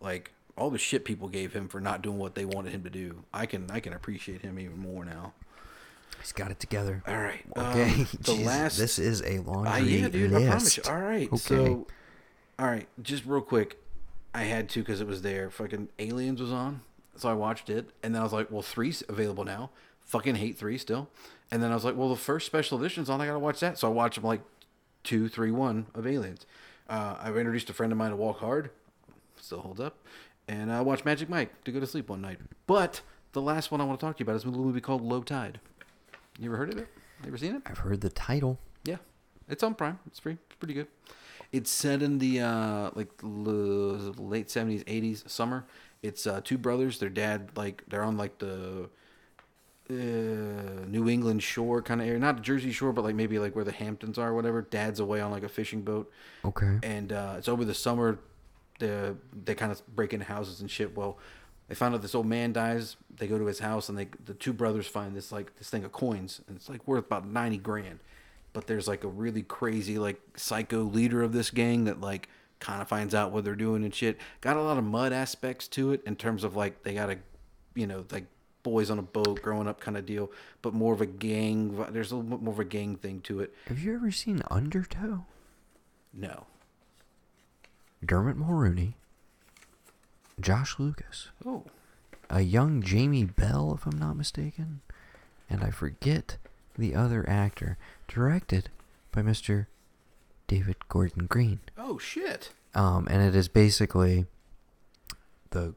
[0.00, 2.90] Like all the shit people gave him for not doing what they wanted him to
[2.90, 5.32] do, I can I can appreciate him even more now.
[6.20, 7.02] He's got it together.
[7.08, 7.82] All right, Okay.
[7.82, 9.66] um, the Jeez, last This is a long.
[9.66, 10.44] Uh, yeah, dude, list.
[10.44, 10.82] I promise you.
[10.86, 11.36] All right, Okay.
[11.38, 11.86] so,
[12.58, 13.76] all right, just real quick,
[14.32, 15.50] I had to because it was there.
[15.50, 16.82] Fucking Aliens was on,
[17.16, 19.70] so I watched it, and then I was like, well, three's available now.
[20.04, 21.08] Fucking hate three still,
[21.50, 23.20] and then I was like, well, the first special edition's on.
[23.20, 24.42] I gotta watch that, so I watched them like
[25.02, 26.46] two, three, one of Aliens.
[26.88, 28.70] Uh, I introduced a friend of mine to Walk Hard,
[29.40, 29.96] still holds up,
[30.60, 32.38] and I watched Magic Mike to go to sleep one night.
[32.66, 33.00] But
[33.32, 35.02] the last one I want to talk to you about is a little movie called
[35.02, 35.60] Low Tide.
[36.38, 36.88] You ever heard of it?
[37.22, 37.62] You ever seen it?
[37.66, 38.58] I've heard the title.
[38.84, 38.96] Yeah,
[39.48, 39.98] it's on Prime.
[40.06, 40.38] It's free.
[40.46, 40.88] It's pretty good.
[41.52, 45.64] It's set in the uh, like l- late seventies, eighties summer.
[46.02, 46.98] It's uh, two brothers.
[46.98, 48.88] Their dad like they're on like the
[49.90, 53.64] uh, New England shore kind of area, not Jersey Shore, but like maybe like where
[53.64, 54.62] the Hamptons are, or whatever.
[54.62, 56.10] Dad's away on like a fishing boat,
[56.44, 56.78] Okay.
[56.82, 58.18] and uh, it's over the summer.
[58.78, 60.96] The they kind of break into houses and shit.
[60.96, 61.18] Well,
[61.68, 62.96] they find out this old man dies.
[63.16, 65.84] They go to his house, and they the two brothers find this like this thing
[65.84, 68.00] of coins, and it's like worth about ninety grand.
[68.52, 72.28] But there's like a really crazy like psycho leader of this gang that like
[72.60, 74.18] kind of finds out what they're doing and shit.
[74.40, 77.18] Got a lot of mud aspects to it in terms of like they got to,
[77.74, 78.26] you know, like
[78.62, 80.30] boys on a boat growing up kind of deal,
[80.62, 81.84] but more of a gang.
[81.90, 83.54] There's a little bit more of a gang thing to it.
[83.66, 85.24] Have you ever seen Undertow?
[86.12, 86.46] No.
[88.04, 88.94] Dermot Mulroney,
[90.40, 91.64] Josh Lucas, Oh.
[92.30, 94.80] a young Jamie Bell, if I'm not mistaken,
[95.48, 96.38] and I forget
[96.76, 97.76] the other actor.
[98.08, 98.70] Directed
[99.12, 99.66] by Mr.
[100.46, 101.60] David Gordon Green.
[101.78, 102.52] Oh shit.
[102.74, 104.26] Um, and it is basically
[105.50, 105.74] the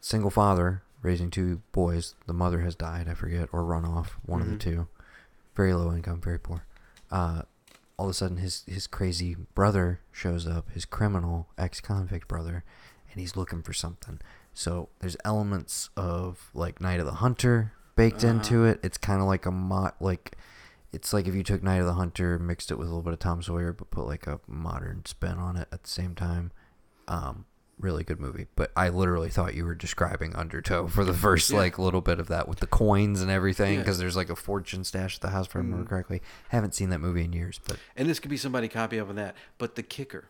[0.00, 2.14] single father raising two boys.
[2.26, 4.52] The mother has died, I forget, or run off, one of Mhm.
[4.52, 4.88] the two.
[5.56, 6.64] Very low income, very poor.
[7.10, 7.42] Uh,
[8.02, 12.64] all of a sudden, his his crazy brother shows up, his criminal ex convict brother,
[13.12, 14.20] and he's looking for something.
[14.52, 18.32] So there's elements of like Night of the Hunter baked Uh-huh.
[18.34, 18.80] into it.
[18.82, 20.36] It's kind of like a mo- like
[20.92, 23.12] it's like if you took Night of the Hunter, mixed it with a little bit
[23.12, 26.50] of Tom Sawyer, but put like a modern spin on it at the same time.
[27.06, 27.44] Um,
[27.82, 28.46] really good movie.
[28.56, 31.58] But I literally thought you were describing Undertow for the first Yeah.
[31.58, 33.78] like little bit of that with the coins and everything, Yeah.
[33.80, 35.88] because there's like a fortune stash at the house, if I remember Mhm.
[35.88, 36.22] correctly.
[36.48, 39.36] Haven't seen that movie in years, but And this could be somebody copy of that.
[39.58, 40.28] But the kicker,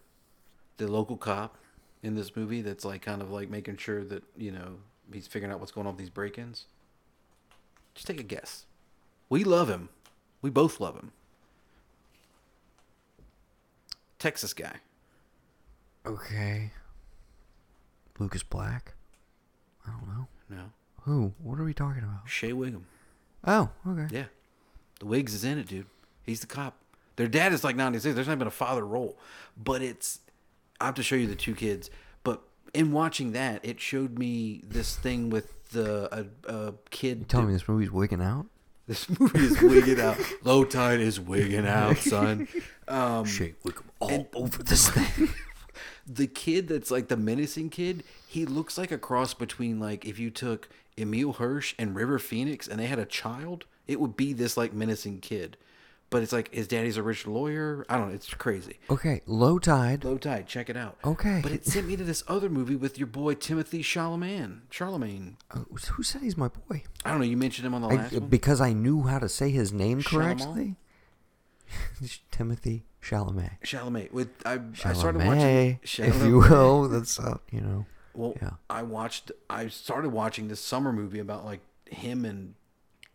[0.79, 1.59] the local cop
[2.03, 4.79] in this movie that's like kind of like making sure that, you know,
[5.13, 6.67] he's figuring out what's going on with these break ins.
[7.95, 8.65] Just take a guess.
[9.29, 9.89] We love him.
[10.41, 11.13] We both love him.
[14.19, 14.77] Texas guy.
[16.07, 16.71] okay.
[18.23, 18.95] Lucas Black.
[19.87, 20.63] I don't know No.
[21.03, 21.33] who.
[21.43, 22.29] What are we talking about?
[22.29, 22.87] Shea Whigham.
[23.45, 24.07] Oh, okay.
[24.15, 24.25] Yeah.
[25.01, 25.87] The Wiggs is in it, dude.
[26.25, 26.77] He's the cop.
[27.17, 28.15] Their dad is like 96.
[28.15, 29.19] There's not been a father role.
[29.57, 30.21] But it's.
[30.81, 31.91] I have to show you the two kids.
[32.23, 32.43] But
[32.73, 37.19] in watching that, it showed me this thing with the a, a kid.
[37.19, 38.47] You telling that- me this movie's wigging out?
[38.87, 40.19] This movie is wigging out.
[40.43, 42.49] Low tide is wigging out, son.
[42.89, 45.29] Um, Shea Whigham all over this thing.
[46.07, 50.19] the kid that's like the menacing kid, he looks like a cross between like if
[50.19, 54.33] you took Emile Hirsch and River Phoenix and they had a child, it would be
[54.33, 55.57] this like menacing kid.
[56.11, 57.87] But it's like his daddy's a rich lawyer.
[57.89, 58.15] I don't know.
[58.15, 58.79] It's crazy.
[58.91, 60.05] okay, Low Tide.
[60.05, 60.99] Low tide, check it out.
[61.07, 61.41] Okay.
[61.43, 64.61] But it sent me to this other movie with your boy Timothy Chalamet.
[64.69, 65.39] Charlemagne.
[65.51, 65.61] Uh,
[65.93, 66.83] who said he's my boy?
[67.07, 67.25] I don't know.
[67.25, 68.29] You mentioned him on the I, last one.
[68.29, 70.77] because I knew how to say his name correctly.
[72.31, 73.61] Timothy Chalamet.
[73.65, 74.13] Chalamet.
[74.13, 75.79] With I, I started watching.
[75.85, 76.89] Chalamet, if you will.
[76.89, 77.87] That's uh, you know.
[78.15, 78.51] Well, Yeah.
[78.71, 79.33] I watched.
[79.51, 82.55] I started watching this summer movie about like him and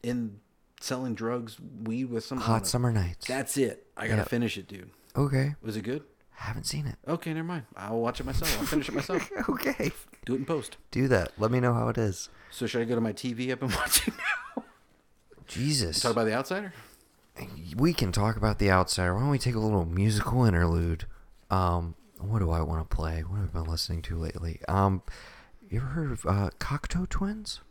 [0.03, 0.39] in
[0.81, 2.67] selling drugs, weed with some Hot.
[2.67, 3.27] Summer Nights.
[3.27, 3.87] That's it.
[3.95, 4.25] I gotta Yeah.
[4.25, 4.89] finish it, dude.
[5.15, 5.55] okay.
[5.61, 6.03] Was it good?
[6.31, 6.97] Haven't seen it.
[7.07, 7.63] Okay, never mind.
[7.75, 8.55] I'll watch it myself.
[8.59, 9.27] I'll finish it myself.
[9.49, 9.91] okay.
[10.25, 10.77] Do it in post.
[10.91, 11.31] Do that.
[11.39, 12.29] Let me know how it is.
[12.51, 14.63] So should I go to my TV up and watch it now?
[15.47, 15.99] Jesus.
[16.01, 16.73] Talk about the outsider.
[17.75, 19.13] We can talk about the outsider.
[19.13, 21.05] Why don't we take a little musical interlude?
[21.49, 23.21] Um, what do I want to play?
[23.21, 24.59] What have I been listening to lately?
[24.67, 25.03] Um,
[25.69, 27.61] you ever heard of uh, Cocteau Twins?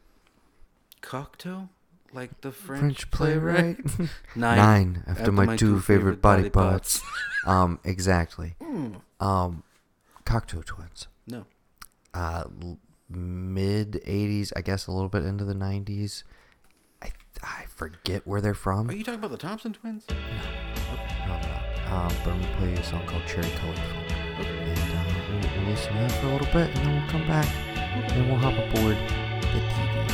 [1.02, 1.68] Cocteau.
[2.12, 3.84] like the French, French playwright.
[3.84, 4.10] playwright.
[4.36, 4.56] Nine.
[4.56, 7.02] Nine after, my, two, favorite, body parts.
[7.46, 8.54] um, exactly.
[8.62, 8.94] Hmm.
[9.20, 9.62] Um,
[10.24, 11.08] Cocteau Twins.
[11.26, 11.44] No.
[12.14, 12.44] Uh,
[13.08, 16.22] mid '80s, I guess, a little bit into the '90s.
[17.42, 18.88] I I forget where they're from.
[18.88, 20.04] Are you talking about the Thompson twins?
[20.08, 20.16] No,
[21.26, 21.94] no, no.
[21.94, 24.12] Um, but I'm gonna play a song called Cherry Colored Funk.
[24.12, 27.26] And uh, we'll, we'll listen to that for a little bit, and then we'll come
[27.26, 27.46] back,
[28.12, 30.06] and we'll hop aboard the TV.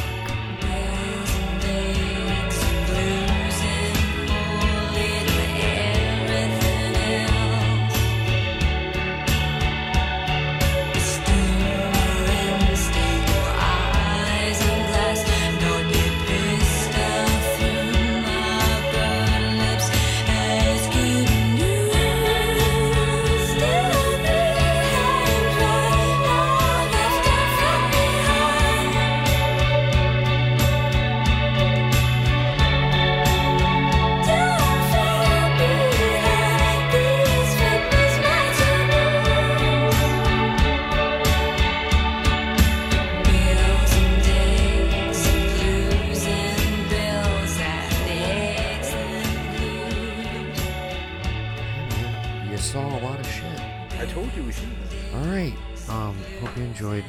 [56.82, 57.04] Enjoyed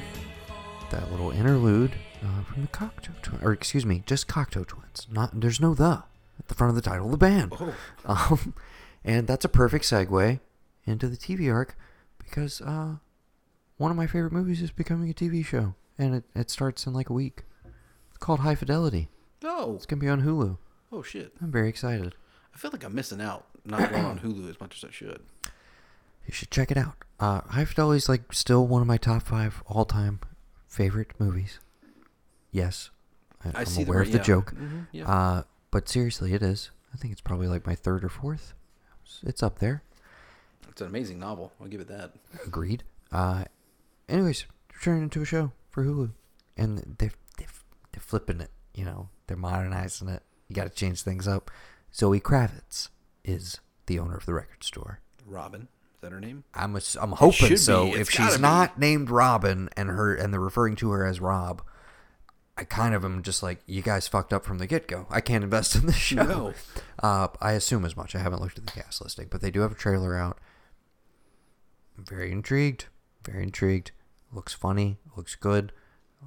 [0.92, 5.08] that little interlude uh, from the Cocteau Twins, or excuse me, just Cocteau Twins.
[5.10, 6.04] Not there's no the
[6.38, 7.54] at the front of the title of the band.
[7.60, 7.74] Oh.
[8.06, 8.54] Um,
[9.04, 10.40] and that's a perfect segue
[10.86, 11.76] into the TV arc
[12.20, 12.98] because uh,
[13.78, 16.94] one of my favorite movies is becoming a TV show, and it, it starts in
[16.94, 17.44] like a week.
[18.10, 19.10] It's called High Fidelity.
[19.44, 19.74] Oh.
[19.74, 20.58] It's gonna be on Hulu.
[20.92, 21.34] Oh shit.
[21.42, 22.14] I'm very excited.
[22.54, 23.48] I feel like I'm missing out.
[23.66, 25.22] Not going on Hulu as much as I should.
[26.26, 26.96] You should check it out.
[27.20, 30.20] Uh, Fidelity is like still one of my top five all-time
[30.68, 31.60] favorite movies.
[32.52, 32.90] Yes,
[33.44, 34.24] I, am see the aware ra- of the yeah.
[34.24, 34.54] joke.
[34.54, 35.10] Mhm, yeah.
[35.10, 36.70] Uh, but seriously, it is.
[36.94, 38.54] I think it's probably like my third or fourth.
[39.24, 39.84] It's up there.
[40.70, 41.52] It's an amazing novel.
[41.62, 42.14] I'll give it that.
[42.46, 42.84] Agreed.
[43.12, 43.46] Uh,
[44.10, 44.46] anyways,
[44.82, 46.12] turning into a show for Hulu,
[46.58, 47.48] and they're they're,
[47.92, 48.52] they're flipping it.
[48.74, 50.24] You know, they're modernizing it.
[50.48, 51.52] You got to change things up.
[51.94, 52.90] Zoe Kravitz
[53.24, 55.00] is the owner of the record store.
[55.26, 55.68] Robin.
[56.04, 56.44] That her name?
[56.54, 57.96] I'm ass- I'm hoping so.
[57.96, 58.42] If she's be.
[58.42, 61.62] not named Robin and her and they're referring to her as Rob,
[62.58, 65.08] I kind of am just like you guys fucked up from the get go.
[65.10, 66.24] I can't invest in this show.
[66.24, 66.54] No.
[67.02, 68.16] Uh, I assume as much.
[68.16, 70.40] I haven't looked at the cast listing, but they do have a trailer out.
[71.98, 72.86] I'm very intrigued.
[73.26, 73.92] Very intrigued.
[74.32, 75.00] Looks funny.
[75.18, 75.74] Looks good.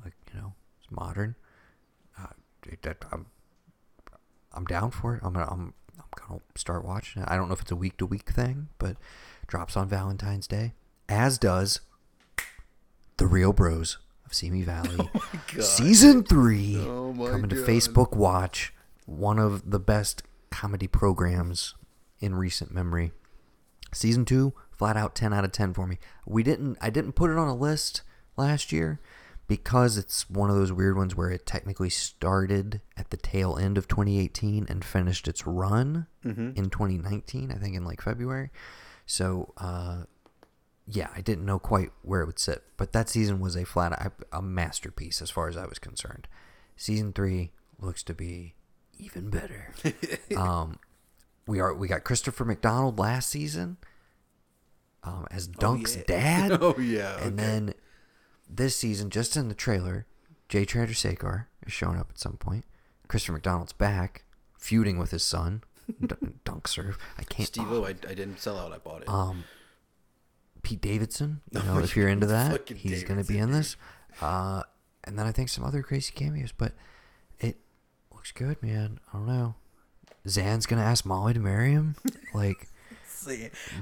[0.04, 1.34] Like you know, it's modern.
[2.20, 2.26] Uh,
[3.10, 3.26] I'm
[4.52, 5.22] I'm down for it.
[5.24, 7.28] I'm gonna I'm I'm gonna start watching it.
[7.30, 8.96] I don't know if it's a week to week thing, but
[9.46, 10.74] drops on Valentine's Day,
[11.08, 11.80] as does
[13.16, 15.08] the Real Bros of Simi Valley,
[15.60, 18.72] season three, Oh my coming to Facebook Watch.
[19.06, 21.74] One of the best comedy programs
[22.20, 23.12] in recent memory.
[23.92, 25.98] Season two, flat out ten out of ten for me.
[26.26, 28.02] We didn't I didn't put it on a list
[28.36, 29.00] last year
[29.46, 33.78] because it's one of those weird ones where it technically started at the tail end
[33.78, 36.56] of 2018 and finished its run Mhm.
[36.58, 38.50] in 2019, I think in like February.
[39.06, 40.02] So, uh,
[40.86, 44.12] yeah, I didn't know quite where it would sit, but that season was a flat
[44.32, 46.28] a, masterpiece as far as I was concerned.
[46.76, 48.54] Season three looks to be
[48.98, 49.72] even better.
[50.36, 50.78] um,
[51.46, 53.78] we are we got Christopher McDonald last season
[55.02, 56.02] um, as Dunk's yeah.
[56.06, 56.58] dad.
[56.60, 57.48] Oh, yeah, and okay.
[57.48, 57.74] then
[58.48, 60.06] this season, just in the trailer,
[60.48, 62.64] Jay Chandrasekhar is showing up at some point.
[63.08, 64.24] Christopher McDonald's back,
[64.58, 65.62] feuding with his son,
[66.44, 66.98] Dunk Surf.
[67.18, 67.46] I can't.
[67.46, 68.72] Steve oh, I, I didn't sell out.
[68.72, 69.08] I bought it.
[69.08, 69.44] um,
[70.62, 71.40] Pete Davidson.
[71.52, 73.76] You know, if you're into that, he's going to be in this.
[74.20, 74.62] Uh,
[75.04, 76.72] and then I think some other crazy cameos, but
[77.38, 77.56] it
[78.12, 78.98] looks good, man.
[79.12, 79.54] I don't know.
[80.26, 81.96] Xan's going to ask Molly to marry him.
[82.34, 82.68] Like,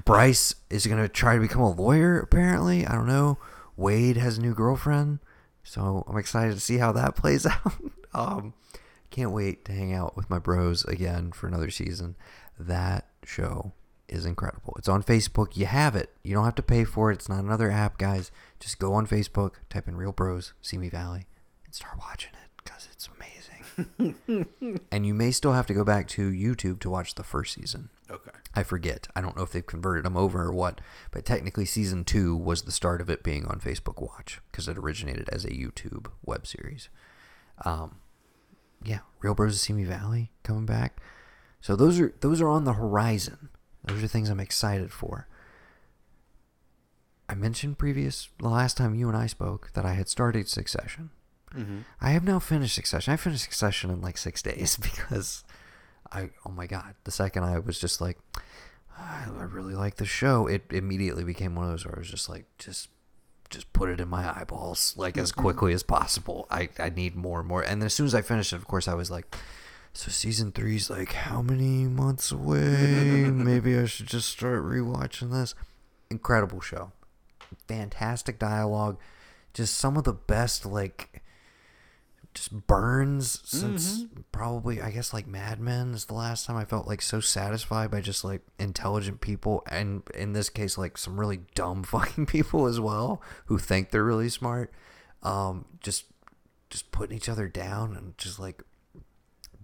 [0.05, 2.86] Bryce is going to try to become a lawyer, apparently.
[2.86, 3.39] I don't know.
[3.76, 5.18] Wade has a new girlfriend.
[5.64, 7.72] So I'm excited to see how that plays out.
[8.14, 8.55] um,
[9.15, 12.16] can't wait to hang out with my bros again for another season.
[12.59, 13.73] That show
[14.09, 14.74] is incredible.
[14.77, 15.57] It's on Facebook.
[15.57, 16.11] You have it.
[16.24, 17.15] You don't have to pay for it.
[17.15, 18.32] It's not another app, guys.
[18.59, 21.27] Just go on Facebook, type in Real Bros, Simi Valley,
[21.65, 24.49] and start watching it because it's amazing.
[24.91, 27.91] and you may still have to go back to YouTube to watch the first season.
[28.11, 28.32] okay.
[28.53, 29.07] I forget.
[29.15, 30.81] I don't know if they've converted them over or what,
[31.12, 34.77] but technically season two was the start of it being on Facebook Watch because it
[34.77, 36.89] originated as a YouTube web series.
[37.65, 37.97] Um,
[38.85, 41.01] yeah, Real Bros of Simi Valley coming back.
[41.61, 43.48] So those are those are on the horizon.
[43.85, 45.28] Those are things I'm excited for.
[47.28, 51.11] I mentioned previous the last time you and I spoke that I had started Succession.
[51.55, 51.78] Mm-hmm.
[52.01, 53.12] I have now finished Succession.
[53.12, 55.44] I finished Succession in like six days because
[56.12, 58.19] I oh my god, the second I was just like,
[58.98, 62.11] I I really like the show, it immediately became one of those where I was
[62.11, 62.89] just like, just
[63.50, 65.40] just put it in my eyeballs like as mm-hmm.
[65.40, 66.46] quickly as possible.
[66.50, 67.62] I I need more and more.
[67.62, 69.34] And then as soon as I finished it, of course, I was like.
[69.96, 72.58] So season three's like how many months away?
[73.30, 75.54] Maybe I should just start rewatching this.
[76.10, 76.90] Incredible show,
[77.68, 78.98] fantastic dialogue,
[79.52, 81.14] just some of the best like
[82.35, 86.89] just burns since probably I guess like Mad Men is the last time I felt
[86.89, 91.40] like so satisfied by just like intelligent people and in this case like some really
[91.55, 94.73] dumb fucking people as well who think they're really smart.
[95.23, 96.06] Um just
[96.70, 98.62] just putting each other down and just like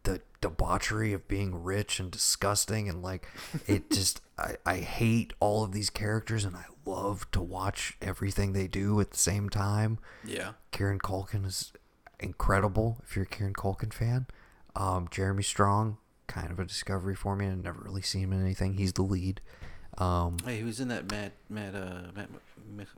[0.04, 3.26] the debauchery of being rich and disgusting and like
[3.66, 8.52] it just I, I hate all of these characters and I love to watch everything
[8.52, 9.98] they do at the same time.
[10.24, 10.52] Yeah.
[10.70, 11.72] Karen Culkin is
[12.20, 14.26] incredible if you're a Kieran Culkin fan.
[14.76, 17.46] Um, Jeremy Strong, kind of a discovery for me.
[17.48, 18.74] I've never really seen him in anything.
[18.74, 19.40] He's the lead.
[19.98, 22.28] Um, Hey, he was in that Matt Matt uh Matt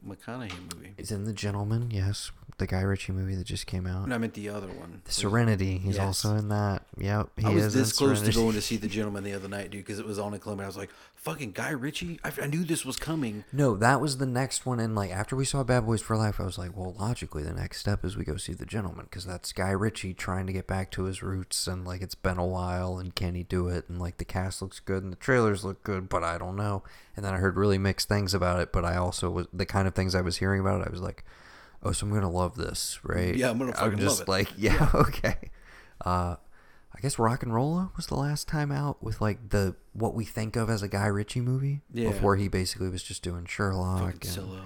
[0.07, 0.95] McConaughey movie.
[0.97, 4.07] he's in The Gentlemen, yes, the Guy Ritchie movie that just came out.
[4.09, 5.03] No, I meant the other one.
[5.09, 6.05] Serenity, he's Yes.
[6.25, 6.83] also in that.
[6.99, 9.49] Yep, he I was is this close to going to see the gentlemen the other
[9.49, 12.21] night, dude, because it was on a club, and I was like, "Fucking Guy Ritchie!"
[12.23, 13.45] I, I knew this was coming.
[13.53, 14.79] No, that was the next one.
[14.81, 17.55] And like after we saw Bad Boys for Life, I was like, well, logically, the
[17.55, 20.67] next step is we go see The Gentlemen because that's Guy Ritchie trying to get
[20.67, 21.67] back to his roots.
[21.67, 23.89] And like it's been a while, and can he do it?
[23.89, 26.83] And like the cast looks good and the trailers look good, but I don't know.
[27.15, 29.87] And then I heard really mixed things about it, but I also was the kind
[29.87, 30.89] of things I was hearing about it.
[30.89, 31.25] I was like,
[31.83, 33.35] oh, so I'm gonna love this, right?
[33.35, 34.29] Yeah, I'm gonna fucking love just it.
[34.29, 35.51] like, yeah, okay.
[36.05, 36.37] Uh,
[36.95, 40.69] I guess RocknRolla was the last time out with like the what we think of
[40.69, 41.81] as a Guy Ritchie movie.
[41.93, 42.11] Yeah.
[42.11, 44.61] Before he basically was just doing Sherlock and, No.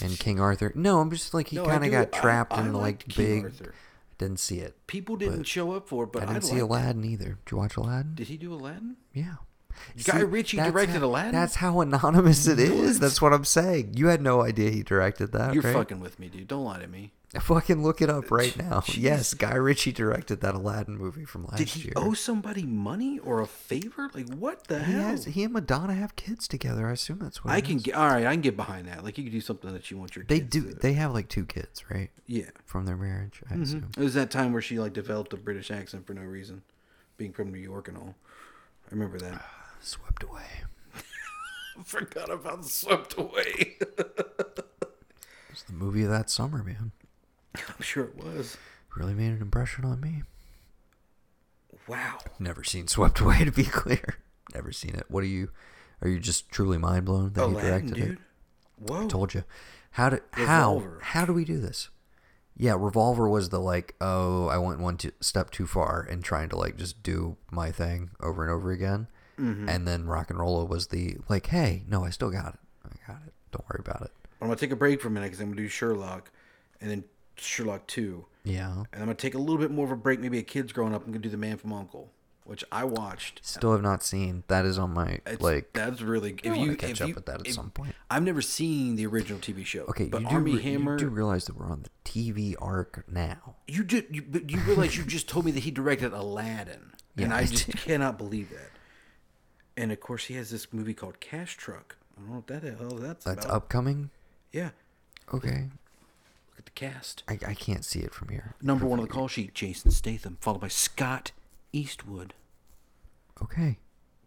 [0.00, 0.72] and King Arthur.
[0.74, 3.44] No, I'm just like he No, kind of got trapped I in like big.
[3.44, 3.74] Arthur.
[4.18, 4.86] Didn't see it.
[4.86, 6.64] People didn't show up for it, but I I, didn't see liked it.
[6.64, 7.38] Aladdin either.
[7.44, 8.14] Did you watch Aladdin?
[8.14, 8.96] Did he do Aladdin?
[9.14, 9.36] Yeah.
[10.04, 11.32] Guy Ritchie directed how- Aladdin?
[11.32, 12.94] That's how anonymous it is.
[12.94, 13.00] What?
[13.00, 13.94] That's what I'm saying.
[13.96, 15.54] You had no idea he directed that.
[15.54, 15.74] You're right?
[15.74, 16.48] fucking with me, dude.
[16.48, 17.12] Don't lie to me.
[17.40, 18.80] Fucking look it up uh, right now.
[18.80, 19.02] Jeez.
[19.02, 21.66] Yes, Guy Ritchie directed that Aladdin movie from last year.
[21.66, 21.92] Did he year.
[21.94, 24.10] owe somebody money or a favor?
[24.12, 25.02] Like what the he hell?
[25.02, 26.88] has he and Madonna have kids together.
[26.88, 27.84] I assume that's what I can is.
[27.84, 28.26] get all right.
[28.26, 29.04] I can get behind that.
[29.04, 30.74] Like you can do something that you want your They do.
[30.74, 32.10] They have like two kids, right?
[32.26, 32.50] yeah.
[32.64, 33.62] From their marriage, I mm-hmm.
[33.62, 33.90] assume.
[33.96, 36.62] It was that time where she like developed a British accent for no reason,
[37.16, 38.16] being from New York and all.
[38.88, 39.34] I remember that.
[39.36, 40.64] Ah, Swept away.
[41.84, 43.76] Forgot about Swept Away.
[45.52, 46.92] It's the movie of that summer, man.
[47.56, 48.56] I'm sure it was.
[48.96, 50.22] Really made an impression on me.
[51.88, 52.18] Wow.
[52.38, 54.16] Never seen Swept Away, to be clear.
[54.54, 55.06] Never seen it.
[55.08, 55.50] What are you?
[56.02, 58.10] Are you just truly mind blown that he directed dude.
[58.12, 58.18] it?
[58.78, 59.04] Whoa.
[59.04, 59.42] I told you.
[59.92, 61.88] How did how how do we do this?
[62.56, 66.48] Yeah, Revolver was the like, oh, I went one t- step too far in trying
[66.50, 69.08] to like just do my thing over and over again,
[69.40, 69.68] Mm-hmm.
[69.68, 72.60] and then RocknRolla was the like, hey, no, I still got it.
[72.84, 73.32] I got it.
[73.52, 74.10] Don't worry about it.
[74.40, 76.30] I'm gonna take a break for a minute because I'm gonna do Sherlock,
[76.80, 77.04] and then
[77.36, 78.70] Sherlock Two, Yeah.
[78.72, 80.20] and I'm gonna take a little bit more of a break.
[80.20, 81.04] Maybe a kid's growing up.
[81.04, 82.10] I'm gonna do The Man from Uncle,
[82.44, 83.40] which I watched.
[83.44, 84.44] Still have not seen.
[84.48, 85.72] That is on my It's, like.
[85.74, 87.94] that's really if you catch up you, with that at if- some point.
[88.10, 89.84] I've never seen the original TV show.
[89.84, 90.92] Okay, but you do, Army re- Hammer.
[90.92, 93.56] you do realize that we're on the TV arc now.
[93.68, 97.32] You did, you, but you realize you just told me that he directed Aladdin, and
[97.34, 97.76] I I just did.
[97.76, 98.70] cannot believe that.
[99.80, 101.96] And of course, he has this movie called Cash Truck.
[102.16, 103.56] I don't know what that the hell that's That's about.
[103.56, 104.10] upcoming.
[104.52, 104.70] Yeah,
[105.32, 105.68] Okay,
[106.50, 107.22] look at the cast.
[107.28, 108.54] I, I can't see it from here.
[108.60, 111.30] Number one on the call sheet: Jason Statham, followed by Scott
[111.72, 112.34] Eastwood,
[113.42, 113.78] Okay,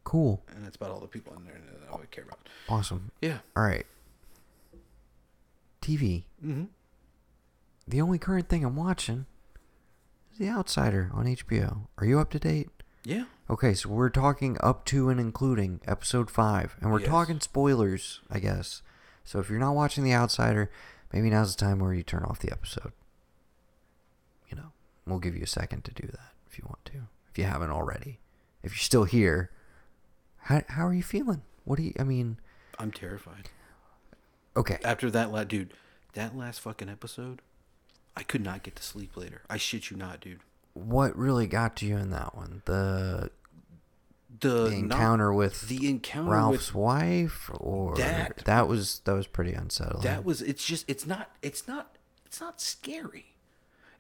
[0.06, 2.40] cool, and that's about all the people in there that I would care about.
[2.70, 3.12] awesome.
[3.22, 3.40] Yeah.
[3.56, 3.86] All right.
[5.82, 6.24] TV.
[6.44, 6.64] Mm-hmm.
[7.88, 9.26] The only current thing I'm watching
[10.32, 11.88] is The Outsider on HBO.
[11.98, 12.70] Are you up to date?
[13.04, 13.26] Yeah.
[13.50, 17.10] Okay, so we're talking up to and including episode five, and we're Yes.
[17.10, 18.82] talking spoilers, I guess.
[19.26, 20.72] So if you're not watching The Outsider,
[21.12, 22.94] maybe now's the time where you turn off the episode.
[24.50, 24.72] You know,
[25.06, 27.72] we'll give you a second to do that if you want to, if you haven't
[27.72, 28.20] already.
[28.64, 29.52] If you're still here,
[30.38, 31.42] how how are you feeling?
[31.66, 31.94] What do you?
[32.00, 32.38] I mean,
[32.80, 33.50] I'm terrified.
[34.56, 35.74] okay, After that, la- dude,
[36.14, 37.42] that last fucking episode,
[38.16, 39.42] I could not get to sleep later.
[39.50, 40.40] I shit you not, dude.
[40.74, 42.62] What really got to you in that one?
[42.66, 43.30] The
[44.40, 49.14] The, the not- encounter with the encounter Ralph's with wife, or That- that was that
[49.14, 50.04] was pretty unsettling.
[50.04, 51.96] that was it's just it's not it's not
[52.26, 53.28] it's not scary.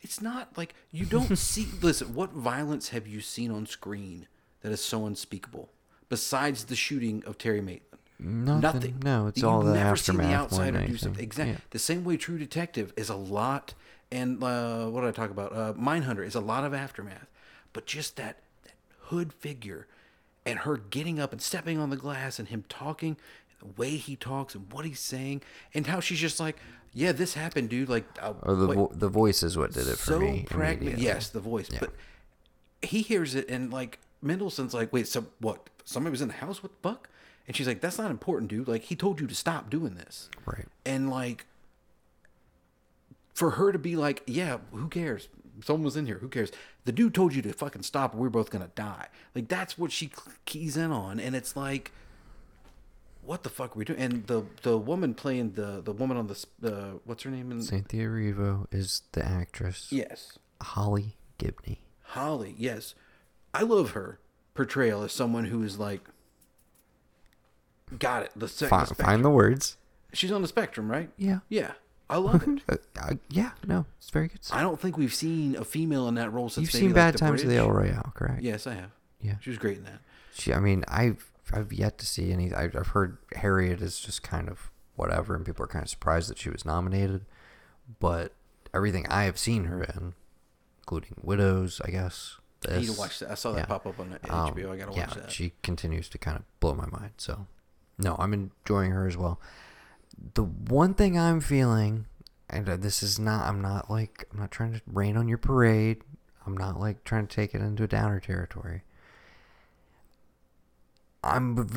[0.01, 4.27] It's not like you don't see listen, what violence have you seen on screen
[4.61, 5.69] that is so unspeakable
[6.09, 7.89] besides the shooting of Terry Maitland?
[8.19, 8.99] Nothing.
[9.03, 11.23] No, it's You've all the never seen aftermath the outsider do something.
[11.23, 11.53] Exactly.
[11.53, 11.59] Yeah.
[11.71, 13.73] The same way True Detective is a lot
[14.13, 15.51] and uh, what did I talk about?
[15.53, 17.27] Uh, Mindhunter is a lot of aftermath,
[17.73, 18.73] but just that, that
[19.07, 19.87] hood figure
[20.45, 23.17] and her getting up and stepping on the glass and him talking,
[23.59, 25.41] the way he talks and what he's saying,
[25.73, 26.57] and how she's just like,
[26.93, 29.97] "Yeah, this happened, dude." Like, uh, Or the vo- the voice is what did it
[29.97, 30.45] for so me.
[30.51, 31.01] immediately.
[31.03, 31.91] Yes, the voice, but
[32.81, 35.69] he hears it and like Mendelsohn's like, "Wait, so what?
[35.85, 37.09] Somebody was in the house with Buck?"
[37.47, 38.67] And she's like, "That's not important, dude.
[38.67, 40.67] Like, he told you to stop doing this." Right.
[40.85, 41.45] and like
[43.33, 45.27] for her to be like, yeah, who cares?
[45.63, 46.17] Someone was in here.
[46.19, 46.51] Who cares?
[46.85, 48.13] The dude told you to fucking stop.
[48.15, 49.07] or We're both gonna die.
[49.35, 50.11] Like that's what she
[50.45, 51.91] keys in on, and it's like,
[53.21, 53.99] what the fuck are we doing?
[53.99, 56.45] And the the woman playing the the woman on the
[56.75, 57.51] uh, what's her name?
[57.51, 59.87] In, Cynthia Erivo is the actress.
[59.91, 61.77] yes, Holly Gibney.
[62.01, 62.55] Holly.
[62.57, 62.95] Yes,
[63.53, 64.19] I love her
[64.55, 66.01] portrayal as someone who is like,
[67.99, 68.31] got it.
[68.35, 69.05] The, sec- Fi- the spectrum.
[69.05, 69.77] find the words.
[70.13, 71.09] She's on the spectrum, right?
[71.17, 71.39] Yeah.
[71.49, 71.71] Yeah,
[72.09, 72.61] I love it.
[72.69, 74.43] Uh, uh, yeah, no, it's very good.
[74.43, 74.57] stuff.
[74.57, 76.95] I don't think we've seen a female in that role since You've maybe, seen like,
[76.95, 77.57] Bad the Times of the.
[77.57, 78.41] El Royale, correct?
[78.41, 78.91] Yes, I have.
[79.21, 79.35] Yeah.
[79.41, 79.99] She was great in that.
[80.33, 82.53] She, I mean, I've I've yet to see any.
[82.53, 86.29] I've, I've heard Harriet is just kind of whatever, and people are kind of surprised
[86.29, 87.25] that she was nominated.
[87.99, 88.33] But
[88.73, 90.13] everything I have seen her in,
[90.81, 92.37] including Widows, I guess.
[92.69, 93.31] I need to watch that.
[93.31, 93.65] I saw that yeah.
[93.65, 94.71] pop up on the Um, HBO.
[94.71, 95.31] I gotta yeah, watch that.
[95.31, 97.11] she continues to kind of blow my mind.
[97.17, 97.47] So,
[97.97, 99.39] no, I'm enjoying her as well.
[100.33, 102.05] The one thing I'm feeling,
[102.49, 105.37] and uh, this is not, I'm not like, I'm not trying to rain on your
[105.37, 106.01] parade.
[106.45, 108.83] I'm not like trying to take it into a downer territory.
[111.23, 111.69] I'm,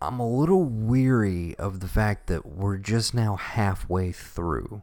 [0.00, 4.82] I'm a little weary of the fact that we're just now halfway through.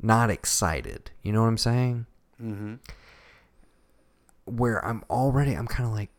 [0.00, 1.10] Not excited.
[1.22, 2.06] You know what I'm saying?
[2.42, 2.74] mm-hmm.
[4.44, 6.10] where I'm already I'm kind of like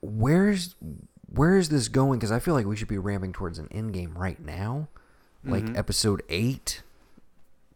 [0.00, 0.74] where's
[1.32, 3.92] where is this going because I feel like we should be ramping towards an end
[3.92, 4.88] game right now
[5.44, 5.76] like Mhm.
[5.78, 6.82] episode 8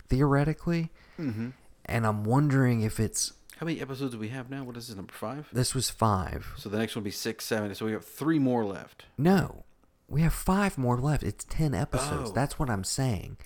[0.09, 1.51] theoretically Mm-hmm.
[1.87, 4.65] and I'm wondering if it's How many episodes do we have now?
[4.65, 5.49] What is this number five?
[5.53, 7.73] this was 5 So the next one will be six, seven.
[7.75, 9.05] So we have three more left.
[9.17, 9.65] no
[10.09, 12.33] we have 5 more left it's 10 episodes Oh.
[12.33, 13.37] that's what I'm saying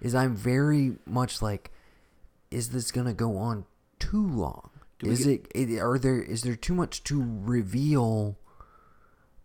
[0.00, 1.70] is I'm very much like
[2.50, 3.64] is this going to go on
[3.98, 4.68] too long
[5.02, 8.36] is get- it are there is there too much to reveal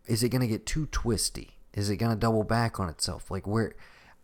[0.08, 3.30] is it going to get too twisty is it going to double back on itself
[3.30, 3.74] like where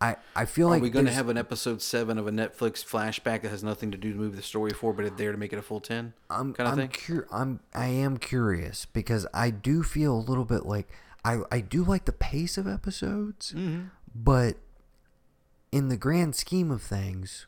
[0.02, 2.32] i i feel like Are like we going to have an episode seven of a
[2.32, 5.32] Netflix flashback that has nothing to do to move the story forward, but it's there
[5.32, 6.14] to make it a full ten?
[6.30, 6.90] I'm kind of I'm, thing.
[6.90, 10.90] cur- I'm I am curious because I do feel a little bit like
[11.24, 13.84] I I do like the pace of episodes, Mm-hmm.
[14.16, 14.58] but
[15.72, 17.48] in the grand scheme of things,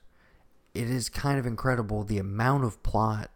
[0.74, 3.32] it is kind of incredible the amount of plot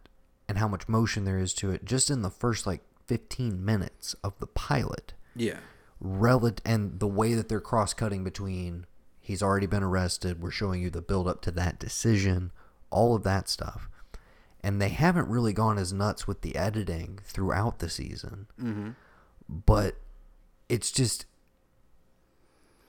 [0.48, 4.14] and how much motion there is to it just in the first like 15 minutes
[4.22, 5.14] of the pilot.
[5.34, 5.58] Yeah.
[5.98, 8.86] Rel- and the way that they're cross-cutting between
[9.18, 12.52] he's already been arrested, we're showing you the build up to that decision,
[12.88, 13.88] all of that stuff.
[14.60, 18.46] And they haven't really gone as nuts with the editing throughout the season.
[18.62, 18.90] Mm-hmm.
[19.48, 19.96] But
[20.68, 21.26] it's just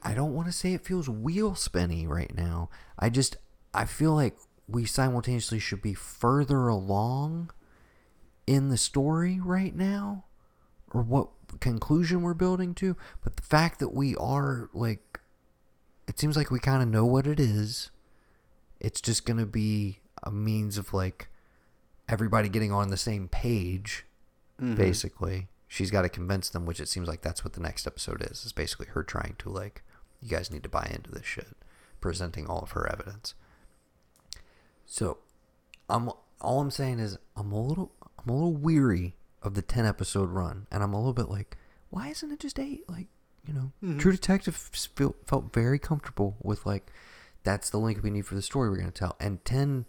[0.03, 2.69] I don't want to say it feels wheel spinny right now.
[2.99, 3.37] I just
[3.73, 4.37] I feel like
[4.67, 7.49] we simultaneously should be further along
[8.47, 10.25] in the story right now
[10.93, 15.19] or what conclusion we're building to, but the fact that we are like
[16.07, 17.91] it seems like we kind of know what it is.
[18.79, 21.29] It's just going to be a means of like
[22.09, 24.05] everybody getting on the same page
[24.61, 24.75] Mm-hmm.
[24.75, 25.47] basically.
[25.67, 28.45] She's got to convince them, which it seems like that's what the next episode is.
[28.45, 29.83] Is basically her trying to like,
[30.21, 31.57] you guys need to buy into this shit,
[31.99, 33.33] presenting all of her evidence.
[34.85, 35.17] So,
[35.89, 36.11] I'm
[36.41, 37.91] all I'm saying is I'm a little
[38.23, 41.57] I'm a little weary of the ten episode run, and I'm a little bit like,
[41.89, 42.87] why isn't it just eight?
[42.89, 43.07] Like,
[43.45, 43.99] you know, Mhm.
[43.99, 46.91] True Detective feel, felt very comfortable with like,
[47.43, 49.85] that's the link we need for the story we're gonna tell, and ten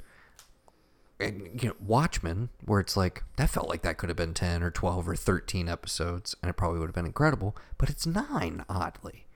[1.20, 4.62] and you know Watchmen, where it's like that felt like that could have been ten
[4.62, 7.54] or twelve or thirteen episodes, and it probably would have been incredible.
[7.78, 9.26] But it's nine, oddly,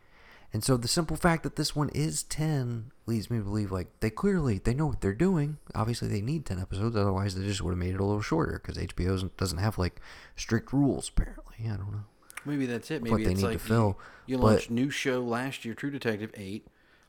[0.53, 3.89] and so the simple fact that this one is ten leads me to believe like
[4.01, 5.59] they clearly they know what they're doing.
[5.75, 8.61] Obviously, they need ten episodes, otherwise they just would have made it a little shorter
[8.63, 10.01] because HBO doesn't- have like
[10.37, 11.09] strict rules.
[11.09, 12.05] Apparently, I don't know.
[12.45, 13.03] Maybe that's it.
[13.03, 15.75] what Maybe they it's need to fill, You, you but- launched new show last year,
[15.75, 16.67] True Detective eight,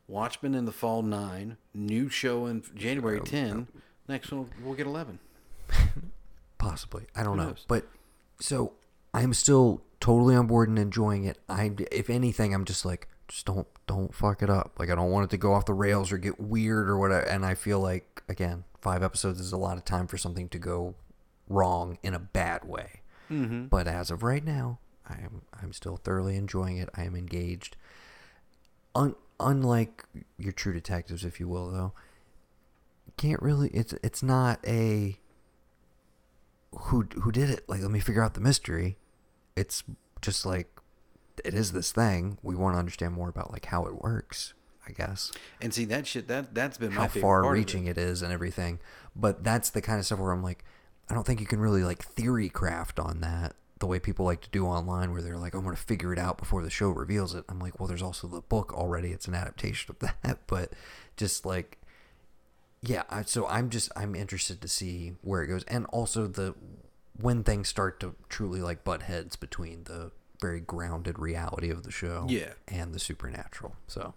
[0.07, 3.68] Watchmen in the fall nine, new show in January oh, ten.
[4.07, 5.19] Next one we'll get eleven.
[6.57, 7.05] Possibly.
[7.15, 7.49] I don't Who know.
[7.49, 7.65] knows?
[7.68, 7.88] But
[8.39, 8.73] so
[9.14, 11.38] I'm still totally on board and enjoying it.
[11.49, 14.78] I if anything I'm just like just don't don't fuck it up.
[14.80, 17.26] Like I don't want it to go off the rails or get weird or whatever
[17.26, 20.60] and I feel like again, 5 episodes is a lot of time for something to
[20.60, 20.95] go
[21.48, 23.02] wrong in a bad way.
[23.32, 23.66] Mm-hmm.
[23.66, 26.90] But as of right now, I am I'm still thoroughly enjoying it.
[26.95, 27.76] I am engaged.
[28.95, 30.04] Un, unlike
[30.38, 31.94] your true detectives if you will though,
[33.18, 33.70] can't really.
[33.70, 35.20] It's it's not a
[36.72, 37.68] who who did it.
[37.68, 38.98] Like, let me figure out the mystery.
[39.56, 39.84] It's
[40.22, 40.77] just like
[41.45, 42.38] it is this thing.
[42.41, 44.53] We want to understand more about like how it works.
[44.89, 48.22] I guess And see that shit that that's been my how far reaching it is
[48.22, 48.80] and everything.
[49.18, 50.64] But that's the kind of stuff where I'm like,
[51.09, 54.41] I don't think you can really like theory craft on that the way people like
[54.41, 56.89] to do online, where they're like, I'm going to figure it out before the show
[56.89, 57.45] reveals it.
[57.49, 59.11] I'm like, well, there's also the book already.
[59.11, 60.73] It's an adaptation of that, but
[61.15, 61.77] just like,
[62.81, 63.03] yeah.
[63.09, 66.55] I, so I'm just I'm interested to see where it goes, and also the
[67.19, 71.91] when things start to truly like butt heads between the very grounded reality of the
[71.91, 72.53] show, Yeah.
[72.68, 73.76] and the supernatural.
[73.88, 74.14] So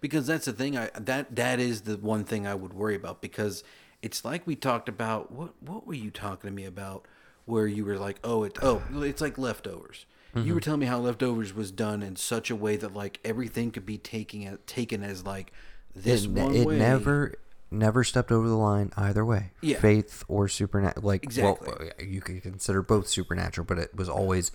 [0.00, 3.20] because that's the thing I that that is the one thing I would worry about
[3.20, 3.62] because
[4.02, 7.06] it's like we talked about what what were you talking to me about
[7.44, 10.64] where you were like oh it oh it's like leftovers you were mm-hmm.
[10.64, 13.98] telling me how leftovers was done in such a way that like everything could be
[13.98, 15.52] taken as, taken as like
[15.96, 17.34] this it, one it way never
[17.70, 19.78] never stepped over the line either way Yeah.
[19.80, 21.72] faith or supernatural like Exactly.
[21.78, 24.52] well you could consider both supernatural but it was always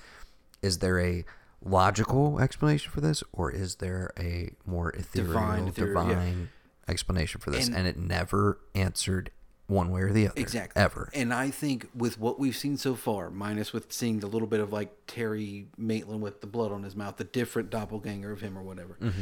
[0.64, 1.24] is there a
[1.64, 6.92] logical explanation for this or is there a more ethereal Divine, divine, yeah.
[6.92, 9.32] explanation for this And- and, it never answered
[9.68, 10.82] one way or the other Exactly.
[10.82, 14.48] ever And I think with what we've seen so far, minus with seeing the little
[14.48, 18.42] bit of like Terry Maitland with the blood on his mouth, the different doppelganger of
[18.42, 19.22] him or whatever, mm-hmm.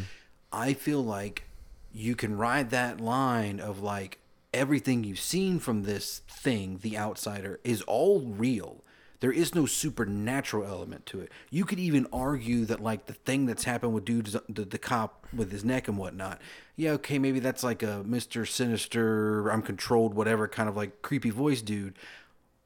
[0.52, 1.44] I feel like
[1.94, 4.18] you can ride that line of like
[4.54, 8.84] everything you've seen from this thing, the outsider, is all real.
[9.22, 11.32] There is no supernatural element to it.
[11.50, 15.28] You could even argue that like the thing that's happened with dude the, the cop
[15.34, 16.42] with his neck and whatnot.
[16.76, 21.30] Yeah, okay, maybe that's like a Mister Sinister, I'm controlled, whatever kind of like creepy
[21.30, 21.96] voice dude.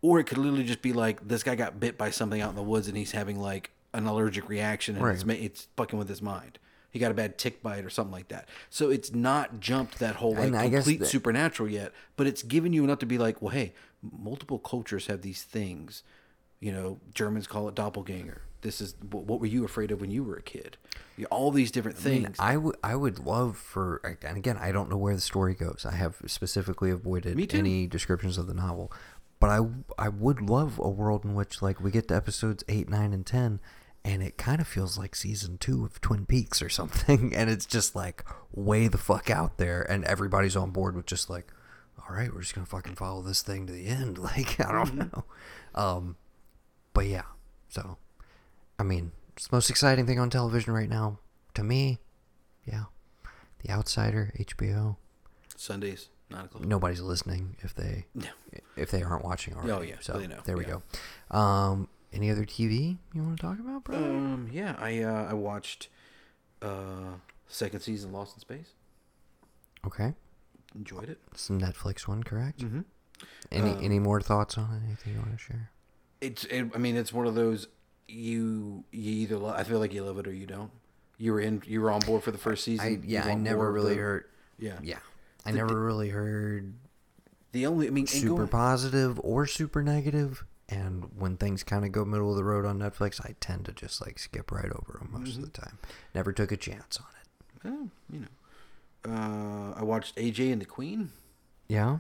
[0.02, 2.56] Or it could literally just be like this guy got bit by something out in
[2.56, 6.22] the woods and he's having like an allergic reaction and it's it's fucking with his
[6.22, 6.57] mind.
[6.90, 8.48] He got a bad tick bite or something like that.
[8.69, 12.86] So it's not jumped that whole like complete that- supernatural yet, but it's given you
[12.86, 16.03] enough to be like, well, hey, multiple cultures have these things.
[16.60, 18.41] You know, Germans call it doppelganger.
[18.61, 20.77] This is what were you afraid of when you were a kid?
[21.18, 22.38] You- All these different I mean, things.
[22.40, 25.86] I would I would love for and again I don't know where the story goes.
[25.88, 28.91] I have specifically avoided any descriptions of the novel,
[29.40, 29.60] but I
[29.99, 33.23] I would love a world in which like we get to episodes eight, nine, and
[33.26, 33.60] ten,
[34.03, 37.68] and it kind of feels like season two of Twin Peaks or something, and it's
[37.68, 41.52] just like way the fuck out there, and everybody's on board with just like,
[42.10, 44.18] all right, we're just gonna fucking follow this thing to the end.
[44.36, 45.23] Like I don't know,
[45.76, 46.15] um,
[46.95, 47.23] but yeah,
[47.69, 47.97] so
[48.80, 51.19] I mean, it's the most exciting thing on television right now
[51.53, 51.99] to me.
[52.65, 52.85] Yeah,
[53.63, 54.95] The Outsider, HBO.
[55.55, 56.65] Sundays, nine o'clock.
[56.65, 58.27] Nobody's listening if they No.
[58.76, 59.72] if they aren't watching already.
[59.72, 60.80] Oh, yeah, so they know, there we yeah.
[61.31, 61.38] go.
[61.38, 63.97] Um, any other TV you want to talk about, bro?
[63.97, 65.89] Um, yeah, I uh, I watched
[66.61, 67.15] uh
[67.47, 68.69] second season Lost in Space.
[69.85, 70.13] okay,
[70.76, 71.19] Enjoyed it.
[71.31, 72.59] it's a Netflix one, correct?
[72.59, 72.81] Mm-hmm.
[73.51, 74.85] Any Um, any more thoughts on it?
[74.88, 75.69] Anything you want to share?
[76.26, 77.68] It's it, I mean it's one of those
[78.07, 80.72] you you either lo- I feel like you love it or you don't.
[81.18, 82.85] You were in you were on board for the first season.
[82.85, 84.26] I yeah, I never really the- heard.
[84.60, 84.77] Yeah.
[84.81, 84.99] Yeah,
[85.45, 86.73] I The- never really heard
[87.52, 90.43] The only I mean super going- positive or super negative.
[90.68, 93.72] And when things kind of go middle of the road on Netflix, I tend to
[93.72, 95.43] just like skip right over them most Mm-hmm.
[95.43, 95.77] of the time.
[96.15, 97.06] Never took a chance on
[97.72, 97.89] it.
[98.11, 98.27] you know.
[99.07, 101.11] Uh, I watched AJ and the Queen.
[101.68, 101.99] Yeah,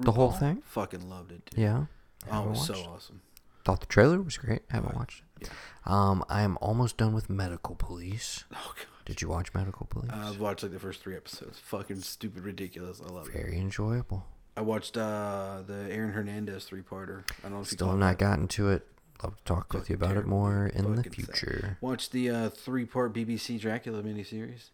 [0.00, 0.62] The whole thing?
[0.66, 1.44] Fucking loved it.
[1.50, 1.60] Dude.
[1.60, 1.84] yeah.
[2.30, 3.20] Oh, it was so awesome.
[3.68, 4.62] Thought the trailer was great.
[4.72, 5.46] I Haven't watched it.
[5.46, 5.48] Yeah.
[5.84, 8.44] Um, I am almost done with Medical Police.
[8.54, 8.86] Oh god.
[9.04, 10.10] Did you watch Medical Police?
[10.10, 11.58] Uh, I've watched like the first three episodes.
[11.58, 13.02] Fucking stupid, ridiculous.
[13.06, 13.32] I love it.
[13.34, 14.24] Very enjoyable.
[14.56, 17.24] I watched uh, the Aaron Hernandez three parter.
[17.40, 18.24] I don't know if you Still caught not that.
[18.24, 18.86] gotten to it.
[19.22, 21.36] Love to talk with you about it more in the Fucking sad.
[21.36, 21.78] future.
[21.82, 24.70] Watched the uh, three part BBC Dracula miniseries.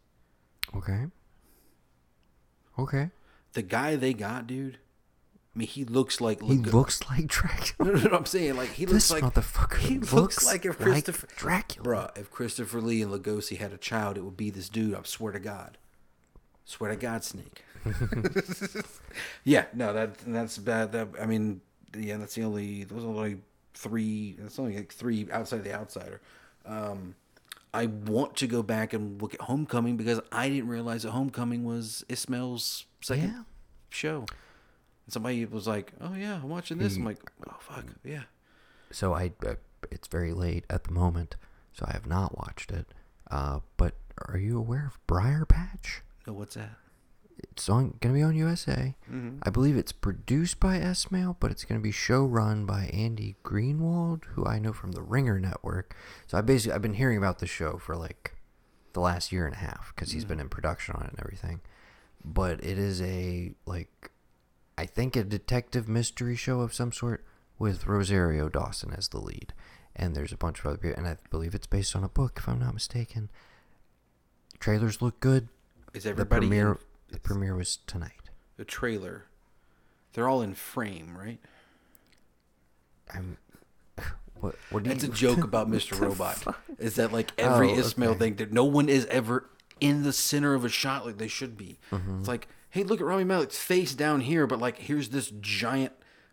[0.76, 1.06] Okay.
[2.78, 3.10] Okay.
[3.54, 4.78] The guy they got, dude.
[5.54, 7.92] I mean, he looks like He looks like Dracula.
[7.92, 10.64] No, no, no, I'm saying like he looks this like motherfucker He looks, looks like
[10.64, 11.88] if like Christopher Dracula.
[11.88, 14.94] Bruh, if Christopher Lee and Lugosi had a child, it would be this dude.
[14.94, 15.78] I swear to God.
[16.64, 17.62] Swear to God, Snake.
[19.44, 20.92] yeah, no, that that's bad.
[20.92, 21.60] That I mean,
[21.96, 22.84] yeah, that's the only.
[22.84, 23.38] Those are only
[23.74, 24.36] three.
[24.38, 26.20] That's only like three outside the outsider.
[26.66, 27.14] Um,
[27.72, 31.64] I want to go back and look at Homecoming because I didn't realize that Homecoming
[31.64, 33.42] was Esmail's second Yeah.
[33.90, 34.26] show.
[35.06, 37.18] And somebody was like, "Oh yeah, I'm watching this." I'm like,
[37.48, 38.22] "Oh fuck, yeah."
[38.90, 39.54] So I, uh,
[39.90, 41.36] it's very late at the moment,
[41.72, 42.86] so I have not watched it.
[43.30, 43.94] Uh, but
[44.28, 46.00] are you aware of Briarpatch?
[46.26, 46.76] No, what's that?
[47.50, 48.94] It's on gonna be on USA.
[49.10, 49.38] Mm-hmm.
[49.42, 54.24] I believe it's produced by Esmail, but it's gonna be show run by Andy Greenwald,
[54.34, 55.94] who I know from the Ringer Network.
[56.26, 58.36] So I basically I've been hearing about the show for like
[58.92, 61.60] the last year and a half because he's been in production on it and everything.
[62.24, 64.10] But it is a like
[64.76, 67.24] I think a detective mystery show of some sort
[67.58, 69.52] with Rosario Dawson as the lead,
[69.94, 72.34] and there's a bunch of other people, and I believe it's based on a book,
[72.38, 73.30] if I'm not mistaken.
[74.58, 75.48] Trailers look good.
[75.92, 76.78] Is everybody The premiere, in
[77.12, 78.30] the premiere was tonight.
[78.56, 79.26] the trailer?
[80.12, 81.38] They're all in frame, right?
[83.12, 83.36] I'm.
[84.40, 84.56] What?
[84.70, 85.98] What do That's a joke about Mr.
[86.06, 86.56] Robot.
[86.78, 88.18] Is that like every Oh, Esmail okay.
[88.18, 89.48] thing that no one is ever
[89.80, 91.78] in the center of a shot like they should be.
[91.90, 92.18] Mm-hmm.
[92.18, 95.92] It's like, hey, look at Rami Malek's face down here, but like here's this giant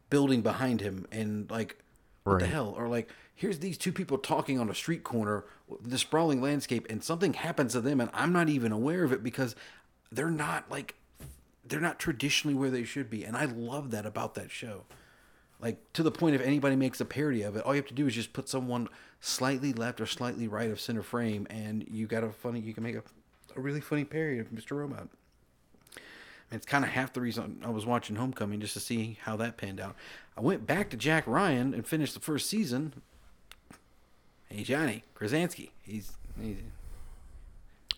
[0.10, 1.78] building behind him, and like
[2.24, 2.74] what the hell?
[2.76, 5.46] Or like here's these two people talking on a street corner,
[5.80, 9.22] the sprawling landscape, and something happens to them, and I'm not even aware of it
[9.22, 9.56] because
[10.12, 10.96] they're not like
[11.64, 14.86] they're not traditionally where they should be, and I love that about that show.
[15.60, 17.94] Like to the point if anybody makes a parody of it, all you have to
[17.94, 18.90] do is just put someone
[19.20, 22.62] slightly left or slightly right of center frame, and you got a funny.
[22.62, 23.04] You can make a,
[23.56, 24.72] a really funny parody of Mr.
[24.72, 25.08] Robot.
[26.52, 29.56] It's kind of half the reason I was watching Homecoming just to see how that
[29.58, 29.96] panned out.
[30.38, 32.94] I went back to Jack Ryan and finished the first season.
[34.50, 36.12] Hey Johnny Krasinski, he's,
[36.42, 36.58] he's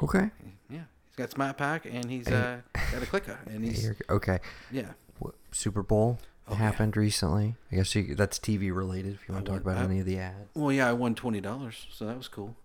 [0.01, 0.29] Okay.
[0.69, 2.61] yeah, he's got Smart Pack and he's uh,
[2.91, 4.39] got a clicker and he's Okay.
[4.71, 4.91] yeah.
[5.19, 6.57] What, Super Bowl Oh, yeah.
[6.57, 7.55] happened recently.
[7.71, 9.13] I guess you, that's TV related.
[9.13, 10.49] If you want to talk about I- any of the ads.
[10.53, 12.55] Well, yeah, I won twenty dollars, so that was cool.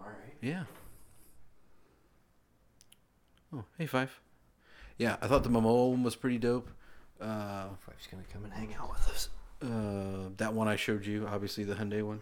[0.00, 0.34] All right.
[0.40, 0.64] Yeah.
[3.54, 4.18] Oh, hey, Five.
[4.98, 6.68] Yeah, I thought the Momoa one was pretty dope.
[7.20, 9.28] Uh, Fife's gonna come and hang out with us.
[9.62, 12.20] uh, that one I showed you, obviously the Hyundai one.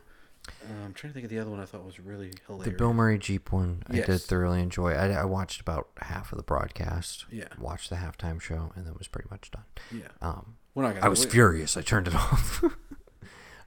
[0.49, 2.73] Uh, I'm trying to think of the other one I thought was really hilarious.
[2.73, 2.79] The.
[2.79, 4.93] Bill Murray Jeep one, I did thoroughly enjoy.
[4.93, 7.25] I, I watched about half of the broadcast.
[7.33, 7.49] Yeah.
[7.59, 9.65] Watched the halftime show, and then was pretty much done.
[9.93, 11.07] Yeah, Um, we're not gonna.
[11.07, 11.77] I was furious.
[11.77, 12.63] I turned it off.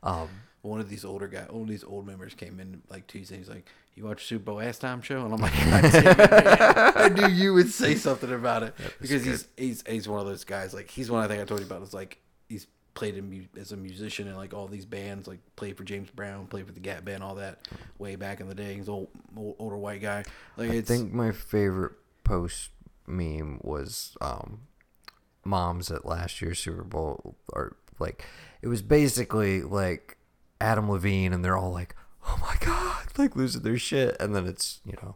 [0.04, 0.30] um,
[0.70, 3.38] One of these older guy, one of these old members came in like Tuesday.
[3.38, 6.94] He's like, "You watch Super Bowl halftime show?" And I'm like, God damn it, man.
[6.96, 10.44] "I knew you would say something about it because he's he's he's one of those
[10.44, 10.74] guys.
[10.74, 11.82] Like he's one I think I told you about.
[11.82, 15.28] It's like he's played in as a musician in like all these bands.
[15.28, 17.68] Like played for James Brown, played for the Gap Band, all that
[17.98, 18.76] way back in the day.
[18.76, 20.24] He's old, old older white guy.
[20.56, 21.94] Like I think my favorite
[22.24, 22.70] post
[23.08, 24.68] meme was um,
[25.44, 28.24] moms at last year's Super Bowl, or like
[28.62, 30.18] it was basically like
[30.62, 31.96] Adam Levine, and they're all like,
[32.26, 35.16] "Oh my god!" like losing their shit, and then it's you know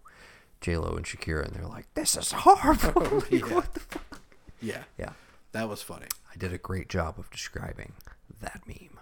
[0.62, 3.54] J Lo and Shakira, and they're like, "This is horrible." Like, Yeah.
[3.56, 4.22] What the fuck?
[4.62, 5.12] yeah, Yeah,
[5.52, 6.08] that was funny.
[6.34, 7.94] I did a great job of describing
[8.42, 9.00] that meme.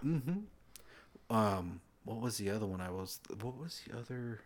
[1.29, 1.35] Mm-hmm.
[1.35, 2.81] Um, what was the other one?
[2.81, 4.41] I was what was the other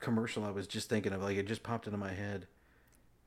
[0.00, 1.22] commercial I was just thinking of?
[1.22, 2.46] Like it just popped into my head,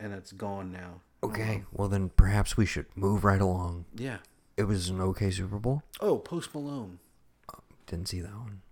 [0.00, 1.00] and it's gone now.
[1.22, 3.86] Okay, well then perhaps we should move right along.
[3.96, 4.18] Yeah.
[4.56, 5.82] It was an okay Super Bowl.
[6.00, 6.98] Oh, Post Malone.
[7.86, 8.62] Didn't see that one.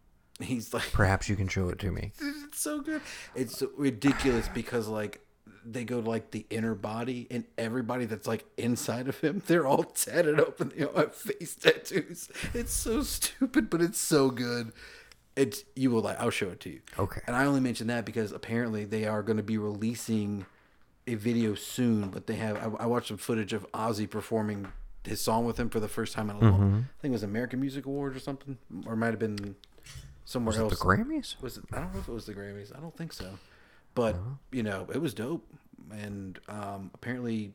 [0.41, 2.12] He's like, Perhaps you can show it to me.
[2.20, 3.01] it's so good.
[3.35, 5.20] It's so ridiculous because like
[5.65, 9.66] they go to like the inner body, and everybody that's like inside of him, they're
[9.66, 12.28] all tatted up and they all have face tattoos.
[12.53, 14.73] It's so stupid, but it's so good.
[15.36, 16.20] It's you will like.
[16.20, 16.81] I'll show it to you.
[16.99, 17.20] Okay.
[17.27, 20.47] And I only mention that because apparently they are going to be releasing
[21.07, 22.09] a video soon.
[22.09, 22.57] But they have.
[22.57, 24.69] I, I watched some footage of Ozzy performing
[25.05, 26.53] his song with him for the first time in a long.
[26.53, 26.77] Mm-hmm.
[26.79, 29.55] I think it was American Music Awards or something, or it might have been
[30.25, 30.79] somewhere Was else.
[30.81, 31.41] the Grammys?
[31.43, 31.65] Was it?
[31.73, 32.77] I don't know if it was the Grammys.
[32.77, 33.39] I don't think so.
[33.95, 34.31] But Uh-huh.
[34.51, 35.47] you know, it was dope,
[35.93, 37.53] and um, apparently,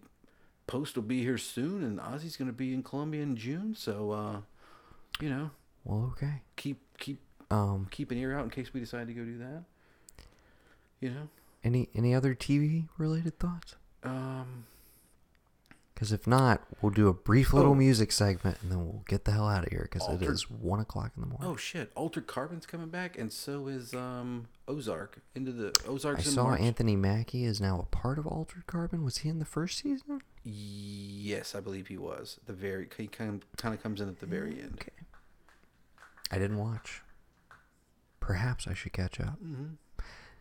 [0.67, 3.73] Post will be here soon, and Ozzy's going to be in Colombia in June.
[3.75, 4.41] So, uh,
[5.19, 5.49] you know,
[5.83, 6.43] Well, okay.
[6.55, 7.19] keep keep
[7.49, 9.63] Um, keep an ear out in case we decide to go do that.
[10.99, 11.29] You know,
[11.63, 13.75] any any other TV related thoughts?
[14.03, 14.65] um,
[15.99, 17.75] Because if not, we'll do a brief little Oh.
[17.75, 20.79] music segment and then we'll get the hell out of here because it is one
[20.79, 21.45] o'clock in the morning.
[21.45, 25.19] oh shit, Altered Carbon's coming back, and so is um Ozark.
[25.35, 26.61] Into the Ozark's I saw March.
[26.61, 29.03] Anthony Mackie is now a part of Altered Carbon.
[29.03, 30.21] Was he in the first season?
[30.41, 32.39] Yes, I believe he was.
[32.45, 34.75] The very he kind of, kind of comes in at the very end.
[34.75, 34.93] Okay.
[36.31, 37.01] I didn't watch.
[38.21, 39.37] Perhaps I should catch up.
[39.43, 39.73] Mm-hmm.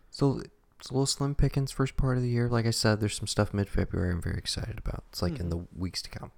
[0.09, 0.43] So
[0.79, 2.49] it's a little slim pickings first part of the year.
[2.49, 5.05] Like I said, there's some stuff mid February I'm very excited about.
[5.11, 6.31] It's like in the weeks to come.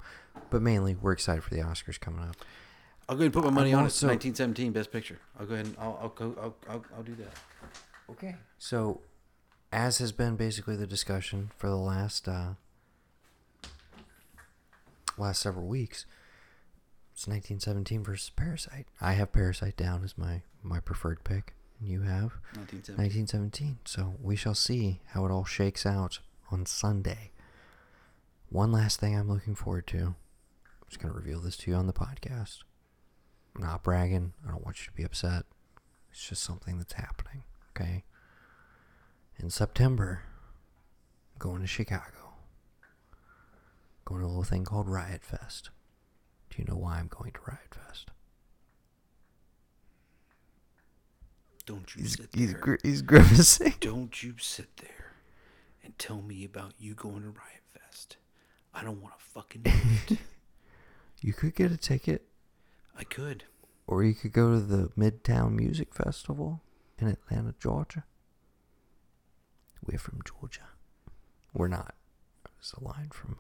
[0.49, 2.37] But mainly we're excited for the Oscars coming up.
[3.09, 4.11] I'll go ahead and put my money I'm on also- it.
[4.23, 5.19] 1917 Best Picture.
[5.39, 7.33] I'll go ahead and I'll I'll go I'll I'll, I'll do that.
[8.11, 8.37] Okay.
[8.59, 9.01] So,
[9.73, 12.55] as has been basically the discussion for the last uh,
[15.19, 16.07] last several weeks,
[17.12, 18.87] it's 1917 versus Parasite.
[19.01, 22.97] I have Parasite down as my my preferred pick, you have 1917.
[22.97, 23.78] 1917.
[23.85, 26.20] So we shall see how it all shakes out
[26.51, 27.32] on Sunday.
[28.48, 29.98] One last thing I'm looking forward to.
[29.98, 30.15] I'm
[30.89, 32.59] just gonna reveal this to you on the podcast.
[33.55, 34.32] I'm not bragging.
[34.47, 35.44] I don't want you to be upset.
[36.11, 37.44] It's just something that's happening.
[37.70, 38.05] Okay.
[39.39, 40.23] In September,
[41.32, 42.35] I'm going to Chicago.
[44.05, 45.70] Going to a little thing called Riot Fest.
[46.51, 48.11] Do you know why I'm going to Riot Fest?
[51.66, 52.61] Don't you He's sit he's, there.
[52.61, 53.74] gr- he's grimacing.
[53.81, 55.12] Don't you sit there
[55.85, 58.16] and tell me about you going to Riot Fest.
[58.74, 59.73] I don't want to fucking know
[60.09, 60.19] it.
[61.23, 62.24] You could get a ticket,
[62.99, 63.45] I could.
[63.87, 66.62] or you could go to the Midtown Music Festival
[66.99, 68.05] in Atlanta, Georgia.
[69.85, 70.62] We're from Georgia.
[71.53, 71.95] We're not.
[72.47, 73.37] It was a line from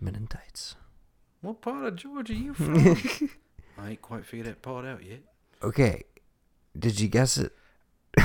[0.00, 0.76] Men in Tights.
[1.42, 3.28] What part of Georgia you from?
[3.76, 5.20] I ain't quite figured that part out yet.
[5.62, 6.04] Okay,
[6.76, 7.52] did you guess it?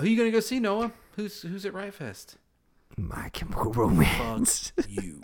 [0.00, 0.92] Who you gonna go see, Noah?
[1.16, 2.36] Who's who's at Riot Fest?
[2.96, 4.72] My Chemical Romance.
[4.76, 5.22] Fuck you.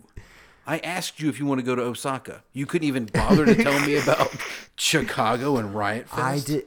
[0.66, 2.42] I asked you if you want to go to Osaka.
[2.52, 4.30] You couldn't even bother to tell me about
[4.76, 6.20] Chicago and Riot Fest.
[6.20, 6.66] I did.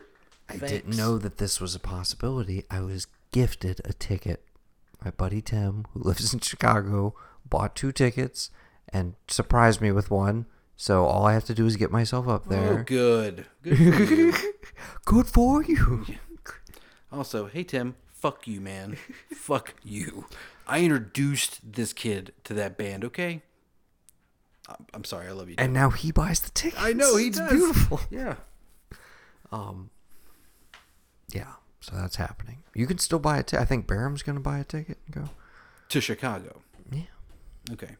[0.49, 2.65] I didn't know that this was a possibility.
[2.69, 4.43] I was gifted a ticket.
[5.03, 7.15] My buddy Tim, who lives in Chicago,
[7.47, 8.49] bought two tickets
[8.89, 10.45] and surprised me with one.
[10.81, 12.83] So all I have to do is get myself up Oh, there.
[12.83, 13.45] good.
[13.61, 14.33] Good for you.
[15.05, 16.05] Good for you.
[17.11, 18.97] Also, hey Tim, fuck you, man.
[19.31, 20.25] fuck you.
[20.65, 23.05] I introduced this kid to that band.
[23.05, 23.43] Okay.
[24.67, 25.27] I'm, I'm sorry.
[25.27, 25.55] I love you.
[25.55, 25.65] Tim.
[25.65, 26.81] And now he buys the tickets.
[26.81, 27.51] I know he it's does.
[27.51, 28.01] beautiful.
[28.09, 28.37] Yeah.
[29.51, 29.91] Um.
[31.31, 31.51] Yeah.
[31.81, 32.63] So that's happening.
[32.73, 33.61] You can still buy a ticket.
[33.61, 35.29] I think Barham's going to buy a ticket and go.
[35.89, 36.61] To Chicago.
[36.91, 37.01] Yeah.
[37.71, 37.97] Okay.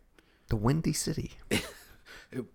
[0.48, 1.34] The Windy City.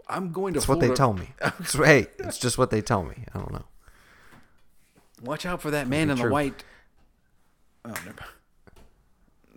[0.09, 0.61] I'm going to.
[0.61, 1.29] That's what they tell me.
[1.61, 3.25] It's, hey, it's just what they tell me.
[3.35, 3.65] I don't know.
[5.23, 6.65] Watch out for that man in the white.
[7.85, 8.07] Oh, never.
[8.07, 8.31] mind.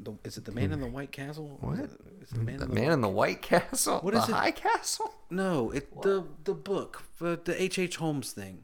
[0.01, 1.57] The, is it the man in the white castle?
[1.59, 1.79] What?
[1.79, 3.99] Is it, is the man The in the man in the White Castle.
[3.99, 4.29] What the it?
[4.29, 5.13] High Castle.
[5.29, 7.77] No, it the the book, uh, the H.
[7.79, 7.97] H.
[7.97, 8.63] Holmes thing.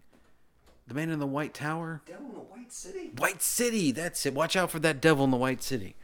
[0.88, 2.02] The man in the white tower.
[2.06, 3.12] Devil in the White City.
[3.18, 3.92] White City.
[3.92, 4.34] That's it.
[4.34, 5.96] Watch out for that devil in the White City.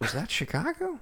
[0.00, 1.00] Was that Chicago?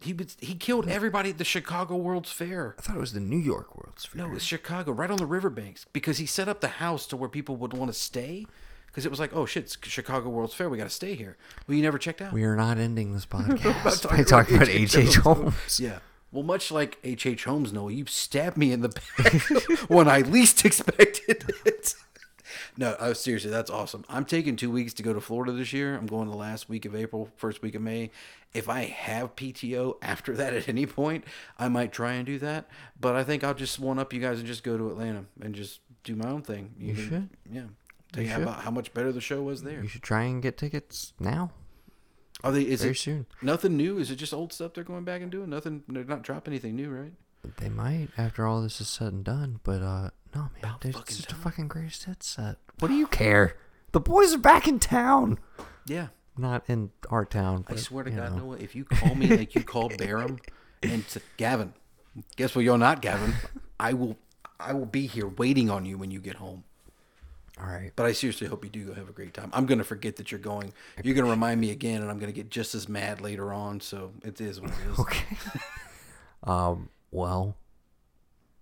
[0.00, 2.74] He was, he killed everybody at the Chicago World's Fair.
[2.78, 4.26] I thought it was the New York World's Fair.
[4.26, 7.28] No, it's Chicago, right on the riverbanks, because he set up the house to where
[7.28, 8.46] people would want to stay.
[8.86, 10.68] Because it was like, oh shit, it's Chicago World's Fair.
[10.70, 11.36] We got to stay here.
[11.66, 12.32] Well, you never checked out.
[12.32, 14.96] We are not ending this podcast talking by talking about about H.
[14.96, 15.16] H.
[15.16, 15.80] Holmes.
[15.80, 15.98] Yeah.
[16.32, 17.26] Well, much like H.
[17.26, 17.44] H.
[17.44, 19.42] Holmes, Noah, you stabbed me in the back
[19.88, 21.94] when I least expected it.
[22.78, 24.04] No, uh, seriously, that's awesome.
[24.08, 25.94] I'm taking two weeks to go to Florida this year.
[25.96, 28.10] I'm going the last week of April, first week of May.
[28.52, 31.24] If I have PTO after that at any point,
[31.58, 32.68] I might try and do that.
[33.00, 35.54] But I think I'll just one up you guys and just go to Atlanta and
[35.54, 36.74] just do my own thing.
[36.78, 37.28] You can- should.
[37.50, 37.62] Yeah.
[38.12, 39.82] Tell You you, how about how much better the show was there.
[39.82, 41.50] You should try and get tickets now.
[42.44, 42.62] Are they?
[42.62, 43.26] Is Very it soon.
[43.42, 43.98] nothing new?
[43.98, 45.50] Is it just old stuff they're going back and doing?
[45.50, 45.82] Nothing.
[45.88, 47.12] They're not dropping anything new, right?
[47.58, 50.96] They might after all this is said and done, but uh, no man, About it's
[50.96, 51.40] fucking just a time.
[51.40, 52.56] fucking greatest hit set.
[52.78, 53.56] What do you care?
[53.92, 55.38] The boys are back in town.
[55.86, 56.08] Yeah.
[56.36, 57.64] Not in our town.
[57.68, 58.44] I but, swear to you God, know.
[58.46, 60.38] Noah, if you call me like you called Barham
[60.82, 61.72] and said, Gavin,
[62.36, 62.64] guess what?
[62.64, 63.32] You're not Gavin.
[63.80, 64.18] I will,
[64.60, 66.64] I will be here waiting on you when you get home.
[67.58, 67.90] All right.
[67.96, 69.48] But I seriously hope you do go have a great time.
[69.54, 70.74] I'm gonna forget that you're going.
[71.02, 73.80] You're gonna remind me again, and I'm gonna get just as mad later on.
[73.80, 74.98] So it is what it is.
[74.98, 75.38] Okay.
[76.44, 76.90] um.
[77.16, 77.56] Well,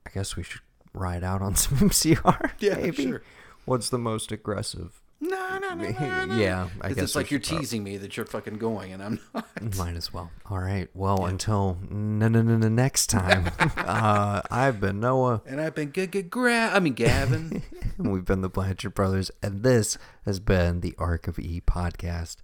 [0.06, 0.60] I guess we should
[0.93, 2.52] ride out on some MCR.
[2.60, 3.02] Yeah, maybe.
[3.02, 3.22] sure.
[3.64, 5.01] What's the most aggressive?
[5.20, 6.36] No, no, no, no, no.
[6.36, 9.47] Yeah, I guess it's like you're teasing me that you're fucking going, and I'm not.
[9.76, 10.31] Might as well.
[10.51, 10.89] All right.
[10.94, 13.51] Well, until no, no, no, no, next time.
[13.59, 17.62] uh, I've been Noah, And I've been good, good, gra- I mean, Gavin.
[17.98, 22.36] and we've been the Blanchard Brothers, and this has been the Ark of E podcast.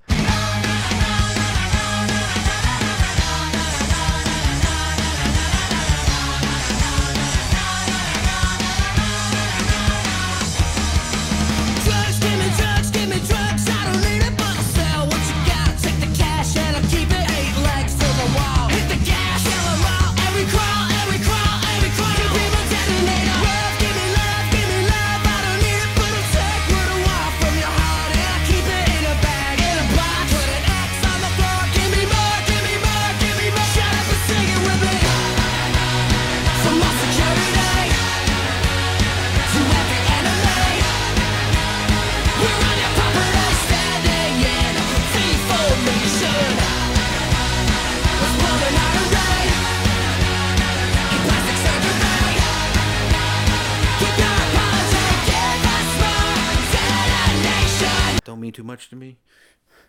[58.81, 59.19] Much to me.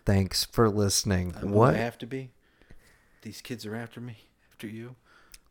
[0.04, 1.34] Thanks for listening.
[1.40, 1.74] I'm what?
[1.74, 2.30] I have to be.
[3.22, 4.16] These kids are after me,
[4.50, 4.96] after you.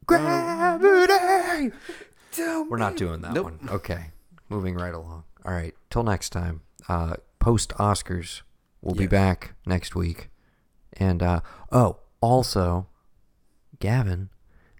[0.05, 1.71] Gravity.
[2.37, 3.45] We're not doing that Nope.
[3.45, 3.59] one.
[3.67, 4.11] Okay.
[4.47, 5.23] Moving right along.
[5.43, 5.73] All right.
[5.89, 6.61] Till next time.
[6.87, 8.43] Uh, Post Oscars.
[8.83, 10.29] We'll be back next week.
[10.93, 11.41] And uh,
[11.71, 12.89] oh, also,
[13.79, 14.29] Gavin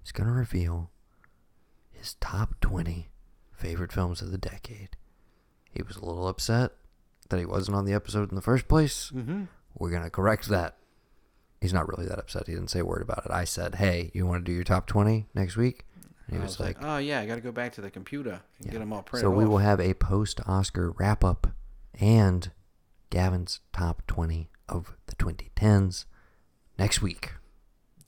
[0.06, 0.92] is going to reveal
[1.92, 3.10] his top 20
[3.52, 4.90] favorite films of the decade.
[5.72, 6.74] He was a little upset
[7.32, 9.12] that he wasn't on the episode in the first place.
[9.14, 9.46] Mm-hmm.
[9.78, 10.78] We're going to correct that.
[11.60, 12.48] He's not really that upset.
[12.48, 13.32] He didn't say a word about it.
[13.32, 15.86] I said, hey, you want to do your top 20 next week?
[16.28, 18.42] And he I was, like, oh yeah, I got to go back to the computer
[18.60, 18.72] and Yeah.
[18.74, 19.26] get them all printed.
[19.26, 21.48] So we will have a post Oscar wrap up
[22.00, 22.52] and
[23.10, 26.06] Gavin's top 20 of the 2010s
[26.80, 27.34] next week,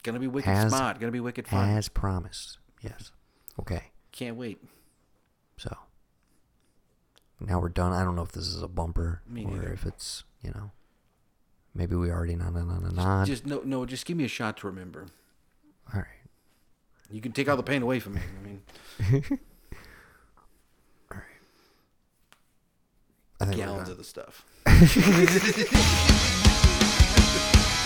[0.03, 0.99] Gonna be wicked As- smart.
[0.99, 1.69] Gonna be wicked fun.
[1.69, 2.57] as promised.
[2.81, 3.11] Yes.
[3.59, 3.91] Okay.
[4.11, 4.61] Can't wait.
[5.57, 5.77] So
[7.39, 7.91] now we're done.
[7.93, 9.73] I don't know if this is a bumper Me or neither.
[9.73, 10.71] if it's, you know,
[11.75, 13.27] maybe we already nod, nod, nod, nod.
[13.27, 13.85] Just no, no.
[13.85, 15.07] Just give me a shot to remember.
[15.93, 16.07] All right.
[17.11, 18.21] You can take all the pain away from me.
[18.21, 18.61] I mean,
[23.41, 23.91] I think we're gallons done.
[23.91, 24.45] of the stuff.